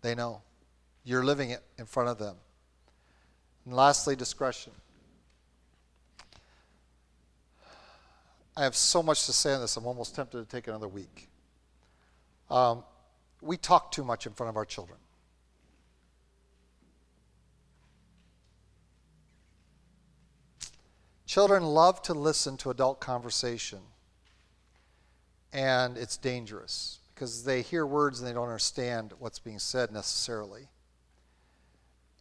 they 0.03 0.15
know. 0.15 0.43
You're 1.05 1.25
living 1.25 1.51
it 1.51 1.63
in 1.79 1.87
front 1.87 2.09
of 2.09 2.19
them. 2.19 2.37
And 3.65 3.75
lastly, 3.75 4.17
discretion. 4.17 4.73
I 8.57 8.65
have 8.65 8.77
so 8.77 9.03
much 9.03 9.27
to 9.27 9.33
say 9.33 9.55
on 9.55 9.61
this, 9.61 9.77
I'm 9.77 9.87
almost 9.87 10.15
tempted 10.15 10.39
to 10.39 10.45
take 10.45 10.67
another 10.67 10.89
week. 10.89 11.29
Um, 12.51 12.85
we 13.41 13.57
talk 13.57 13.93
too 13.93 14.05
much 14.05 14.27
in 14.27 14.33
front 14.33 14.51
of 14.51 14.57
our 14.57 14.65
children. 14.65 14.99
Children 21.27 21.63
love 21.63 22.03
to 22.03 22.13
listen 22.13 22.57
to 22.59 22.71
adult 22.71 23.01
conversation 23.01 23.79
and 25.53 25.99
it's 25.99 26.17
dangerous 26.17 26.99
because 27.15 27.45
they 27.45 27.63
hear 27.63 27.87
words 27.87 28.21
and 28.21 28.29
they 28.29 28.33
don't 28.33 28.45
understand 28.45 29.13
what's 29.19 29.39
being 29.39 29.59
said 29.59 29.93
necessarily. 29.93 30.69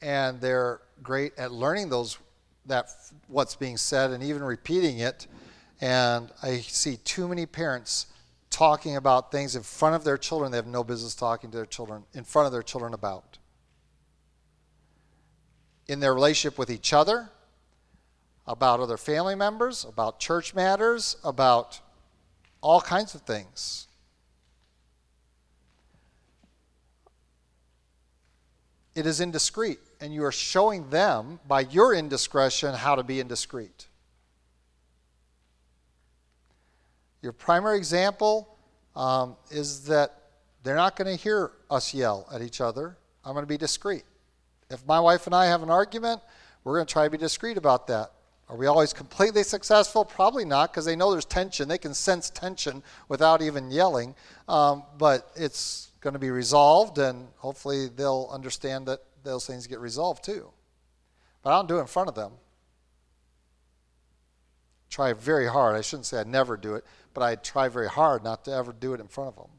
And 0.01 0.41
they're 0.41 0.81
great 1.01 1.33
at 1.37 1.51
learning 1.51 1.89
those 1.89 2.17
that 2.65 2.89
what's 3.27 3.55
being 3.55 3.77
said 3.77 4.11
and 4.11 4.23
even 4.23 4.43
repeating 4.43 4.99
it. 4.99 5.27
And 5.79 6.29
I 6.43 6.57
see 6.57 6.97
too 6.97 7.27
many 7.27 7.45
parents 7.45 8.07
talking 8.49 8.97
about 8.97 9.31
things 9.31 9.55
in 9.55 9.63
front 9.63 9.95
of 9.95 10.03
their 10.03 10.17
children 10.17 10.51
they 10.51 10.57
have 10.57 10.67
no 10.67 10.83
business 10.83 11.15
talking 11.15 11.49
to 11.51 11.57
their 11.57 11.65
children 11.65 12.03
in 12.13 12.23
front 12.23 12.45
of 12.45 12.51
their 12.51 12.61
children 12.61 12.93
about. 12.93 13.37
In 15.87 15.99
their 15.99 16.13
relationship 16.13 16.59
with 16.59 16.69
each 16.69 16.93
other, 16.93 17.29
about 18.45 18.79
other 18.79 18.97
family 18.97 19.35
members, 19.35 19.85
about 19.85 20.19
church 20.19 20.53
matters, 20.53 21.15
about 21.23 21.79
all 22.61 22.79
kinds 22.79 23.15
of 23.15 23.21
things. 23.21 23.87
It 28.93 29.05
is 29.05 29.21
indiscreet, 29.21 29.79
and 30.01 30.13
you 30.13 30.23
are 30.25 30.31
showing 30.31 30.89
them 30.89 31.39
by 31.47 31.61
your 31.61 31.93
indiscretion 31.93 32.73
how 32.73 32.95
to 32.95 33.03
be 33.03 33.19
indiscreet. 33.19 33.87
Your 37.21 37.31
primary 37.31 37.77
example 37.77 38.57
um, 38.95 39.37
is 39.49 39.85
that 39.85 40.17
they're 40.63 40.75
not 40.75 40.95
going 40.95 41.15
to 41.15 41.21
hear 41.21 41.51
us 41.69 41.93
yell 41.93 42.27
at 42.33 42.41
each 42.41 42.59
other. 42.59 42.97
I'm 43.23 43.33
going 43.33 43.43
to 43.43 43.47
be 43.49 43.57
discreet. 43.57 44.03
If 44.69 44.85
my 44.85 44.99
wife 44.99 45.25
and 45.25 45.35
I 45.35 45.45
have 45.45 45.63
an 45.63 45.69
argument, 45.69 46.21
we're 46.63 46.75
going 46.75 46.85
to 46.85 46.91
try 46.91 47.05
to 47.05 47.09
be 47.09 47.17
discreet 47.17 47.57
about 47.57 47.87
that. 47.87 48.11
Are 48.51 48.57
we 48.57 48.67
always 48.67 48.91
completely 48.91 49.43
successful? 49.43 50.03
Probably 50.03 50.43
not, 50.43 50.73
because 50.73 50.83
they 50.83 50.97
know 50.97 51.09
there's 51.11 51.23
tension. 51.23 51.69
They 51.69 51.77
can 51.77 51.93
sense 51.93 52.29
tension 52.29 52.83
without 53.07 53.41
even 53.41 53.71
yelling. 53.71 54.13
Um, 54.49 54.83
but 54.97 55.31
it's 55.37 55.91
going 56.01 56.15
to 56.15 56.19
be 56.19 56.31
resolved, 56.31 56.97
and 56.97 57.29
hopefully 57.37 57.87
they'll 57.87 58.29
understand 58.29 58.87
that 58.87 58.99
those 59.23 59.47
things 59.47 59.67
get 59.67 59.79
resolved 59.79 60.25
too. 60.25 60.49
But 61.43 61.51
I 61.51 61.53
don't 61.53 61.69
do 61.69 61.77
it 61.77 61.81
in 61.81 61.87
front 61.87 62.09
of 62.09 62.15
them. 62.15 62.33
Try 64.89 65.13
very 65.13 65.47
hard. 65.47 65.77
I 65.77 65.81
shouldn't 65.81 66.07
say 66.07 66.19
I 66.19 66.25
never 66.25 66.57
do 66.57 66.75
it, 66.75 66.83
but 67.13 67.23
I 67.23 67.35
try 67.35 67.69
very 67.69 67.87
hard 67.87 68.21
not 68.21 68.43
to 68.45 68.51
ever 68.51 68.73
do 68.73 68.93
it 68.93 68.99
in 68.99 69.07
front 69.07 69.29
of 69.29 69.35
them. 69.37 69.51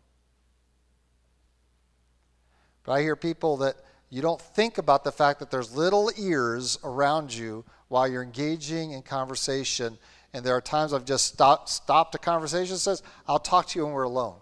But 2.84 2.92
I 2.92 3.00
hear 3.00 3.16
people 3.16 3.56
that 3.58 3.76
you 4.12 4.20
don't 4.20 4.38
think 4.38 4.76
about 4.76 5.04
the 5.04 5.10
fact 5.10 5.40
that 5.40 5.50
there's 5.50 5.74
little 5.74 6.12
ears 6.18 6.78
around 6.84 7.32
you 7.32 7.64
while 7.88 8.06
you're 8.06 8.22
engaging 8.22 8.92
in 8.92 9.00
conversation. 9.00 9.96
And 10.34 10.44
there 10.44 10.54
are 10.54 10.60
times 10.60 10.92
I've 10.92 11.06
just 11.06 11.24
stopped, 11.24 11.70
stopped 11.70 12.14
a 12.14 12.18
conversation 12.18 12.72
and 12.72 12.80
says, 12.80 13.02
I'll 13.26 13.38
talk 13.38 13.68
to 13.68 13.78
you 13.78 13.86
when 13.86 13.94
we're 13.94 14.02
alone. 14.02 14.36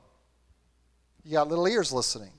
You 1.25 1.35
got 1.35 1.47
little 1.47 1.69
ears 1.69 1.93
listening. 1.93 2.33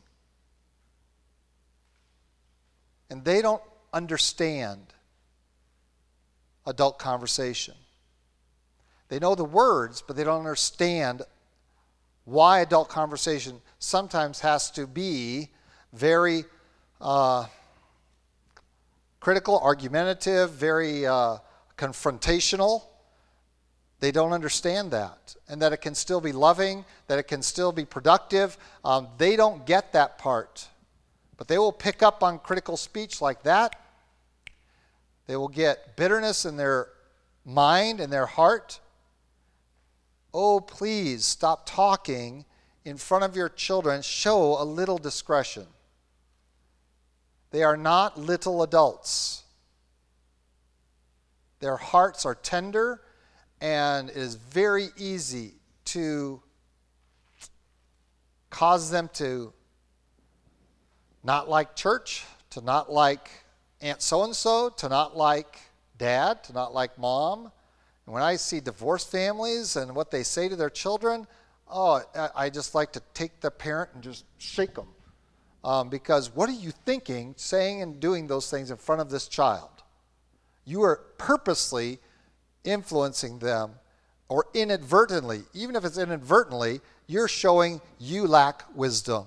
And 3.09 3.23
they 3.23 3.41
don't 3.41 3.63
understand 3.93 4.81
adult 6.65 6.99
conversation. 6.99 7.75
They 9.07 9.19
know 9.19 9.35
the 9.35 9.45
words, 9.45 10.03
but 10.05 10.17
they 10.17 10.25
don't 10.25 10.39
understand 10.39 11.21
why 12.25 12.59
adult 12.59 12.89
conversation 12.89 13.61
sometimes 13.79 14.41
has 14.41 14.69
to 14.71 14.85
be 14.85 15.47
very 15.93 16.43
uh, 17.01 17.47
critical, 19.19 19.59
argumentative, 19.59 20.51
very 20.51 21.05
uh, 21.05 21.37
confrontational. 21.77 22.83
They 23.99 24.11
don't 24.11 24.33
understand 24.33 24.91
that. 24.91 25.35
And 25.47 25.61
that 25.61 25.73
it 25.73 25.77
can 25.77 25.95
still 25.95 26.21
be 26.21 26.31
loving, 26.31 26.85
that 27.07 27.19
it 27.19 27.23
can 27.23 27.41
still 27.41 27.71
be 27.71 27.85
productive. 27.85 28.57
Um, 28.85 29.07
they 29.17 29.35
don't 29.35 29.65
get 29.65 29.93
that 29.93 30.17
part. 30.17 30.67
But 31.37 31.47
they 31.47 31.57
will 31.57 31.71
pick 31.71 32.03
up 32.03 32.23
on 32.23 32.39
critical 32.39 32.77
speech 32.77 33.21
like 33.21 33.43
that. 33.43 33.75
They 35.27 35.35
will 35.35 35.47
get 35.47 35.95
bitterness 35.95 36.45
in 36.45 36.57
their 36.57 36.89
mind 37.45 37.99
and 37.99 38.11
their 38.11 38.25
heart. 38.25 38.79
Oh, 40.33 40.59
please 40.59 41.25
stop 41.25 41.65
talking 41.65 42.45
in 42.85 42.97
front 42.97 43.23
of 43.23 43.35
your 43.35 43.49
children. 43.49 44.01
Show 44.01 44.61
a 44.61 44.63
little 44.63 44.97
discretion. 44.97 45.67
They 47.51 47.63
are 47.63 47.75
not 47.75 48.17
little 48.17 48.63
adults. 48.63 49.43
Their 51.59 51.77
hearts 51.77 52.25
are 52.25 52.33
tender, 52.33 53.01
and 53.59 54.09
it 54.09 54.17
is 54.17 54.35
very 54.35 54.87
easy 54.97 55.55
to 55.85 56.41
cause 58.49 58.89
them 58.89 59.09
to 59.13 59.53
not 61.23 61.49
like 61.49 61.75
church, 61.75 62.23
to 62.51 62.61
not 62.61 62.91
like 62.91 63.29
Aunt 63.81 64.01
so 64.01 64.23
and 64.23 64.35
so, 64.35 64.69
to 64.69 64.89
not 64.89 65.17
like 65.17 65.59
dad, 65.97 66.43
to 66.45 66.53
not 66.53 66.73
like 66.73 66.97
mom. 66.97 67.51
And 68.05 68.13
when 68.13 68.23
I 68.23 68.37
see 68.37 68.59
divorced 68.59 69.11
families 69.11 69.75
and 69.75 69.93
what 69.93 70.09
they 70.09 70.23
say 70.23 70.47
to 70.47 70.55
their 70.55 70.69
children, 70.69 71.27
oh, 71.69 72.01
I 72.35 72.49
just 72.49 72.73
like 72.73 72.93
to 72.93 73.01
take 73.13 73.41
the 73.41 73.51
parent 73.51 73.91
and 73.93 74.01
just 74.01 74.23
shake 74.37 74.75
them 74.75 74.87
um, 75.63 75.89
because 75.89 76.33
what 76.33 76.49
are 76.49 76.53
you 76.53 76.71
thinking 76.71 77.33
saying 77.37 77.81
and 77.81 77.99
doing 77.99 78.27
those 78.27 78.49
things 78.49 78.71
in 78.71 78.77
front 78.77 79.01
of 79.01 79.09
this 79.09 79.27
child? 79.27 79.69
You 80.65 80.83
are 80.83 81.01
purposely 81.17 81.99
influencing 82.63 83.39
them 83.39 83.73
or 84.29 84.45
inadvertently, 84.53 85.43
even 85.53 85.75
if 85.75 85.83
it's 85.83 85.97
inadvertently, 85.97 86.79
you're 87.05 87.27
showing 87.27 87.81
you 87.99 88.25
lack 88.25 88.63
wisdom. 88.73 89.25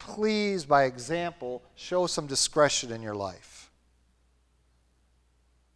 Please, 0.00 0.64
by 0.64 0.84
example, 0.84 1.62
show 1.76 2.08
some 2.08 2.26
discretion 2.26 2.90
in 2.90 3.02
your 3.02 3.14
life. 3.14 3.70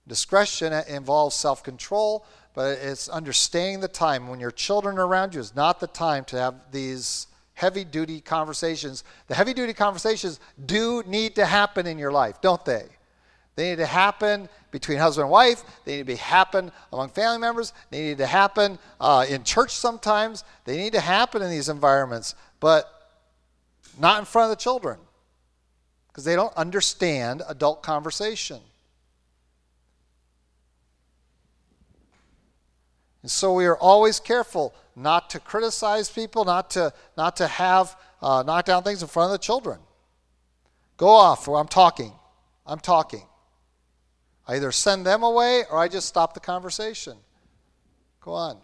Discretion 0.09 0.73
involves 0.89 1.37
self 1.37 1.63
control, 1.63 2.27
but 2.57 2.79
it's 2.79 3.11
understanding 3.11 3.81
the 3.81 3.87
time. 3.87 4.29
When 4.29 4.41
your 4.41 4.51
children 4.51 4.99
are 4.99 5.07
around 5.07 5.35
you, 5.35 5.41
is 5.41 5.55
not 5.55 5.79
the 5.79 5.87
time 5.87 6.25
to 6.25 6.39
have 6.39 6.55
these 6.73 7.27
heavy 7.53 7.85
duty 7.85 8.23
conversations. 8.23 9.05
The 9.29 9.35
heavy 9.35 9.53
duty 9.53 9.75
conversations 9.75 10.41
do 10.65 11.03
need 11.07 11.35
to 11.35 11.45
happen 11.45 11.87
in 11.87 11.99
your 11.99 12.11
life, 12.11 12.41
don't 12.41 12.65
they? 12.65 12.87
They 13.57 13.71
need 13.71 13.77
to 13.77 13.87
happen 13.87 14.49
between 14.71 14.97
husband 14.97 15.25
and 15.25 15.31
wife. 15.31 15.65
They 15.85 15.93
need 15.93 15.99
to 15.99 16.05
be 16.05 16.15
happen 16.17 16.73
among 16.95 17.11
family 17.11 17.39
members. 17.39 17.75
They 17.91 18.01
need 18.01 18.19
to 18.19 18.27
happen 18.27 18.79
uh, 19.01 19.27
in 19.29 19.45
church 19.45 19.73
sometimes. 19.73 20.43
They 20.65 20.79
need 20.79 20.95
to 20.95 21.01
happen 21.01 21.43
in 21.43 21.51
these 21.51 21.69
environments, 21.69 22.35
but 22.59 22.91
not 24.01 24.19
in 24.19 24.25
front 24.25 24.51
of 24.51 24.59
the 24.59 24.63
children 24.63 24.99
because 26.09 26.25
they 26.25 26.37
don't 26.37 26.57
understand 26.57 27.43
adult 27.49 27.83
conversation. 27.83 28.61
And 33.27 33.31
so 33.33 33.55
we 33.55 33.67
are 33.67 33.77
always 33.77 34.21
careful 34.21 34.73
not 34.95 35.31
to 35.31 35.41
criticize 35.41 36.09
people, 36.09 36.45
not 36.45 36.71
to, 36.71 36.93
not 37.17 37.35
to 37.39 37.49
have 37.49 37.97
uh, 38.23 38.45
knock 38.47 38.67
down 38.67 38.85
things 38.85 39.03
in 39.03 39.09
front 39.09 39.27
of 39.27 39.33
the 39.33 39.45
children. 39.45 39.81
Go 40.97 41.09
off, 41.09 41.49
or 41.49 41.59
I'm 41.59 41.67
talking. 41.67 42.13
I'm 42.65 42.79
talking. 42.79 43.25
I 44.47 44.55
either 44.55 44.71
send 44.71 45.05
them 45.05 45.25
away 45.25 45.65
or 45.69 45.77
I 45.77 45.89
just 45.89 46.07
stop 46.07 46.35
the 46.35 46.39
conversation. 46.41 47.17
Go 48.21 48.31
on. 48.31 48.59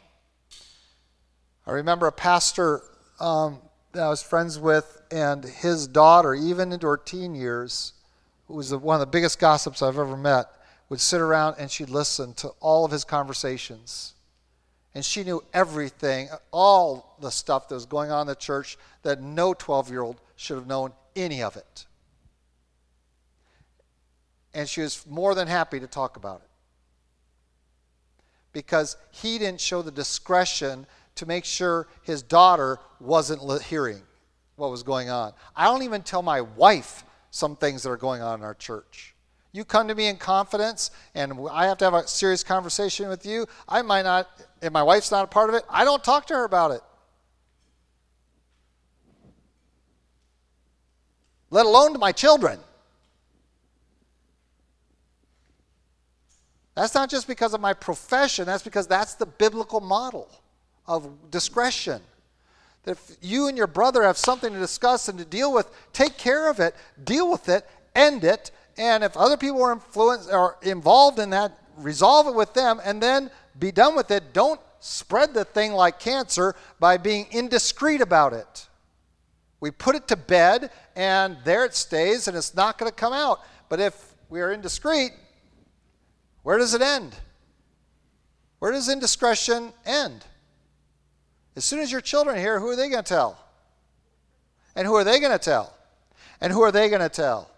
I 1.67 1.73
remember 1.73 2.07
a 2.07 2.13
pastor 2.13 2.83
um, 3.19 3.59
that 3.91 4.05
I 4.05 4.09
was 4.09 4.23
friends 4.23 4.61
with, 4.61 5.03
and 5.11 5.43
his 5.43 5.89
daughter, 5.89 6.37
even 6.37 6.73
into 6.73 6.87
her 6.87 6.99
teen 6.99 7.35
years, 7.35 7.95
who 8.47 8.55
was 8.55 8.73
one 8.73 8.95
of 8.95 9.01
the 9.01 9.07
biggest 9.07 9.41
gossips 9.41 9.83
I've 9.83 9.99
ever 9.99 10.17
met, 10.17 10.47
would 10.89 11.01
sit 11.01 11.21
around 11.21 11.57
and 11.59 11.69
she'd 11.69 11.91
listen 11.91 12.33
to 12.35 12.51
all 12.61 12.85
of 12.85 12.93
his 12.93 13.03
conversations. 13.03 14.15
And 14.95 15.05
she 15.05 15.25
knew 15.25 15.43
everything, 15.55 16.29
all 16.51 17.17
the 17.21 17.31
stuff 17.31 17.69
that 17.69 17.75
was 17.75 17.87
going 17.87 18.11
on 18.11 18.23
in 18.23 18.27
the 18.27 18.35
church 18.35 18.77
that 19.03 19.23
no 19.23 19.55
12 19.55 19.91
year 19.91 20.03
old 20.03 20.21
should 20.37 20.57
have 20.57 20.67
known 20.67 20.93
any 21.17 21.43
of 21.43 21.57
it. 21.57 21.87
And 24.55 24.69
she 24.69 24.83
was 24.83 25.07
more 25.07 25.35
than 25.35 25.49
happy 25.49 25.81
to 25.81 25.87
talk 25.87 26.17
about 26.17 26.43
it. 26.43 26.49
Because 28.53 28.99
he 29.11 29.39
didn't 29.39 29.61
show 29.61 29.81
the 29.81 29.91
discretion 29.91 30.87
to 31.15 31.27
make 31.27 31.45
sure 31.45 31.89
his 32.03 32.23
daughter 32.23 32.79
wasn't 33.01 33.63
hearing 33.63 34.03
what 34.57 34.71
was 34.71 34.83
going 34.83 35.09
on. 35.09 35.33
I 35.57 35.65
don't 35.65 35.83
even 35.83 36.03
tell 36.03 36.23
my 36.23 36.43
wife 36.43 37.05
some 37.31 37.57
things 37.57 37.83
that 37.83 37.91
are 37.91 37.97
going 37.97 38.21
on 38.21 38.41
in 38.41 38.45
our 38.45 38.55
church. 38.55 39.15
You 39.53 39.65
come 39.65 39.89
to 39.89 39.95
me 39.95 40.07
in 40.07 40.17
confidence, 40.17 40.91
and 41.15 41.35
I 41.51 41.67
have 41.67 41.79
to 41.79 41.85
have 41.85 41.95
a 41.95 42.07
serious 42.07 42.43
conversation 42.43 43.09
with 43.09 43.27
you. 43.27 43.47
I 43.69 43.83
might 43.83 44.03
not, 44.03 44.29
if 44.63 44.73
my 44.73 44.83
wife's 44.83 45.11
not 45.11 45.25
a 45.25 45.27
part 45.27 45.51
of 45.51 45.57
it, 45.57 45.65
I 45.69 45.85
don't 45.85 46.03
talk 46.03 46.27
to 46.29 46.35
her 46.35 46.45
about 46.45 46.71
it. 46.71 46.81
Let 51.51 51.67
alone 51.67 51.93
to 51.93 51.99
my 51.99 52.13
children. 52.13 52.59
That's 56.75 56.95
not 56.95 57.11
just 57.11 57.27
because 57.27 57.53
of 57.53 57.61
my 57.61 57.75
profession, 57.75 58.47
that's 58.47 58.63
because 58.63 58.87
that's 58.87 59.15
the 59.15 59.27
biblical 59.27 59.81
model 59.81 60.31
of 60.87 61.31
discretion. 61.31 62.01
That 62.85 62.93
if 62.93 63.17
you 63.21 63.49
and 63.49 63.59
your 63.59 63.67
brother 63.67 64.03
have 64.05 64.17
something 64.17 64.53
to 64.53 64.59
discuss 64.59 65.09
and 65.09 65.19
to 65.19 65.25
deal 65.25 65.53
with, 65.53 65.69
take 65.93 66.17
care 66.17 66.49
of 66.49 66.61
it, 66.61 66.75
deal 67.05 67.31
with 67.31 67.49
it, 67.49 67.69
end 67.95 68.25
it, 68.25 68.51
and 68.79 69.05
if 69.05 69.17
other 69.17 69.37
people 69.37 69.63
are 69.63 69.73
influenced 69.73 70.31
or 70.33 70.57
involved 70.63 71.19
in 71.19 71.31
that, 71.31 71.59
resolve 71.77 72.27
it 72.27 72.35
with 72.35 72.55
them 72.55 72.81
and 72.85 73.03
then 73.03 73.31
be 73.59 73.73
done 73.73 73.95
with 73.95 74.11
it. 74.11 74.33
Don't 74.33 74.61
spread 74.81 75.35
the 75.35 75.45
thing 75.45 75.73
like 75.73 75.99
cancer 75.99 76.55
by 76.81 76.97
being 76.97 77.27
indiscreet 77.31 78.01
about 78.01 78.33
it. 78.33 78.69
We 79.61 79.71
put 79.71 79.95
it 79.95 80.09
to 80.09 80.17
bed 80.17 80.71
and 80.97 81.37
there 81.45 81.65
it 81.65 81.75
stays 81.75 82.27
and 82.27 82.37
it's 82.37 82.55
not 82.55 82.79
going 82.79 82.91
to 82.91 82.95
come 82.95 83.13
out. 83.13 83.41
But 83.69 83.79
if 83.81 84.15
we 84.29 84.41
are 84.41 84.51
indiscreet, 84.51 85.13
where 86.43 86.59
does 86.59 86.75
it 86.75 86.83
end? 86.83 87.15
Where 88.59 88.73
does 88.73 88.89
indiscretion 88.89 89.73
end? 89.87 90.25
As 91.55 91.65
soon 91.65 91.79
as 91.79 91.93
your 91.93 92.01
children 92.01 92.39
hear, 92.39 92.59
who 92.59 92.69
are 92.69 92.77
they 92.77 92.89
going 92.89 93.05
to 93.05 93.09
tell? 93.09 93.39
And 94.75 94.87
who 94.87 94.95
are 94.95 95.05
they 95.05 95.21
going 95.21 95.33
to 95.33 95.39
tell? 95.39 95.77
And 96.41 96.53
who 96.53 96.63
are 96.63 96.73
they 96.73 96.89
going 96.89 97.03
to 97.03 97.09
tell? 97.09 97.52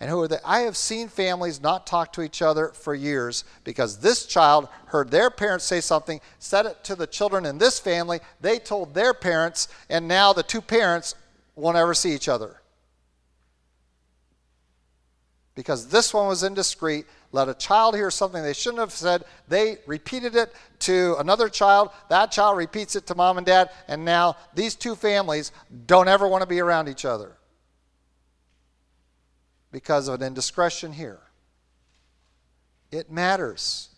And 0.00 0.10
who 0.10 0.20
are 0.22 0.28
they? 0.28 0.38
I 0.44 0.60
have 0.60 0.76
seen 0.76 1.08
families 1.08 1.62
not 1.62 1.86
talk 1.86 2.12
to 2.14 2.22
each 2.22 2.42
other 2.42 2.68
for 2.74 2.94
years 2.94 3.44
because 3.62 3.98
this 3.98 4.26
child 4.26 4.68
heard 4.86 5.10
their 5.10 5.30
parents 5.30 5.64
say 5.64 5.80
something, 5.80 6.20
said 6.38 6.66
it 6.66 6.84
to 6.84 6.96
the 6.96 7.06
children 7.06 7.46
in 7.46 7.58
this 7.58 7.78
family, 7.78 8.20
they 8.40 8.58
told 8.58 8.92
their 8.92 9.14
parents, 9.14 9.68
and 9.88 10.08
now 10.08 10.32
the 10.32 10.42
two 10.42 10.60
parents 10.60 11.14
won't 11.54 11.76
ever 11.76 11.94
see 11.94 12.12
each 12.14 12.28
other. 12.28 12.60
Because 15.54 15.86
this 15.86 16.12
one 16.12 16.26
was 16.26 16.42
indiscreet, 16.42 17.06
let 17.30 17.48
a 17.48 17.54
child 17.54 17.94
hear 17.94 18.10
something 18.10 18.42
they 18.42 18.52
shouldn't 18.52 18.80
have 18.80 18.92
said. 18.92 19.24
They 19.48 19.78
repeated 19.86 20.34
it 20.34 20.52
to 20.80 21.16
another 21.18 21.48
child. 21.48 21.90
That 22.08 22.32
child 22.32 22.56
repeats 22.56 22.96
it 22.96 23.06
to 23.06 23.14
mom 23.14 23.38
and 23.38 23.46
dad. 23.46 23.70
And 23.86 24.04
now 24.04 24.36
these 24.54 24.74
two 24.74 24.96
families 24.96 25.52
don't 25.86 26.08
ever 26.08 26.26
want 26.26 26.42
to 26.42 26.48
be 26.48 26.60
around 26.60 26.88
each 26.88 27.04
other. 27.04 27.36
Because 29.74 30.06
of 30.06 30.14
an 30.14 30.22
indiscretion 30.22 30.92
here. 30.92 31.18
It 32.92 33.10
matters. 33.10 33.88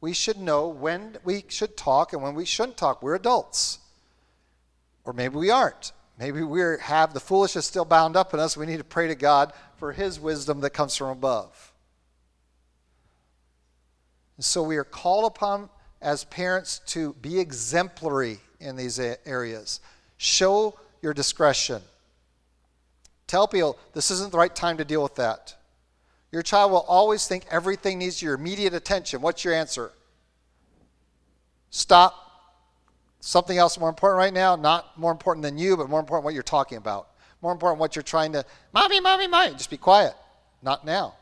We 0.00 0.14
should 0.14 0.38
know 0.38 0.68
when 0.68 1.18
we 1.24 1.44
should 1.48 1.76
talk 1.76 2.14
and 2.14 2.22
when 2.22 2.34
we 2.34 2.46
shouldn't 2.46 2.78
talk. 2.78 3.02
We're 3.02 3.16
adults. 3.16 3.80
Or 5.04 5.12
maybe 5.12 5.36
we 5.36 5.50
aren't. 5.50 5.92
Maybe 6.18 6.42
we 6.42 6.62
have 6.80 7.12
the 7.12 7.20
foolishness 7.20 7.66
still 7.66 7.84
bound 7.84 8.16
up 8.16 8.32
in 8.32 8.40
us. 8.40 8.56
We 8.56 8.64
need 8.64 8.78
to 8.78 8.84
pray 8.84 9.08
to 9.08 9.14
God 9.14 9.52
for 9.76 9.92
His 9.92 10.18
wisdom 10.18 10.60
that 10.60 10.70
comes 10.70 10.96
from 10.96 11.10
above. 11.10 11.74
And 14.38 14.44
so 14.44 14.62
we 14.62 14.78
are 14.78 14.84
called 14.84 15.26
upon 15.26 15.68
as 16.00 16.24
parents 16.24 16.80
to 16.86 17.12
be 17.20 17.38
exemplary 17.38 18.40
in 18.58 18.76
these 18.76 18.98
areas. 18.98 19.80
Show 20.16 20.78
your 21.02 21.12
discretion. 21.12 21.82
Tell 23.26 23.48
people 23.48 23.78
this 23.92 24.10
isn't 24.10 24.32
the 24.32 24.38
right 24.38 24.54
time 24.54 24.76
to 24.78 24.84
deal 24.84 25.02
with 25.02 25.16
that. 25.16 25.54
Your 26.32 26.42
child 26.42 26.72
will 26.72 26.84
always 26.88 27.26
think 27.26 27.44
everything 27.50 27.98
needs 27.98 28.20
your 28.20 28.34
immediate 28.34 28.74
attention. 28.74 29.20
What's 29.20 29.44
your 29.44 29.54
answer? 29.54 29.92
Stop. 31.70 32.14
Something 33.20 33.58
else 33.58 33.78
more 33.78 33.88
important 33.88 34.18
right 34.18 34.32
now, 34.32 34.54
not 34.54 34.98
more 34.98 35.10
important 35.10 35.42
than 35.42 35.58
you, 35.58 35.76
but 35.76 35.88
more 35.88 36.00
important 36.00 36.24
what 36.24 36.34
you're 36.34 36.42
talking 36.42 36.78
about. 36.78 37.08
More 37.42 37.52
important 37.52 37.80
what 37.80 37.96
you're 37.96 38.02
trying 38.02 38.32
to, 38.32 38.44
mommy, 38.72 39.00
mommy, 39.00 39.26
mommy. 39.26 39.52
Just 39.52 39.70
be 39.70 39.76
quiet. 39.76 40.14
Not 40.62 40.84
now. 40.84 41.14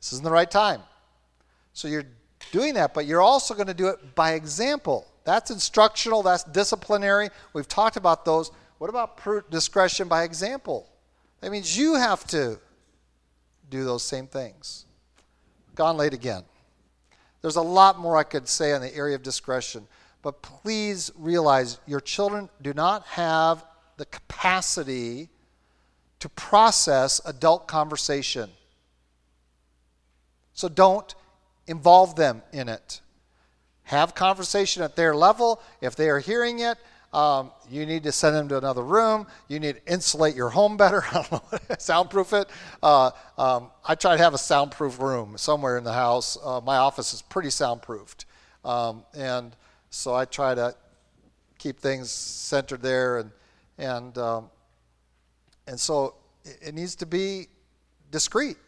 This 0.00 0.12
isn't 0.12 0.24
the 0.24 0.30
right 0.30 0.50
time. 0.50 0.82
So 1.72 1.88
you're 1.88 2.06
doing 2.52 2.74
that, 2.74 2.94
but 2.94 3.06
you're 3.06 3.20
also 3.20 3.54
going 3.54 3.66
to 3.66 3.74
do 3.74 3.88
it 3.88 4.14
by 4.14 4.32
example. 4.32 5.06
That's 5.24 5.50
instructional, 5.50 6.22
that's 6.22 6.44
disciplinary. 6.44 7.30
We've 7.52 7.68
talked 7.68 7.96
about 7.96 8.24
those. 8.24 8.50
What 8.78 8.90
about 8.90 9.50
discretion 9.50 10.08
by 10.08 10.24
example? 10.24 10.88
That 11.40 11.50
means 11.50 11.76
you 11.76 11.94
have 11.94 12.26
to 12.28 12.58
do 13.70 13.84
those 13.84 14.02
same 14.02 14.26
things. 14.26 14.86
Gone 15.74 15.96
late 15.96 16.14
again. 16.14 16.44
There's 17.42 17.56
a 17.56 17.62
lot 17.62 17.98
more 17.98 18.16
I 18.16 18.22
could 18.22 18.48
say 18.48 18.72
on 18.72 18.80
the 18.80 18.94
area 18.94 19.14
of 19.14 19.22
discretion, 19.22 19.86
but 20.22 20.42
please 20.42 21.10
realize 21.16 21.78
your 21.86 22.00
children 22.00 22.48
do 22.60 22.72
not 22.72 23.04
have 23.06 23.64
the 23.96 24.06
capacity 24.06 25.28
to 26.20 26.28
process 26.30 27.20
adult 27.24 27.68
conversation. 27.68 28.50
So 30.54 30.68
don't 30.68 31.14
involve 31.66 32.16
them 32.16 32.42
in 32.52 32.68
it. 32.68 33.00
Have 33.84 34.14
conversation 34.14 34.82
at 34.82 34.96
their 34.96 35.14
level. 35.14 35.60
If 35.80 35.94
they 35.94 36.08
are 36.08 36.18
hearing 36.18 36.58
it, 36.58 36.78
um, 37.16 37.50
you 37.70 37.86
need 37.86 38.02
to 38.02 38.12
send 38.12 38.36
them 38.36 38.46
to 38.48 38.58
another 38.58 38.82
room. 38.82 39.26
You 39.48 39.58
need 39.58 39.76
to 39.76 39.90
insulate 39.90 40.36
your 40.36 40.50
home 40.50 40.76
better. 40.76 41.02
soundproof 41.78 42.34
it. 42.34 42.50
Uh, 42.82 43.10
um, 43.38 43.70
I 43.86 43.94
try 43.94 44.18
to 44.18 44.22
have 44.22 44.34
a 44.34 44.38
soundproof 44.38 45.00
room 45.00 45.38
somewhere 45.38 45.78
in 45.78 45.84
the 45.84 45.94
house. 45.94 46.36
Uh, 46.44 46.60
my 46.62 46.76
office 46.76 47.14
is 47.14 47.22
pretty 47.22 47.48
soundproofed. 47.48 48.26
Um, 48.66 49.02
and 49.16 49.56
so 49.88 50.14
I 50.14 50.26
try 50.26 50.54
to 50.56 50.74
keep 51.56 51.80
things 51.80 52.10
centered 52.10 52.82
there. 52.82 53.20
And, 53.20 53.30
and, 53.78 54.18
um, 54.18 54.50
and 55.66 55.80
so 55.80 56.16
it 56.44 56.74
needs 56.74 56.96
to 56.96 57.06
be 57.06 57.46
discreet. 58.10 58.58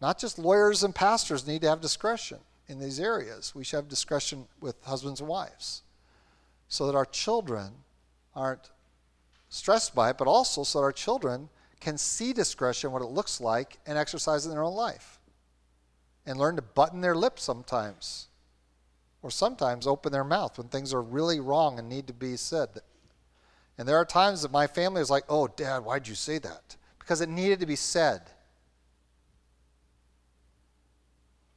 Not 0.00 0.18
just 0.18 0.40
lawyers 0.40 0.82
and 0.82 0.92
pastors 0.92 1.46
need 1.46 1.62
to 1.62 1.68
have 1.68 1.80
discretion 1.80 2.38
in 2.66 2.80
these 2.80 2.98
areas. 2.98 3.54
We 3.54 3.62
should 3.62 3.76
have 3.76 3.88
discretion 3.88 4.48
with 4.60 4.74
husbands 4.82 5.20
and 5.20 5.28
wives 5.28 5.82
so 6.70 6.86
that 6.86 6.94
our 6.94 7.04
children 7.04 7.72
aren't 8.34 8.70
stressed 9.50 9.94
by 9.94 10.10
it, 10.10 10.16
but 10.16 10.28
also 10.28 10.62
so 10.62 10.78
that 10.78 10.84
our 10.84 10.92
children 10.92 11.50
can 11.80 11.98
see 11.98 12.32
discretion, 12.32 12.92
what 12.92 13.02
it 13.02 13.06
looks 13.06 13.40
like, 13.40 13.78
and 13.86 13.98
exercise 13.98 14.46
in 14.46 14.52
their 14.52 14.62
own 14.62 14.74
life. 14.74 15.18
And 16.24 16.38
learn 16.38 16.56
to 16.56 16.62
button 16.62 17.00
their 17.00 17.16
lips 17.16 17.42
sometimes, 17.42 18.28
or 19.20 19.30
sometimes 19.30 19.86
open 19.86 20.12
their 20.12 20.24
mouth 20.24 20.56
when 20.56 20.68
things 20.68 20.94
are 20.94 21.02
really 21.02 21.40
wrong 21.40 21.78
and 21.78 21.88
need 21.88 22.06
to 22.06 22.12
be 22.12 22.36
said. 22.36 22.68
And 23.76 23.88
there 23.88 23.96
are 23.96 24.04
times 24.04 24.42
that 24.42 24.52
my 24.52 24.68
family 24.68 25.02
is 25.02 25.10
like, 25.10 25.24
oh, 25.28 25.48
Dad, 25.48 25.80
why'd 25.80 26.06
you 26.06 26.14
say 26.14 26.38
that? 26.38 26.76
Because 27.00 27.20
it 27.20 27.28
needed 27.28 27.58
to 27.60 27.66
be 27.66 27.76
said. 27.76 28.22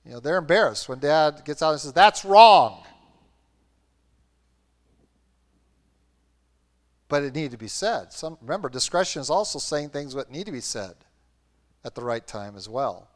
You 0.05 0.13
know, 0.13 0.19
they're 0.19 0.37
embarrassed 0.37 0.89
when 0.89 0.99
dad 0.99 1.43
gets 1.45 1.61
out 1.61 1.71
and 1.71 1.79
says, 1.79 1.93
That's 1.93 2.25
wrong. 2.25 2.83
But 7.13 7.21
it 7.21 7.35
needed 7.35 7.51
to 7.51 7.57
be 7.57 7.67
said. 7.67 8.11
Some, 8.11 8.39
remember, 8.41 8.69
discretion 8.69 9.21
is 9.21 9.29
also 9.29 9.59
saying 9.59 9.89
things 9.89 10.15
that 10.15 10.31
need 10.31 10.47
to 10.47 10.51
be 10.51 10.61
said 10.61 10.95
at 11.85 11.93
the 11.93 12.03
right 12.03 12.25
time 12.25 12.55
as 12.55 12.67
well. 12.67 13.07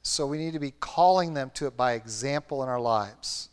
So 0.00 0.26
we 0.26 0.38
need 0.38 0.54
to 0.54 0.58
be 0.58 0.70
calling 0.70 1.34
them 1.34 1.50
to 1.52 1.66
it 1.66 1.76
by 1.76 1.92
example 1.92 2.62
in 2.62 2.70
our 2.70 2.80
lives. 2.80 3.50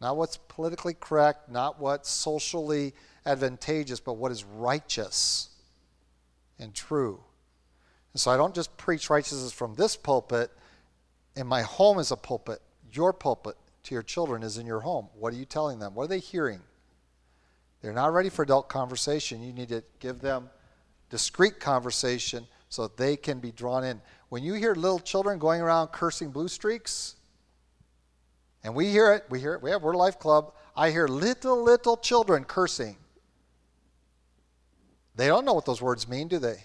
Not 0.00 0.16
what's 0.16 0.38
politically 0.48 0.94
correct, 0.98 1.48
not 1.48 1.78
what's 1.78 2.10
socially 2.10 2.94
advantageous, 3.24 4.00
but 4.00 4.14
what 4.14 4.32
is 4.32 4.42
righteous 4.42 5.50
and 6.58 6.74
true. 6.74 7.20
And 8.12 8.20
so 8.20 8.32
I 8.32 8.36
don't 8.36 8.56
just 8.56 8.76
preach 8.76 9.08
righteousness 9.08 9.52
from 9.52 9.76
this 9.76 9.94
pulpit, 9.94 10.50
and 11.36 11.46
my 11.46 11.62
home 11.62 12.00
is 12.00 12.10
a 12.10 12.16
pulpit. 12.16 12.60
Your 12.90 13.12
pulpit 13.12 13.56
to 13.84 13.94
your 13.94 14.02
children 14.02 14.42
is 14.42 14.58
in 14.58 14.66
your 14.66 14.80
home. 14.80 15.08
What 15.18 15.32
are 15.32 15.36
you 15.36 15.44
telling 15.44 15.78
them? 15.78 15.94
What 15.94 16.04
are 16.04 16.08
they 16.08 16.18
hearing? 16.18 16.60
They're 17.80 17.92
not 17.92 18.12
ready 18.12 18.28
for 18.28 18.42
adult 18.42 18.68
conversation. 18.68 19.42
You 19.42 19.52
need 19.52 19.68
to 19.70 19.82
give 19.98 20.20
them 20.20 20.50
discreet 21.10 21.58
conversation 21.58 22.46
so 22.68 22.82
that 22.82 22.96
they 22.96 23.16
can 23.16 23.40
be 23.40 23.50
drawn 23.50 23.84
in. 23.84 24.00
When 24.28 24.42
you 24.42 24.54
hear 24.54 24.74
little 24.74 25.00
children 25.00 25.38
going 25.38 25.60
around 25.60 25.88
cursing 25.88 26.30
blue 26.30 26.48
streaks, 26.48 27.16
and 28.64 28.74
we 28.74 28.88
hear 28.88 29.12
it, 29.12 29.24
we 29.28 29.40
hear 29.40 29.54
it, 29.54 29.62
we 29.62 29.70
have 29.70 29.82
Word 29.82 29.96
Life 29.96 30.18
Club. 30.18 30.54
I 30.76 30.90
hear 30.90 31.08
little, 31.08 31.62
little 31.62 31.96
children 31.96 32.44
cursing. 32.44 32.96
They 35.16 35.26
don't 35.26 35.44
know 35.44 35.52
what 35.52 35.66
those 35.66 35.82
words 35.82 36.08
mean, 36.08 36.28
do 36.28 36.38
they? 36.38 36.64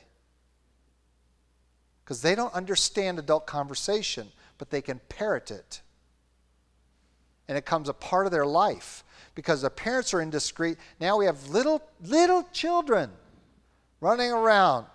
Because 2.06 2.22
they 2.22 2.36
don't 2.36 2.54
understand 2.54 3.20
adult 3.20 3.48
conversation, 3.48 4.30
but 4.58 4.70
they 4.70 4.82
can 4.82 5.02
parrot 5.10 5.52
it. 5.52 5.82
And 7.48 7.58
it 7.58 7.66
becomes 7.66 7.90
a 7.90 7.94
part 7.94 8.26
of 8.26 8.32
their 8.32 8.46
life. 8.46 9.04
Because 9.36 9.62
the 9.62 9.70
parents 9.70 10.14
are 10.14 10.22
indiscreet. 10.22 10.78
Now 11.00 11.18
we 11.18 11.26
have 11.26 11.50
little, 11.50 11.82
little 12.02 12.44
children 12.52 13.12
running 14.02 14.32
around 14.32 14.86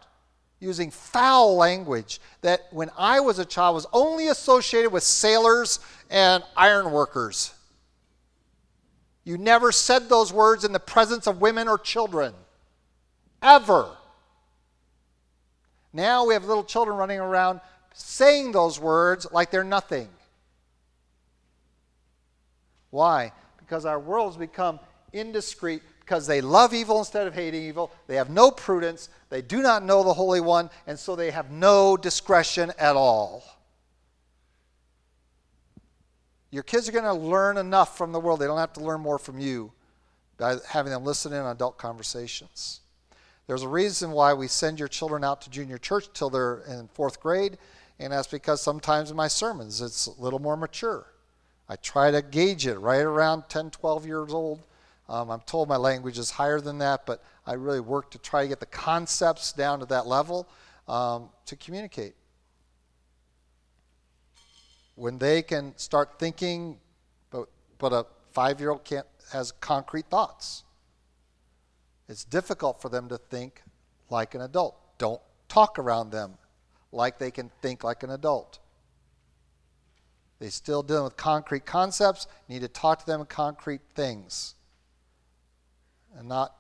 using 0.62 0.90
foul 0.90 1.56
language 1.56 2.20
that 2.40 2.68
when 2.70 2.88
I 2.96 3.18
was 3.20 3.40
a 3.40 3.44
child 3.44 3.74
was 3.74 3.86
only 3.92 4.28
associated 4.28 4.92
with 4.92 5.02
sailors 5.02 5.80
and 6.08 6.44
iron 6.56 6.92
workers. 6.92 7.52
You 9.24 9.38
never 9.38 9.72
said 9.72 10.08
those 10.08 10.32
words 10.32 10.64
in 10.64 10.72
the 10.72 10.80
presence 10.80 11.26
of 11.26 11.40
women 11.40 11.68
or 11.68 11.78
children 11.78 12.32
ever. 13.42 13.88
Now 15.92 16.26
we 16.26 16.34
have 16.34 16.44
little 16.44 16.64
children 16.64 16.96
running 16.96 17.20
around 17.20 17.60
saying 17.92 18.52
those 18.52 18.80
words 18.80 19.26
like 19.32 19.50
they're 19.50 19.64
nothing. 19.64 20.08
Why? 22.92 23.32
Because 23.56 23.86
our 23.86 23.98
worlds 23.98 24.36
become 24.36 24.78
indiscreet 25.14 25.82
because 26.00 26.26
they 26.26 26.42
love 26.42 26.74
evil 26.74 26.98
instead 26.98 27.26
of 27.26 27.34
hating 27.34 27.62
evil. 27.62 27.90
They 28.06 28.16
have 28.16 28.28
no 28.28 28.50
prudence. 28.50 29.08
They 29.30 29.40
do 29.40 29.62
not 29.62 29.82
know 29.82 30.04
the 30.04 30.12
Holy 30.12 30.42
One, 30.42 30.68
and 30.86 30.98
so 30.98 31.16
they 31.16 31.30
have 31.30 31.50
no 31.50 31.96
discretion 31.96 32.70
at 32.78 32.94
all. 32.94 33.44
Your 36.50 36.62
kids 36.62 36.86
are 36.86 36.92
going 36.92 37.04
to 37.04 37.14
learn 37.14 37.56
enough 37.56 37.96
from 37.96 38.12
the 38.12 38.20
world. 38.20 38.40
They 38.40 38.46
don't 38.46 38.58
have 38.58 38.74
to 38.74 38.84
learn 38.84 39.00
more 39.00 39.18
from 39.18 39.38
you 39.38 39.72
by 40.36 40.56
having 40.68 40.92
them 40.92 41.02
listen 41.02 41.32
in 41.32 41.38
on 41.38 41.52
adult 41.52 41.78
conversations. 41.78 42.80
There's 43.46 43.62
a 43.62 43.68
reason 43.68 44.10
why 44.10 44.34
we 44.34 44.48
send 44.48 44.78
your 44.78 44.88
children 44.88 45.24
out 45.24 45.40
to 45.42 45.50
junior 45.50 45.78
church 45.78 46.08
till 46.12 46.28
they're 46.28 46.58
in 46.68 46.88
fourth 46.88 47.20
grade, 47.20 47.56
and 47.98 48.12
that's 48.12 48.28
because 48.28 48.60
sometimes 48.60 49.10
in 49.10 49.16
my 49.16 49.28
sermons 49.28 49.80
it's 49.80 50.08
a 50.08 50.20
little 50.20 50.40
more 50.40 50.58
mature. 50.58 51.06
I 51.72 51.76
try 51.76 52.10
to 52.10 52.20
gauge 52.20 52.66
it 52.66 52.78
right 52.78 53.00
around 53.00 53.44
10, 53.48 53.70
12 53.70 54.04
years 54.04 54.34
old. 54.34 54.60
Um, 55.08 55.30
I'm 55.30 55.40
told 55.40 55.70
my 55.70 55.78
language 55.78 56.18
is 56.18 56.30
higher 56.30 56.60
than 56.60 56.76
that, 56.78 57.06
but 57.06 57.24
I 57.46 57.54
really 57.54 57.80
work 57.80 58.10
to 58.10 58.18
try 58.18 58.42
to 58.42 58.48
get 58.48 58.60
the 58.60 58.66
concepts 58.66 59.54
down 59.54 59.78
to 59.80 59.86
that 59.86 60.06
level 60.06 60.46
um, 60.86 61.30
to 61.46 61.56
communicate. 61.56 62.14
When 64.96 65.16
they 65.16 65.40
can 65.40 65.72
start 65.78 66.18
thinking, 66.18 66.78
but, 67.30 67.48
but 67.78 67.94
a 67.94 68.04
five 68.32 68.60
year 68.60 68.72
old 68.72 68.84
can't 68.84 69.06
has 69.32 69.50
concrete 69.52 70.10
thoughts. 70.10 70.64
It's 72.06 72.24
difficult 72.26 72.82
for 72.82 72.90
them 72.90 73.08
to 73.08 73.16
think 73.16 73.62
like 74.10 74.34
an 74.34 74.42
adult. 74.42 74.76
Don't 74.98 75.22
talk 75.48 75.78
around 75.78 76.10
them 76.10 76.34
like 76.92 77.18
they 77.18 77.30
can 77.30 77.50
think 77.62 77.82
like 77.82 78.02
an 78.02 78.10
adult. 78.10 78.58
They 80.42 80.48
still 80.48 80.82
dealing 80.82 81.04
with 81.04 81.16
concrete 81.16 81.64
concepts. 81.64 82.26
You 82.48 82.54
need 82.54 82.62
to 82.62 82.68
talk 82.68 82.98
to 82.98 83.06
them 83.06 83.24
concrete 83.26 83.80
things. 83.94 84.56
And 86.18 86.28
not 86.28 86.56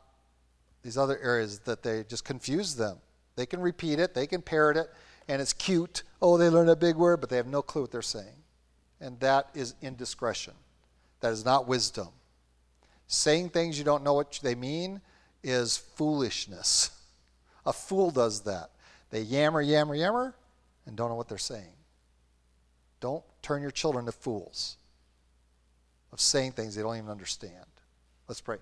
these 0.84 0.96
other 0.96 1.18
areas 1.18 1.58
that 1.64 1.82
they 1.82 2.04
just 2.04 2.24
confuse 2.24 2.76
them. 2.76 2.98
They 3.34 3.44
can 3.44 3.58
repeat 3.58 3.98
it, 3.98 4.14
they 4.14 4.28
can 4.28 4.40
parrot 4.40 4.76
it, 4.76 4.88
and 5.26 5.42
it's 5.42 5.52
cute. 5.52 6.04
Oh, 6.20 6.38
they 6.38 6.48
learned 6.48 6.70
a 6.70 6.76
big 6.76 6.94
word, 6.94 7.20
but 7.20 7.28
they 7.28 7.36
have 7.36 7.48
no 7.48 7.60
clue 7.60 7.82
what 7.82 7.90
they're 7.90 8.02
saying. 8.02 8.36
And 9.00 9.18
that 9.18 9.48
is 9.52 9.74
indiscretion. 9.82 10.54
That 11.18 11.32
is 11.32 11.44
not 11.44 11.66
wisdom. 11.66 12.10
Saying 13.08 13.48
things 13.48 13.78
you 13.78 13.84
don't 13.84 14.04
know 14.04 14.14
what 14.14 14.38
they 14.44 14.54
mean 14.54 15.00
is 15.42 15.76
foolishness. 15.76 16.92
A 17.66 17.72
fool 17.72 18.12
does 18.12 18.42
that. 18.42 18.70
They 19.10 19.22
yammer, 19.22 19.60
yammer, 19.60 19.96
yammer, 19.96 20.36
and 20.86 20.94
don't 20.94 21.08
know 21.08 21.16
what 21.16 21.28
they're 21.28 21.36
saying. 21.36 21.74
Don't 23.02 23.24
turn 23.42 23.62
your 23.62 23.72
children 23.72 24.06
to 24.06 24.12
fools 24.12 24.76
of 26.12 26.20
saying 26.20 26.52
things 26.52 26.76
they 26.76 26.82
don't 26.82 26.96
even 26.96 27.10
understand. 27.10 27.66
Let's 28.28 28.40
pray. 28.40 28.58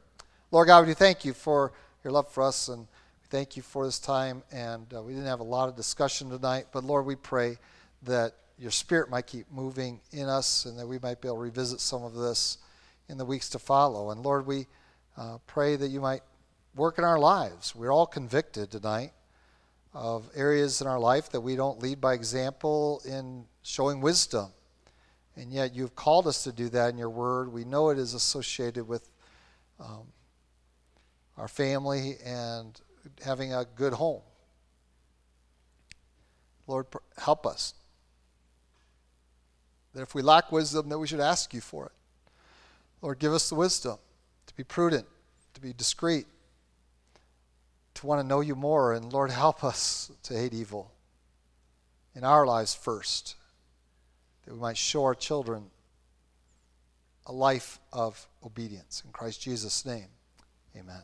Lord 0.50 0.66
God, 0.66 0.86
we 0.86 0.94
thank 0.94 1.26
you 1.26 1.34
for 1.34 1.72
your 2.02 2.12
love 2.14 2.32
for 2.32 2.42
us, 2.42 2.68
and 2.68 2.80
we 2.80 3.28
thank 3.28 3.54
you 3.54 3.62
for 3.62 3.84
this 3.84 3.98
time. 3.98 4.42
And 4.50 4.92
uh, 4.96 5.02
we 5.02 5.12
didn't 5.12 5.28
have 5.28 5.40
a 5.40 5.44
lot 5.44 5.68
of 5.68 5.76
discussion 5.76 6.30
tonight, 6.30 6.68
but 6.72 6.84
Lord, 6.84 7.04
we 7.04 7.16
pray 7.16 7.58
that 8.04 8.32
your 8.58 8.70
spirit 8.70 9.10
might 9.10 9.26
keep 9.26 9.44
moving 9.52 10.00
in 10.10 10.26
us 10.26 10.64
and 10.64 10.78
that 10.78 10.86
we 10.86 10.98
might 10.98 11.20
be 11.20 11.28
able 11.28 11.36
to 11.36 11.42
revisit 11.42 11.78
some 11.78 12.02
of 12.02 12.14
this 12.14 12.56
in 13.10 13.18
the 13.18 13.26
weeks 13.26 13.50
to 13.50 13.58
follow. 13.58 14.10
And 14.10 14.22
Lord, 14.22 14.46
we 14.46 14.66
uh, 15.18 15.36
pray 15.46 15.76
that 15.76 15.88
you 15.88 16.00
might 16.00 16.22
work 16.74 16.96
in 16.96 17.04
our 17.04 17.18
lives. 17.18 17.74
We're 17.76 17.92
all 17.92 18.06
convicted 18.06 18.70
tonight 18.70 19.12
of 19.92 20.30
areas 20.34 20.80
in 20.80 20.86
our 20.86 20.98
life 20.98 21.28
that 21.30 21.42
we 21.42 21.56
don't 21.56 21.82
lead 21.82 22.00
by 22.00 22.14
example 22.14 23.02
in 23.04 23.44
showing 23.62 24.00
wisdom. 24.00 24.48
And 25.36 25.52
yet 25.52 25.74
you've 25.74 25.94
called 25.94 26.26
us 26.26 26.44
to 26.44 26.52
do 26.52 26.68
that 26.70 26.90
in 26.90 26.98
your 26.98 27.10
word. 27.10 27.52
We 27.52 27.64
know 27.64 27.90
it 27.90 27.98
is 27.98 28.14
associated 28.14 28.86
with 28.86 29.08
um, 29.78 30.08
our 31.36 31.48
family 31.48 32.16
and 32.24 32.78
having 33.24 33.54
a 33.54 33.64
good 33.76 33.94
home. 33.94 34.20
Lord, 36.66 36.86
help 37.16 37.46
us. 37.46 37.74
That 39.94 40.02
if 40.02 40.14
we 40.14 40.22
lack 40.22 40.52
wisdom, 40.52 40.88
that 40.88 40.98
we 40.98 41.06
should 41.06 41.20
ask 41.20 41.52
you 41.52 41.60
for 41.60 41.86
it. 41.86 41.92
Lord, 43.02 43.18
give 43.18 43.32
us 43.32 43.48
the 43.48 43.54
wisdom 43.54 43.98
to 44.46 44.54
be 44.54 44.62
prudent, 44.62 45.06
to 45.54 45.60
be 45.60 45.72
discreet, 45.72 46.26
to 47.94 48.06
want 48.06 48.20
to 48.20 48.26
know 48.26 48.40
you 48.40 48.54
more. 48.54 48.92
And 48.92 49.12
Lord, 49.12 49.30
help 49.30 49.64
us 49.64 50.12
to 50.24 50.34
hate 50.34 50.54
evil 50.54 50.92
in 52.14 52.24
our 52.24 52.46
lives 52.46 52.74
first, 52.74 53.36
that 54.50 54.56
we 54.56 54.62
might 54.62 54.76
show 54.76 55.04
our 55.04 55.14
children 55.14 55.66
a 57.24 57.32
life 57.32 57.78
of 57.92 58.26
obedience. 58.44 59.00
In 59.06 59.12
Christ 59.12 59.40
Jesus' 59.40 59.86
name, 59.86 60.08
amen. 60.76 61.02